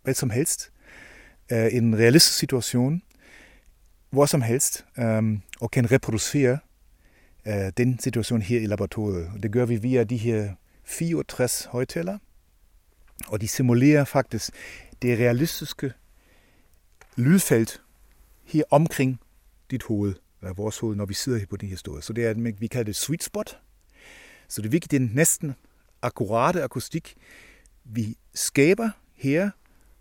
hvad 0.02 0.14
som 0.14 0.30
helst. 0.30 0.72
Øh, 1.52 1.68
en 1.72 1.98
realistisk 1.98 2.38
situation, 2.38 3.02
hvor 4.10 4.26
som 4.26 4.42
helst, 4.42 4.86
øh, 4.98 5.38
og 5.60 5.70
kan 5.70 5.92
reproducere 5.92 6.58
øh, 7.46 7.72
den 7.76 7.98
situation 7.98 8.42
her 8.42 8.60
i 8.60 8.66
laboratoriet. 8.66 9.30
Det 9.42 9.52
gør 9.52 9.64
vi 9.64 9.76
via 9.76 10.04
de 10.04 10.16
her 10.16 10.54
64 10.84 11.64
højtaler, 11.64 12.18
og 13.28 13.40
de 13.40 13.48
simulerer 13.48 14.04
faktisk 14.04 14.50
det 15.02 15.18
realistiske 15.18 15.92
lydfelt 17.16 17.82
her 18.44 18.62
omkring 18.70 19.20
dit 19.70 19.82
hoved, 19.82 20.14
eller 20.42 20.54
vores 20.54 20.78
hoved, 20.78 20.96
når 20.96 21.06
vi 21.06 21.14
sidder 21.14 21.38
her 21.38 21.46
på 21.46 21.56
den 21.56 21.68
historie. 21.68 22.02
Så 22.02 22.12
det 22.12 22.26
er, 22.26 22.52
vi 22.58 22.66
kalder 22.66 22.84
det 22.84 22.96
sweet 22.96 23.22
spot. 23.22 23.58
Så 24.48 24.62
det 24.62 24.68
er 24.68 24.70
virkelig 24.70 25.00
den 25.00 25.10
næsten 25.14 25.54
akkurate 26.02 26.62
akustik, 26.62 27.14
vi 27.84 28.16
skaber 28.34 28.90
her, 29.14 29.50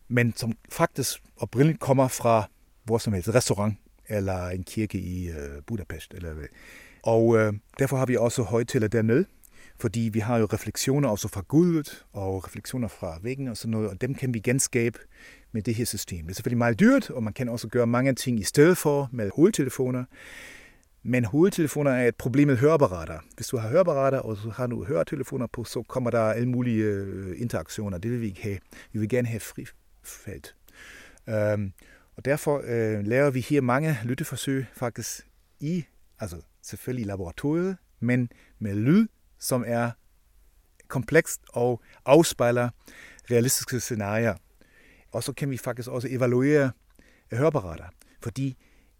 men 0.08 0.34
som 0.36 0.54
faktisk 0.70 1.24
oprindeligt 1.38 1.80
kommer 1.80 2.08
fra 2.08 2.50
hvor 2.84 2.98
som 2.98 3.14
helst, 3.14 3.30
restaurant 3.30 3.78
eller 4.08 4.48
en 4.48 4.64
kirke 4.64 4.98
i 4.98 5.30
øh, 5.30 5.62
Budapest. 5.68 6.14
Eller, 6.14 6.34
og 7.04 7.38
øh, 7.38 7.54
derfor 7.80 7.98
har 7.98 8.06
vi 8.06 8.16
også 8.16 8.44
højtaler 8.44 8.88
dernede, 8.88 9.26
fordi 9.80 10.10
vi 10.14 10.20
har 10.20 10.38
jo 10.38 10.46
refleksioner 10.46 11.10
også 11.10 11.28
fra 11.28 11.44
gulvet 11.48 12.06
og 12.14 12.46
refleksioner 12.46 12.88
fra 12.88 13.20
væggen 13.22 13.48
og 13.48 13.58
sådan 13.58 13.72
noget, 13.72 13.90
og 13.90 14.02
dem 14.02 14.16
kan 14.16 14.34
vi 14.34 14.40
genskabe 14.40 15.00
med 15.52 15.62
det 15.62 15.76
her 15.76 15.86
system. 15.86 16.26
Det 16.26 16.32
er 16.32 16.36
selvfølgelig 16.36 16.58
meget 16.58 16.80
dyrt, 16.80 17.10
og 17.10 17.24
man 17.24 17.34
kan 17.34 17.50
også 17.50 17.68
gøre 17.68 17.88
mange 17.88 18.14
ting 18.14 18.40
i 18.40 18.44
stedet 18.44 18.78
for 18.78 19.10
med 19.12 19.32
hovedtelefoner. 19.36 20.04
Men 21.04 21.26
hovedtelefoner 21.26 21.92
er 21.92 22.08
et 22.08 22.16
problem 22.16 22.48
med 22.48 22.58
høreapparater. 22.58 23.20
Hvis 23.36 23.48
du 23.48 23.58
har 23.58 23.70
høreapparater, 23.70 24.20
og 24.20 24.38
så 24.38 24.50
har 24.50 24.68
du 24.68 24.84
høretelefoner 24.84 25.48
på, 25.48 25.64
så 25.64 25.84
kommer 25.84 26.10
der 26.10 26.22
alle 26.22 26.50
mulige 26.50 26.84
øh, 26.84 27.42
interaktioner. 27.42 27.98
Det 27.98 28.12
vil 28.12 28.22
vi 28.22 28.26
ikke 28.26 28.44
have. 28.44 28.58
Vi 28.92 29.00
vil 29.00 29.10
gerne 29.10 29.28
have 29.28 29.40
frifelt. 29.40 30.56
Øhm, 31.30 31.72
og 32.16 32.26
derfor 32.26 32.64
øh, 32.66 33.06
laver 33.06 33.30
vi 33.30 33.40
her 33.40 33.62
mange 33.62 33.98
lytteforsøg 34.04 34.66
faktisk 34.74 35.28
i, 35.60 35.86
altså 36.20 36.42
selvfølgelig 36.62 37.06
i 37.06 37.08
laboratoriet, 37.08 37.78
men 38.00 38.30
med 38.60 38.76
lyd, 38.76 39.08
som 39.46 39.64
er 39.68 39.92
komplekst 40.88 41.42
og 41.50 41.82
afspejler 42.06 42.70
realistiske 43.32 43.80
scenarier. 43.80 44.36
Og 45.12 45.24
så 45.24 45.34
kan 45.34 45.50
vi 45.50 45.58
faktisk 45.58 45.90
også 45.90 46.08
evaluere 46.12 46.72
høreapparater, 47.34 47.86
fordi 48.22 48.58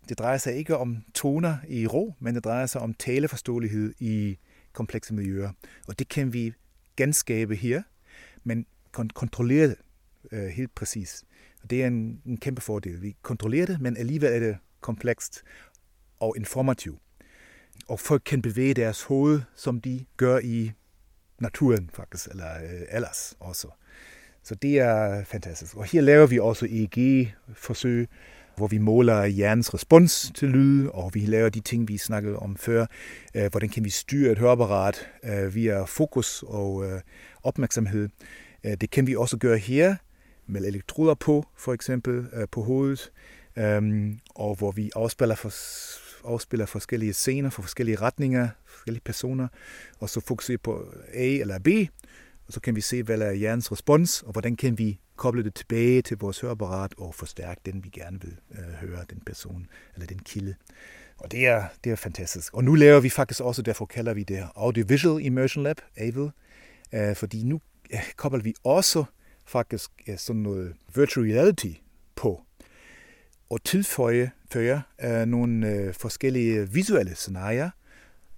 det 0.10 0.20
drejer 0.20 0.38
sig 0.38 0.56
ikke 0.56 0.78
om 0.78 0.98
toner 1.14 1.58
i 1.68 1.88
ro, 1.88 2.14
men 2.20 2.36
det 2.36 2.44
drejer 2.44 2.66
sig 2.66 2.82
om 2.82 2.94
taleforståelighed 2.94 3.94
i 4.00 4.38
komplekse 4.74 5.14
miljøer. 5.14 5.52
Og 5.88 6.00
det 6.00 6.10
kan 6.10 6.34
vi 6.34 6.54
genskabe 6.98 7.56
her, 7.56 7.84
men 8.44 8.66
kon- 8.98 9.14
kontrollere 9.14 9.68
det 9.68 9.78
øh, 10.32 10.48
helt 10.48 10.76
præcis. 10.76 11.24
Og 11.64 11.70
det 11.70 11.84
er 11.84 11.88
en, 11.88 12.22
en 12.26 12.38
kæmpe 12.38 12.62
fordel. 12.62 13.02
Vi 13.02 13.16
kontrollerer 13.22 13.66
det, 13.66 13.82
men 13.82 13.98
alligevel 13.98 14.34
er 14.34 14.40
det 14.40 14.58
komplekst 14.82 15.44
og 16.20 16.34
informativt. 16.38 17.00
Og 17.88 18.00
folk 18.00 18.22
kan 18.26 18.42
bevæge 18.42 18.74
deres 18.74 19.04
hoved, 19.04 19.42
som 19.56 19.82
de 19.82 20.06
gør 20.18 20.40
i 20.40 20.72
naturen 21.40 21.90
faktisk, 21.94 22.28
eller 22.28 22.56
øh, 22.64 22.82
ellers 22.92 23.36
også. 23.40 23.68
Så 24.44 24.56
det 24.56 24.80
er 24.80 25.24
fantastisk. 25.24 25.76
Og 25.78 25.84
her 25.84 26.02
laver 26.02 26.28
vi 26.28 26.40
også 26.40 26.66
EEG-forsøg, 26.70 28.08
hvor 28.58 28.68
vi 28.68 28.78
måler 28.78 29.26
hjernens 29.26 29.74
respons 29.74 30.32
til 30.36 30.50
lyd, 30.50 30.88
og 30.88 31.12
vi 31.14 31.20
laver 31.20 31.50
de 31.50 31.60
ting, 31.60 31.88
vi 31.88 31.98
snakkede 31.98 32.40
om 32.40 32.56
før. 32.56 32.86
Øh, 33.36 33.52
hvordan 33.52 33.70
kan 33.70 33.84
vi 33.84 33.90
styre 33.90 34.32
et 34.32 34.38
høreapparat 34.38 35.08
øh, 35.24 35.56
via 35.56 35.84
fokus 35.84 36.44
og 36.48 36.86
øh, 36.86 37.02
opmærksomhed. 37.44 38.10
Øh, 38.64 38.74
det 38.82 38.90
kan 38.92 39.08
vi 39.08 39.16
også 39.16 39.38
gøre 39.38 39.58
her 39.58 39.96
med 40.48 40.62
elektroder 40.62 41.14
på, 41.14 41.46
for 41.58 41.74
eksempel 41.74 42.28
øh, 42.34 42.48
på 42.52 42.62
hovedet, 42.62 43.12
øhm, 43.56 44.20
og 44.36 44.56
hvor 44.56 44.72
vi 44.72 44.92
afspiller, 44.96 45.36
for, 45.36 45.50
afspiller 46.26 46.66
forskellige 46.66 47.14
scener 47.14 47.50
for 47.50 47.62
forskellige 47.62 47.96
retninger, 47.96 48.50
forskellige 48.66 49.04
personer, 49.06 49.48
og 50.00 50.10
så 50.10 50.22
fokuserer 50.22 50.58
på 50.58 50.94
A 51.14 51.28
eller 51.28 51.60
B, 51.60 51.68
og 52.48 52.54
så 52.54 52.60
kan 52.60 52.76
vi 52.76 52.82
se, 52.82 53.04
hvad 53.04 53.22
er 53.22 53.32
hjernens 53.32 53.72
respons, 53.72 54.22
og 54.22 54.32
hvordan 54.32 54.56
kan 54.56 54.78
vi 54.78 55.00
koble 55.16 55.44
det 55.44 55.56
tilbage 55.56 56.02
til 56.02 56.18
vores 56.18 56.40
høreapparat 56.40 56.94
og 56.98 57.16
forstærke 57.16 57.62
den, 57.66 57.84
vi 57.84 57.90
gerne 57.90 58.22
vil 58.22 58.38
øh, 58.52 58.74
høre, 58.74 59.06
den 59.10 59.22
person 59.26 59.68
eller 59.96 60.08
den 60.08 60.20
kilde. 60.20 60.56
Og 61.18 61.32
det 61.32 61.48
er, 61.48 61.64
det 61.84 61.92
er 61.92 61.96
fantastisk. 61.96 62.54
Og 62.54 62.64
nu 62.64 62.76
laver 62.76 63.00
vi 63.00 63.10
faktisk 63.10 63.42
også, 63.42 63.62
derfor 63.62 63.86
kalder 63.86 64.14
vi 64.14 64.24
det 64.24 64.48
Audiovisual 64.56 65.26
Immersion 65.26 65.64
Lab, 65.64 65.82
AVIL, 65.96 66.32
øh, 66.94 67.16
fordi 67.16 67.44
nu 67.44 67.62
øh, 67.94 68.00
kobler 68.16 68.42
vi 68.42 68.54
også 68.64 69.06
faktisk 69.46 69.92
øh, 70.08 70.18
sådan 70.18 70.42
noget 70.42 70.74
virtual 70.96 71.32
reality 71.32 71.72
på, 72.16 72.45
og 73.50 73.64
tilføje 73.64 74.32
fører, 74.52 74.82
øh, 75.04 75.26
nogle 75.26 75.70
øh, 75.70 75.94
forskellige 75.94 76.72
visuelle 76.72 77.16
scenarier, 77.16 77.70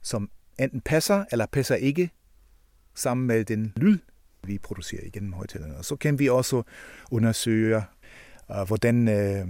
som 0.02 0.30
enten 0.60 0.82
passer 0.82 1.26
eller 1.32 1.46
passer 1.46 1.76
ikke 1.76 2.10
sammen 2.96 3.28
med 3.28 3.46
den 3.46 3.74
lyd, 3.76 3.98
vi 4.44 4.58
producerer 4.58 5.02
igennem 5.06 5.34
højtalerne. 5.34 5.78
Og 5.78 5.86
så 5.86 5.96
kan 5.96 6.20
vi 6.20 6.30
også 6.30 6.64
undersøge, 7.12 7.82
uh, 8.50 8.68
hvordan 8.68 9.08
uh, 9.08 9.50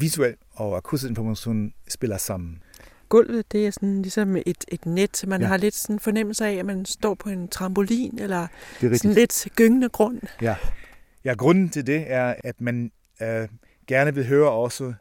visuel 0.00 0.36
og 0.50 0.76
akustisk 0.76 1.10
information 1.10 1.72
spiller 1.88 2.16
sammen. 2.16 2.62
Gulvet, 3.08 3.52
det 3.52 3.66
er 3.66 3.70
sådan 3.70 4.02
ligesom 4.02 4.36
et, 4.36 4.64
et 4.68 4.86
net. 4.86 5.24
Man 5.26 5.40
ja. 5.40 5.46
har 5.46 5.56
lidt 5.56 5.74
sådan 5.74 5.98
fornemmelse 5.98 6.46
af, 6.46 6.52
at 6.52 6.66
man 6.66 6.84
står 6.84 7.14
på 7.14 7.28
en 7.28 7.48
trampolin, 7.48 8.18
eller 8.18 8.46
sådan 8.80 9.12
lidt 9.12 9.48
gyngende 9.56 9.88
grund. 9.88 10.20
Ja. 10.42 10.56
ja, 11.24 11.34
grunden 11.34 11.68
til 11.68 11.86
det 11.86 12.04
er, 12.06 12.34
at 12.44 12.60
man 12.60 12.90
uh, 13.20 13.26
gerne 13.88 14.14
vil 14.14 14.26
høre 14.26 14.50
også 14.50 14.94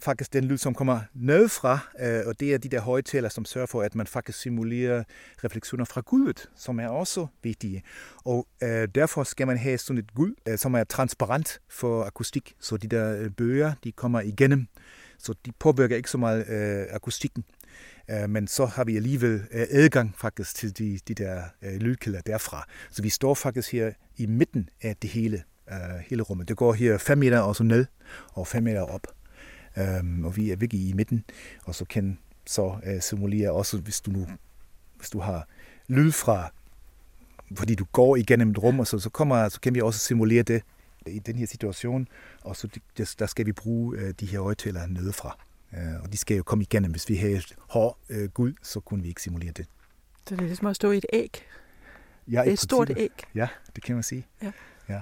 faktisk 0.00 0.32
den 0.32 0.44
lyd, 0.44 0.58
som 0.58 0.74
kommer 0.74 1.00
nedfra, 1.14 1.78
øh, 2.00 2.20
og 2.26 2.40
det 2.40 2.54
er 2.54 2.58
de 2.58 2.68
der 2.68 2.80
højtaler, 2.80 3.28
som 3.28 3.44
sørger 3.44 3.66
for, 3.66 3.82
at 3.82 3.94
man 3.94 4.06
faktisk 4.06 4.40
simulerer 4.40 5.04
refleksioner 5.44 5.84
fra 5.84 6.00
gulvet, 6.00 6.50
som 6.56 6.80
er 6.80 6.88
også 6.88 7.26
vigtige. 7.42 7.82
Og 8.24 8.46
øh, 8.62 8.88
derfor 8.94 9.24
skal 9.24 9.46
man 9.46 9.58
have 9.58 9.78
sådan 9.78 9.98
et 9.98 10.14
guld, 10.14 10.36
øh, 10.48 10.58
som 10.58 10.74
er 10.74 10.84
transparent 10.84 11.60
for 11.68 12.04
akustik, 12.04 12.54
så 12.60 12.76
de 12.76 12.88
der 12.88 13.22
øh, 13.22 13.30
bøger, 13.30 13.72
de 13.84 13.92
kommer 13.92 14.20
igennem, 14.20 14.66
så 15.18 15.34
de 15.46 15.52
påvirker 15.58 15.96
ikke 15.96 16.10
så 16.10 16.18
meget 16.18 16.48
øh, 16.48 16.86
akustikken. 16.90 17.44
Øh, 18.10 18.30
men 18.30 18.48
så 18.48 18.66
har 18.66 18.84
vi 18.84 18.96
alligevel 18.96 19.34
øh, 19.52 19.66
adgang 19.70 20.14
faktisk 20.18 20.54
til 20.54 20.78
de, 20.78 20.98
de 21.08 21.14
der 21.14 21.42
øh, 21.62 21.74
lydkilder 21.74 22.20
derfra. 22.20 22.66
Så 22.90 23.02
vi 23.02 23.08
står 23.08 23.34
faktisk 23.34 23.72
her 23.72 23.92
i 24.16 24.26
midten 24.26 24.68
af 24.82 24.96
det 24.96 25.10
hele, 25.10 25.42
øh, 25.72 26.02
hele 26.08 26.22
rummet. 26.22 26.48
Det 26.48 26.56
går 26.56 26.72
her 26.72 26.98
5 26.98 27.18
meter 27.18 27.40
og 27.40 27.56
så 27.56 27.64
ned, 27.64 27.86
og 28.32 28.46
5 28.46 28.62
meter 28.62 28.80
op. 28.80 29.06
Øhm, 29.78 30.24
og 30.24 30.36
vi 30.36 30.50
er 30.50 30.56
virkelig 30.56 30.88
i 30.88 30.92
midten, 30.92 31.24
og 31.64 31.74
så 31.74 31.84
kan 31.84 32.18
så 32.46 32.78
øh, 32.86 33.02
simulere 33.02 33.52
også, 33.52 33.78
hvis 33.78 34.00
du 34.00 34.10
nu 34.10 34.26
hvis 34.98 35.10
du 35.10 35.20
har 35.20 35.48
lyd 35.88 36.12
fra, 36.12 36.52
fordi 37.56 37.74
du 37.74 37.84
går 37.84 38.16
igennem 38.16 38.50
et 38.50 38.62
rum, 38.62 38.80
og 38.80 38.86
så, 38.86 38.98
så, 38.98 39.10
kommer, 39.10 39.48
så 39.48 39.60
kan 39.60 39.74
vi 39.74 39.80
også 39.80 40.00
simulere 40.00 40.42
det 40.42 40.62
i 41.06 41.18
den 41.18 41.36
her 41.36 41.46
situation, 41.46 42.08
og 42.42 42.56
så 42.56 42.68
der 43.18 43.26
skal 43.26 43.46
vi 43.46 43.52
bruge 43.52 43.98
øh, 43.98 44.14
de 44.20 44.26
her 44.26 44.40
højtalere 44.40 44.88
nedefra. 44.88 45.38
Øh, 45.72 46.02
og 46.02 46.12
de 46.12 46.16
skal 46.16 46.36
jo 46.36 46.42
komme 46.42 46.62
igennem. 46.62 46.90
Hvis 46.90 47.08
vi 47.08 47.16
har 47.16 47.28
et 47.28 47.56
hård 47.68 47.98
øh, 48.08 48.28
guld, 48.28 48.56
så 48.62 48.80
kunne 48.80 49.02
vi 49.02 49.08
ikke 49.08 49.22
simulere 49.22 49.52
det. 49.52 49.66
Så 50.26 50.34
det 50.34 50.40
er 50.40 50.46
ligesom 50.46 50.66
at 50.66 50.76
stå 50.76 50.90
i 50.90 50.96
et 50.96 51.06
æg? 51.12 51.42
Ja, 52.28 52.40
det 52.40 52.48
er 52.48 52.52
et 52.52 52.58
stort 52.58 52.90
æg. 52.96 53.10
Ja, 53.34 53.48
det 53.76 53.84
kan 53.84 53.94
man 53.94 54.02
sige. 54.02 54.26
Ja. 54.42 54.52
Ja. 54.88 55.00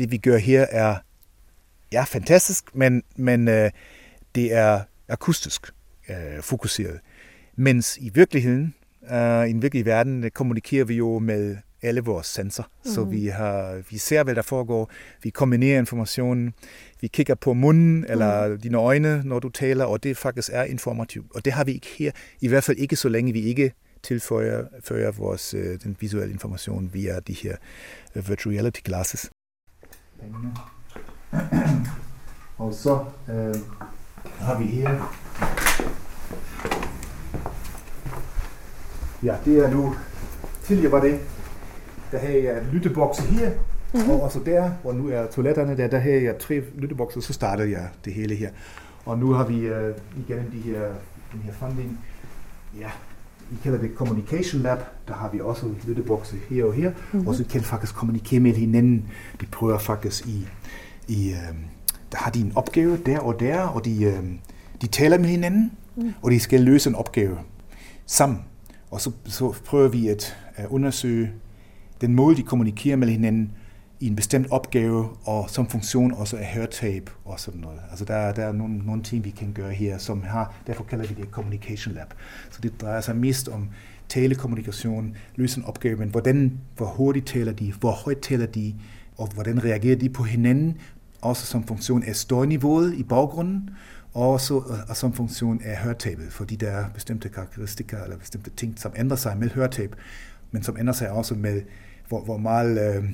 Det 0.00 0.10
vi 0.10 0.16
gør 0.16 0.36
her 0.36 0.66
er 0.70 0.96
ja, 1.92 2.02
fantastisk, 2.02 2.64
men, 2.74 3.02
men 3.16 3.48
øh, 3.48 3.70
det 4.34 4.52
er 4.52 4.80
akustisk 5.08 5.70
øh, 6.08 6.42
fokuseret. 6.42 7.00
Mens 7.56 7.98
i 8.00 8.10
virkeligheden, 8.14 8.74
øh, 9.12 9.48
i 9.48 9.52
den 9.52 9.62
virkelige 9.62 9.84
verden, 9.84 10.30
kommunikerer 10.34 10.84
vi 10.84 10.94
jo 10.94 11.18
med 11.18 11.56
alle 11.82 12.00
vores 12.00 12.26
sensorer. 12.26 12.68
Mm. 12.84 12.90
Så 12.90 13.04
vi, 13.04 13.26
har, 13.26 13.82
vi 13.90 13.98
ser, 13.98 14.24
hvad 14.24 14.34
der 14.34 14.42
foregår. 14.42 14.90
Vi 15.22 15.30
kombinerer 15.30 15.78
informationen. 15.78 16.54
Vi 17.00 17.06
kigger 17.06 17.34
på 17.34 17.52
munden 17.52 18.04
eller 18.08 18.48
mm. 18.48 18.60
dine 18.60 18.78
øjne, 18.78 19.22
når 19.24 19.38
du 19.38 19.48
taler, 19.48 19.84
og 19.84 20.02
det 20.02 20.16
faktisk 20.16 20.50
er 20.52 20.64
informativt. 20.64 21.26
Og 21.34 21.44
det 21.44 21.52
har 21.52 21.64
vi 21.64 21.72
ikke 21.72 21.88
her. 21.98 22.12
I 22.40 22.48
hvert 22.48 22.64
fald 22.64 22.76
ikke 22.76 22.96
så 22.96 23.08
længe 23.08 23.32
vi 23.32 23.40
ikke 23.40 23.72
tilføjer 24.02 25.10
vores, 25.10 25.54
øh, 25.54 25.78
den 25.82 25.96
visuelle 26.00 26.32
information 26.32 26.90
via 26.92 27.20
de 27.20 27.32
her 27.32 27.56
uh, 28.14 28.28
virtual 28.28 28.54
reality 28.54 28.80
glasses. 28.84 29.30
Og 32.58 32.74
så 32.74 33.04
øh, 33.28 33.54
har 34.38 34.58
vi 34.58 34.64
her 34.64 35.20
Ja, 39.22 39.36
det 39.44 39.58
er 39.58 39.70
nu, 39.70 39.94
tidligere 40.62 40.92
var 40.92 41.00
det, 41.00 41.20
der 42.12 42.18
havde 42.18 42.44
jeg 42.44 42.62
lyttebokse 42.72 43.22
her, 43.22 43.50
mm-hmm. 43.94 44.10
og 44.10 44.22
også 44.22 44.40
der, 44.46 44.70
hvor 44.82 44.92
nu 44.92 45.08
er 45.08 45.26
toiletterne 45.26 45.76
der, 45.76 45.88
der 45.88 45.98
havde 45.98 46.24
jeg 46.24 46.38
tre 46.38 46.62
lyttebokse, 46.74 47.22
så 47.22 47.32
startede 47.32 47.70
jeg 47.70 47.88
det 48.04 48.12
hele 48.12 48.34
her. 48.34 48.50
Og 49.04 49.18
nu 49.18 49.32
har 49.32 49.44
vi 49.46 49.58
øh, 49.58 49.94
igen 50.16 50.50
de 50.52 50.60
her, 50.60 50.80
den 51.32 51.40
her 51.40 51.52
funding. 51.52 51.98
Ja, 52.78 52.90
vi 53.50 53.56
kalder 53.62 53.78
det 53.78 53.90
Communication 53.94 54.62
Lab. 54.62 54.78
Der 55.08 55.14
har 55.14 55.30
vi 55.32 55.40
også 55.40 55.66
lyttebokse 55.86 56.36
her 56.50 56.64
og 56.64 56.74
her, 56.74 56.90
mm-hmm. 56.90 57.28
og 57.28 57.34
så 57.34 57.44
kan 57.44 57.60
faktisk 57.60 57.94
kommunikere 57.94 58.40
med 58.40 58.52
hinanden. 58.52 59.04
De 59.40 59.46
prøver 59.46 59.78
faktisk 59.78 60.26
i, 60.26 60.46
i 61.08 61.30
øh, 61.30 61.54
der 62.12 62.18
har 62.18 62.30
de 62.30 62.40
en 62.40 62.52
opgave 62.54 62.96
der 63.06 63.18
og 63.18 63.40
der, 63.40 63.60
og 63.60 63.84
de, 63.84 64.04
øh, 64.04 64.22
de 64.80 64.86
taler 64.86 65.18
med 65.18 65.26
hinanden, 65.26 65.72
mm. 65.96 66.12
og 66.22 66.30
de 66.30 66.40
skal 66.40 66.60
løse 66.60 66.90
en 66.90 66.94
opgave 66.96 67.38
sammen. 68.06 68.38
Og 68.90 69.00
så, 69.00 69.10
så 69.24 69.54
prøver 69.66 69.88
vi 69.88 70.08
at, 70.08 70.36
at 70.56 70.66
undersøge 70.68 71.32
den 72.00 72.14
måde, 72.14 72.36
de 72.36 72.42
kommunikerer 72.42 72.96
med 72.96 73.08
hinanden 73.08 73.52
i 74.00 74.06
en 74.06 74.16
bestemt 74.16 74.46
opgave, 74.50 75.08
og 75.24 75.50
som 75.50 75.68
funktion 75.68 76.12
også 76.12 76.36
af 76.36 76.46
hørtape 76.46 77.12
og 77.24 77.40
sådan 77.40 77.60
noget. 77.60 77.80
Altså 77.90 78.04
der, 78.04 78.32
der 78.32 78.44
er 78.44 78.52
nogle, 78.52 78.78
nogle 78.78 79.02
ting, 79.02 79.24
vi 79.24 79.30
kan 79.30 79.52
gøre 79.52 79.72
her, 79.72 79.98
som 79.98 80.22
har, 80.22 80.54
derfor 80.66 80.84
kalder 80.84 81.06
vi 81.06 81.14
det 81.14 81.30
Communication 81.30 81.94
Lab. 81.94 82.14
Så 82.50 82.58
det 82.62 82.80
drejer 82.80 83.00
sig 83.00 83.16
mest 83.16 83.48
om 83.48 83.68
telekommunikation, 84.08 85.16
løse 85.36 85.58
en 85.58 85.64
opgave, 85.64 85.96
men 85.96 86.08
hvordan, 86.08 86.58
hvor 86.76 86.86
hurtigt 86.86 87.26
taler 87.26 87.52
de, 87.52 87.72
hvor 87.80 87.90
højt 87.90 88.18
taler 88.22 88.46
de, 88.46 88.74
og 89.16 89.28
hvordan 89.34 89.64
reagerer 89.64 89.96
de 89.96 90.08
på 90.08 90.22
hinanden, 90.22 90.78
også 91.20 91.46
som 91.46 91.66
funktion 91.66 92.02
af 92.02 92.16
støjniveauet 92.16 92.94
i 92.94 93.02
baggrunden, 93.02 93.70
og 94.14 94.40
så, 94.40 94.56
øh, 94.56 94.78
og 94.88 94.96
som 94.96 95.12
funktion 95.12 95.60
af 95.64 95.76
hørtabet, 95.76 96.32
fordi 96.32 96.56
der 96.56 96.70
er 96.70 96.88
bestemte 96.94 97.28
karakteristikker 97.28 98.02
eller 98.02 98.16
bestemte 98.16 98.50
ting, 98.50 98.78
som 98.78 98.92
ændrer 98.96 99.16
sig 99.16 99.36
med 99.38 99.50
hørtab, 99.50 99.94
men 100.50 100.62
som 100.62 100.76
ændrer 100.76 100.94
sig 100.94 101.10
også 101.10 101.34
med, 101.34 101.62
hvor, 102.10 102.20
hvor 102.20 102.36
meget 102.36 102.96
øh, 102.96 103.04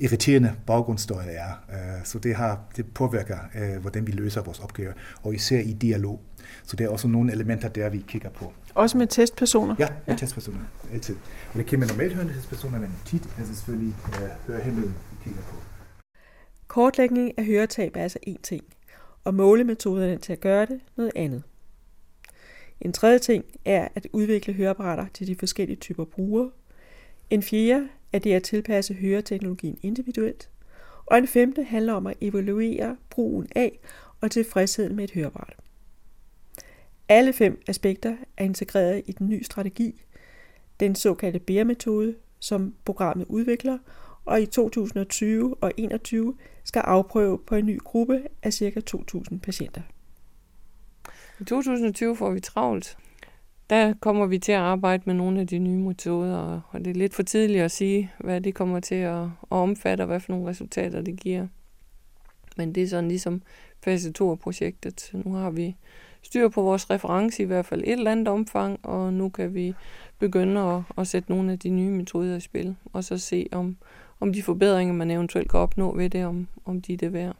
irriterende 0.00 0.54
baggrundsstøj 0.66 1.24
er. 1.28 1.50
Øh, 1.70 2.04
så 2.04 2.18
det, 2.18 2.34
har, 2.34 2.60
det 2.76 2.86
påvirker, 2.94 3.38
øh, 3.54 3.80
hvordan 3.80 4.06
vi 4.06 4.12
løser 4.12 4.42
vores 4.42 4.60
opgaver, 4.60 4.92
og 5.22 5.34
især 5.34 5.60
i 5.60 5.72
dialog. 5.72 6.20
Så 6.64 6.76
det 6.76 6.84
er 6.84 6.88
også 6.88 7.08
nogle 7.08 7.32
elementer, 7.32 7.68
der 7.68 7.88
vi 7.88 8.04
kigger 8.08 8.30
på. 8.30 8.52
Også 8.74 8.98
med 8.98 9.06
testpersoner? 9.06 9.74
Ja, 9.78 9.88
med 10.06 10.14
ja. 10.14 10.18
testpersoner, 10.18 10.58
altid. 10.92 11.16
Og 11.52 11.58
det 11.58 11.66
kan 11.66 11.78
man 11.78 11.88
normalt 11.88 12.14
høre 12.14 12.28
testpersoner, 12.28 12.78
men 12.78 12.90
tit 13.06 13.22
er 13.22 13.44
det 13.44 13.46
selvfølgelig 13.46 13.94
øh, 14.08 14.28
hørehæmmede, 14.46 14.86
vi 14.86 15.16
kigger 15.24 15.42
på. 15.42 15.56
Kortlægning 16.68 17.38
af 17.38 17.44
høretab 17.44 17.96
er 17.96 18.02
altså 18.02 18.18
én 18.28 18.42
ting, 18.42 18.64
og 19.24 19.34
målemetoderne 19.34 20.18
til 20.18 20.32
at 20.32 20.40
gøre 20.40 20.66
det 20.66 20.80
noget 20.96 21.12
andet. 21.16 21.42
En 22.80 22.92
tredje 22.92 23.18
ting 23.18 23.44
er 23.64 23.88
at 23.94 24.06
udvikle 24.12 24.54
høreapparater 24.54 25.06
til 25.14 25.26
de 25.26 25.36
forskellige 25.36 25.76
typer 25.76 26.04
brugere. 26.04 26.50
En 27.30 27.42
fjerde 27.42 27.88
at 28.12 28.24
det 28.24 28.32
at 28.32 28.42
tilpasse 28.42 28.94
høreteknologien 28.94 29.78
individuelt. 29.82 30.50
Og 31.06 31.18
en 31.18 31.26
femte 31.26 31.64
handler 31.64 31.92
om 31.92 32.06
at 32.06 32.16
evaluere 32.20 32.96
brugen 33.10 33.48
af 33.54 33.78
og 34.20 34.30
tilfredsheden 34.30 34.96
med 34.96 35.04
et 35.04 35.10
høreapparat. 35.10 35.56
Alle 37.08 37.32
fem 37.32 37.62
aspekter 37.68 38.16
er 38.36 38.44
integreret 38.44 39.02
i 39.06 39.12
den 39.12 39.28
nye 39.28 39.44
strategi, 39.44 40.02
den 40.80 40.94
såkaldte 40.94 41.38
BEAR-metode, 41.38 42.14
som 42.38 42.74
programmet 42.84 43.26
udvikler, 43.28 43.78
og 44.24 44.42
i 44.42 44.46
2020 44.46 45.54
og 45.54 45.70
2021 45.70 46.34
skal 46.64 46.80
afprøve 46.80 47.38
på 47.38 47.54
en 47.54 47.66
ny 47.66 47.78
gruppe 47.78 48.22
af 48.42 48.52
ca. 48.52 48.80
2.000 48.96 49.38
patienter. 49.38 49.82
I 51.40 51.44
2020 51.44 52.16
får 52.16 52.30
vi 52.30 52.40
travlt. 52.40 52.98
Der 53.70 53.94
kommer 54.00 54.26
vi 54.26 54.38
til 54.38 54.52
at 54.52 54.58
arbejde 54.58 55.02
med 55.06 55.14
nogle 55.14 55.40
af 55.40 55.46
de 55.46 55.58
nye 55.58 55.76
metoder, 55.76 56.60
og 56.70 56.78
det 56.78 56.86
er 56.86 56.94
lidt 56.94 57.14
for 57.14 57.22
tidligt 57.22 57.62
at 57.62 57.70
sige, 57.70 58.12
hvad 58.18 58.40
det 58.40 58.54
kommer 58.54 58.80
til 58.80 58.94
at, 58.94 59.22
at 59.22 59.28
omfatte, 59.50 60.02
og 60.02 60.06
hvad 60.06 60.20
for 60.20 60.32
nogle 60.32 60.48
resultater 60.48 61.02
det 61.02 61.20
giver. 61.20 61.46
Men 62.56 62.74
det 62.74 62.82
er 62.82 62.88
sådan 62.88 63.08
ligesom 63.08 63.42
fase 63.84 64.12
2 64.12 64.30
af 64.30 64.38
projektet. 64.38 65.10
Nu 65.24 65.32
har 65.32 65.50
vi 65.50 65.76
styr 66.22 66.48
på 66.48 66.62
vores 66.62 66.90
reference 66.90 67.42
i 67.42 67.46
hvert 67.46 67.66
fald 67.66 67.82
et 67.82 67.92
eller 67.92 68.12
andet 68.12 68.28
omfang, 68.28 68.86
og 68.86 69.12
nu 69.12 69.28
kan 69.28 69.54
vi 69.54 69.74
begynde 70.18 70.60
at, 70.60 70.82
at 70.98 71.06
sætte 71.06 71.30
nogle 71.30 71.52
af 71.52 71.58
de 71.58 71.68
nye 71.68 71.90
metoder 71.90 72.36
i 72.36 72.40
spil, 72.40 72.76
og 72.92 73.04
så 73.04 73.18
se 73.18 73.46
om, 73.52 73.76
om 74.20 74.32
de 74.32 74.42
forbedringer, 74.42 74.94
man 74.94 75.10
eventuelt 75.10 75.50
kan 75.50 75.60
opnå 75.60 75.96
ved 75.96 76.10
det, 76.10 76.24
om, 76.24 76.48
om 76.64 76.80
de 76.82 76.92
er 76.92 76.96
det 76.96 77.12
værd. 77.12 77.36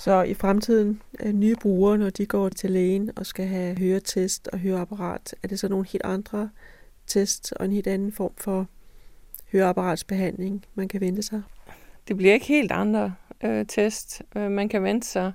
Så 0.00 0.22
i 0.22 0.34
fremtiden, 0.34 1.02
øh, 1.20 1.32
nye 1.32 1.56
brugere, 1.62 1.98
når 1.98 2.10
de 2.10 2.26
går 2.26 2.48
til 2.48 2.70
lægen 2.70 3.10
og 3.16 3.26
skal 3.26 3.46
have 3.46 3.78
høretest 3.78 4.48
og 4.52 4.58
høreapparat, 4.58 5.34
er 5.42 5.48
det 5.48 5.60
så 5.60 5.68
nogle 5.68 5.86
helt 5.92 6.04
andre 6.04 6.50
test 7.06 7.52
og 7.52 7.64
en 7.64 7.72
helt 7.72 7.86
anden 7.86 8.12
form 8.12 8.32
for 8.36 8.66
høreapparatsbehandling, 9.52 10.64
man 10.74 10.88
kan 10.88 11.00
vente 11.00 11.22
sig? 11.22 11.42
Det 12.08 12.16
bliver 12.16 12.34
ikke 12.34 12.46
helt 12.46 12.72
andre 12.72 13.14
øh, 13.44 13.66
test, 13.66 14.22
øh, 14.36 14.50
man 14.50 14.68
kan 14.68 14.82
vente 14.82 15.06
sig. 15.06 15.32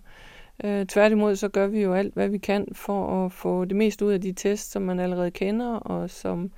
Øh, 0.63 0.85
tværtimod 0.85 1.35
så 1.35 1.47
gør 1.47 1.67
vi 1.67 1.81
jo 1.81 1.93
alt, 1.93 2.13
hvad 2.13 2.29
vi 2.29 2.37
kan 2.37 2.67
for 2.73 3.25
at 3.25 3.31
få 3.31 3.65
det 3.65 3.75
mest 3.75 4.01
ud 4.01 4.11
af 4.11 4.21
de 4.21 4.33
test, 4.33 4.71
som 4.71 4.81
man 4.81 4.99
allerede 4.99 5.31
kender, 5.31 5.75
og 5.75 6.09
som 6.09 6.51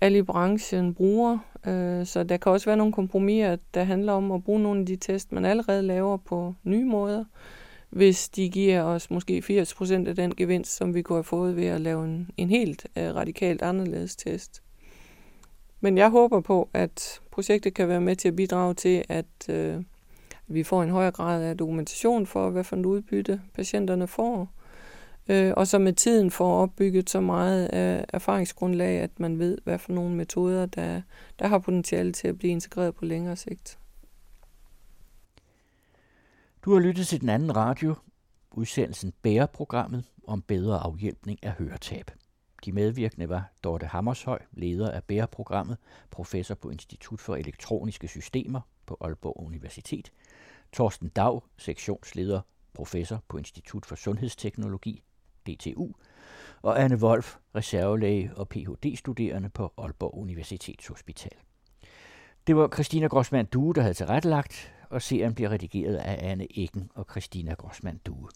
alle 0.00 0.18
i 0.18 0.22
branchen 0.22 0.94
bruger. 0.94 1.38
Øh, 1.66 2.06
så 2.06 2.24
der 2.24 2.36
kan 2.36 2.52
også 2.52 2.66
være 2.66 2.76
nogle 2.76 2.92
kompromiser, 2.92 3.56
der 3.74 3.84
handler 3.84 4.12
om 4.12 4.32
at 4.32 4.44
bruge 4.44 4.62
nogle 4.62 4.80
af 4.80 4.86
de 4.86 4.96
test, 4.96 5.32
man 5.32 5.44
allerede 5.44 5.82
laver 5.82 6.16
på 6.16 6.54
nye 6.64 6.84
måder, 6.84 7.24
hvis 7.90 8.28
de 8.28 8.48
giver 8.48 8.82
os 8.82 9.10
måske 9.10 9.42
80% 9.50 10.08
af 10.08 10.16
den 10.16 10.34
gevinst, 10.34 10.76
som 10.76 10.94
vi 10.94 11.02
kunne 11.02 11.16
have 11.16 11.24
fået 11.24 11.56
ved 11.56 11.66
at 11.66 11.80
lave 11.80 12.04
en, 12.04 12.30
en 12.36 12.50
helt 12.50 12.86
øh, 12.96 13.14
radikalt 13.14 13.62
anderledes 13.62 14.16
test. 14.16 14.62
Men 15.80 15.98
jeg 15.98 16.10
håber 16.10 16.40
på, 16.40 16.68
at 16.74 17.20
projektet 17.30 17.74
kan 17.74 17.88
være 17.88 18.00
med 18.00 18.16
til 18.16 18.28
at 18.28 18.36
bidrage 18.36 18.74
til, 18.74 19.04
at 19.08 19.48
øh, 19.48 19.82
vi 20.46 20.62
får 20.62 20.82
en 20.82 20.90
højere 20.90 21.10
grad 21.10 21.42
af 21.42 21.56
dokumentation 21.56 22.26
for, 22.26 22.50
hvad 22.50 22.64
for 22.64 22.76
en 22.76 22.86
udbytte 22.86 23.40
patienterne 23.54 24.06
får, 24.06 24.48
øh, 25.28 25.52
og 25.56 25.66
så 25.66 25.78
med 25.78 25.92
tiden 25.92 26.30
får 26.30 26.62
opbygget 26.62 27.10
så 27.10 27.20
meget 27.20 27.64
øh, 27.74 28.04
erfaringsgrundlag, 28.08 29.00
at 29.00 29.20
man 29.20 29.38
ved, 29.38 29.58
hvad 29.64 29.78
for 29.78 29.92
nogle 29.92 30.14
metoder, 30.14 30.66
der, 30.66 31.02
der 31.38 31.46
har 31.46 31.58
potentiale 31.58 32.12
til 32.12 32.28
at 32.28 32.38
blive 32.38 32.50
integreret 32.50 32.94
på 32.94 33.04
længere 33.04 33.36
sigt. 33.36 33.78
Du 36.64 36.72
har 36.72 36.80
lyttet 36.80 37.06
til 37.06 37.20
den 37.20 37.28
anden 37.28 37.56
radio, 37.56 37.94
udsendelsen 38.50 39.12
Bæreprogrammet 39.22 40.04
om 40.26 40.42
bedre 40.42 40.78
afhjælpning 40.78 41.38
af 41.42 41.52
høretab. 41.52 42.10
De 42.64 42.72
medvirkende 42.72 43.28
var 43.28 43.52
Dorte 43.64 43.86
Hammershøj, 43.86 44.42
leder 44.52 44.90
af 44.90 45.04
Bæreprogrammet, 45.04 45.76
professor 46.10 46.54
på 46.54 46.70
Institut 46.70 47.20
for 47.20 47.36
Elektroniske 47.36 48.08
Systemer 48.08 48.60
på 48.86 48.96
Aalborg 49.00 49.46
Universitet, 49.46 50.12
Torsten 50.72 51.08
Dag, 51.08 51.40
sektionsleder, 51.56 52.40
professor 52.74 53.22
på 53.28 53.38
Institut 53.38 53.86
for 53.86 53.94
Sundhedsteknologi 53.94 55.02
DTU, 55.54 55.88
og 56.62 56.82
Anne 56.82 56.96
Wolf, 56.96 57.36
reservelæge 57.54 58.30
og 58.36 58.48
Ph.D.-studerende 58.48 59.48
på 59.48 59.72
Aalborg 59.78 60.14
Universitetshospital. 60.14 61.32
Det 62.46 62.56
var 62.56 62.68
Christina 62.68 63.06
Grossmann 63.06 63.48
Due, 63.52 63.74
der 63.74 63.80
havde 63.80 63.94
tilrettelagt, 63.94 64.74
og 64.90 65.02
serien 65.02 65.34
bliver 65.34 65.50
redigeret 65.50 65.96
af 65.96 66.30
Anne 66.30 66.46
Eggen 66.58 66.90
og 66.94 67.06
Christina 67.10 67.54
Grossmann 67.54 68.00
Due. 68.06 68.28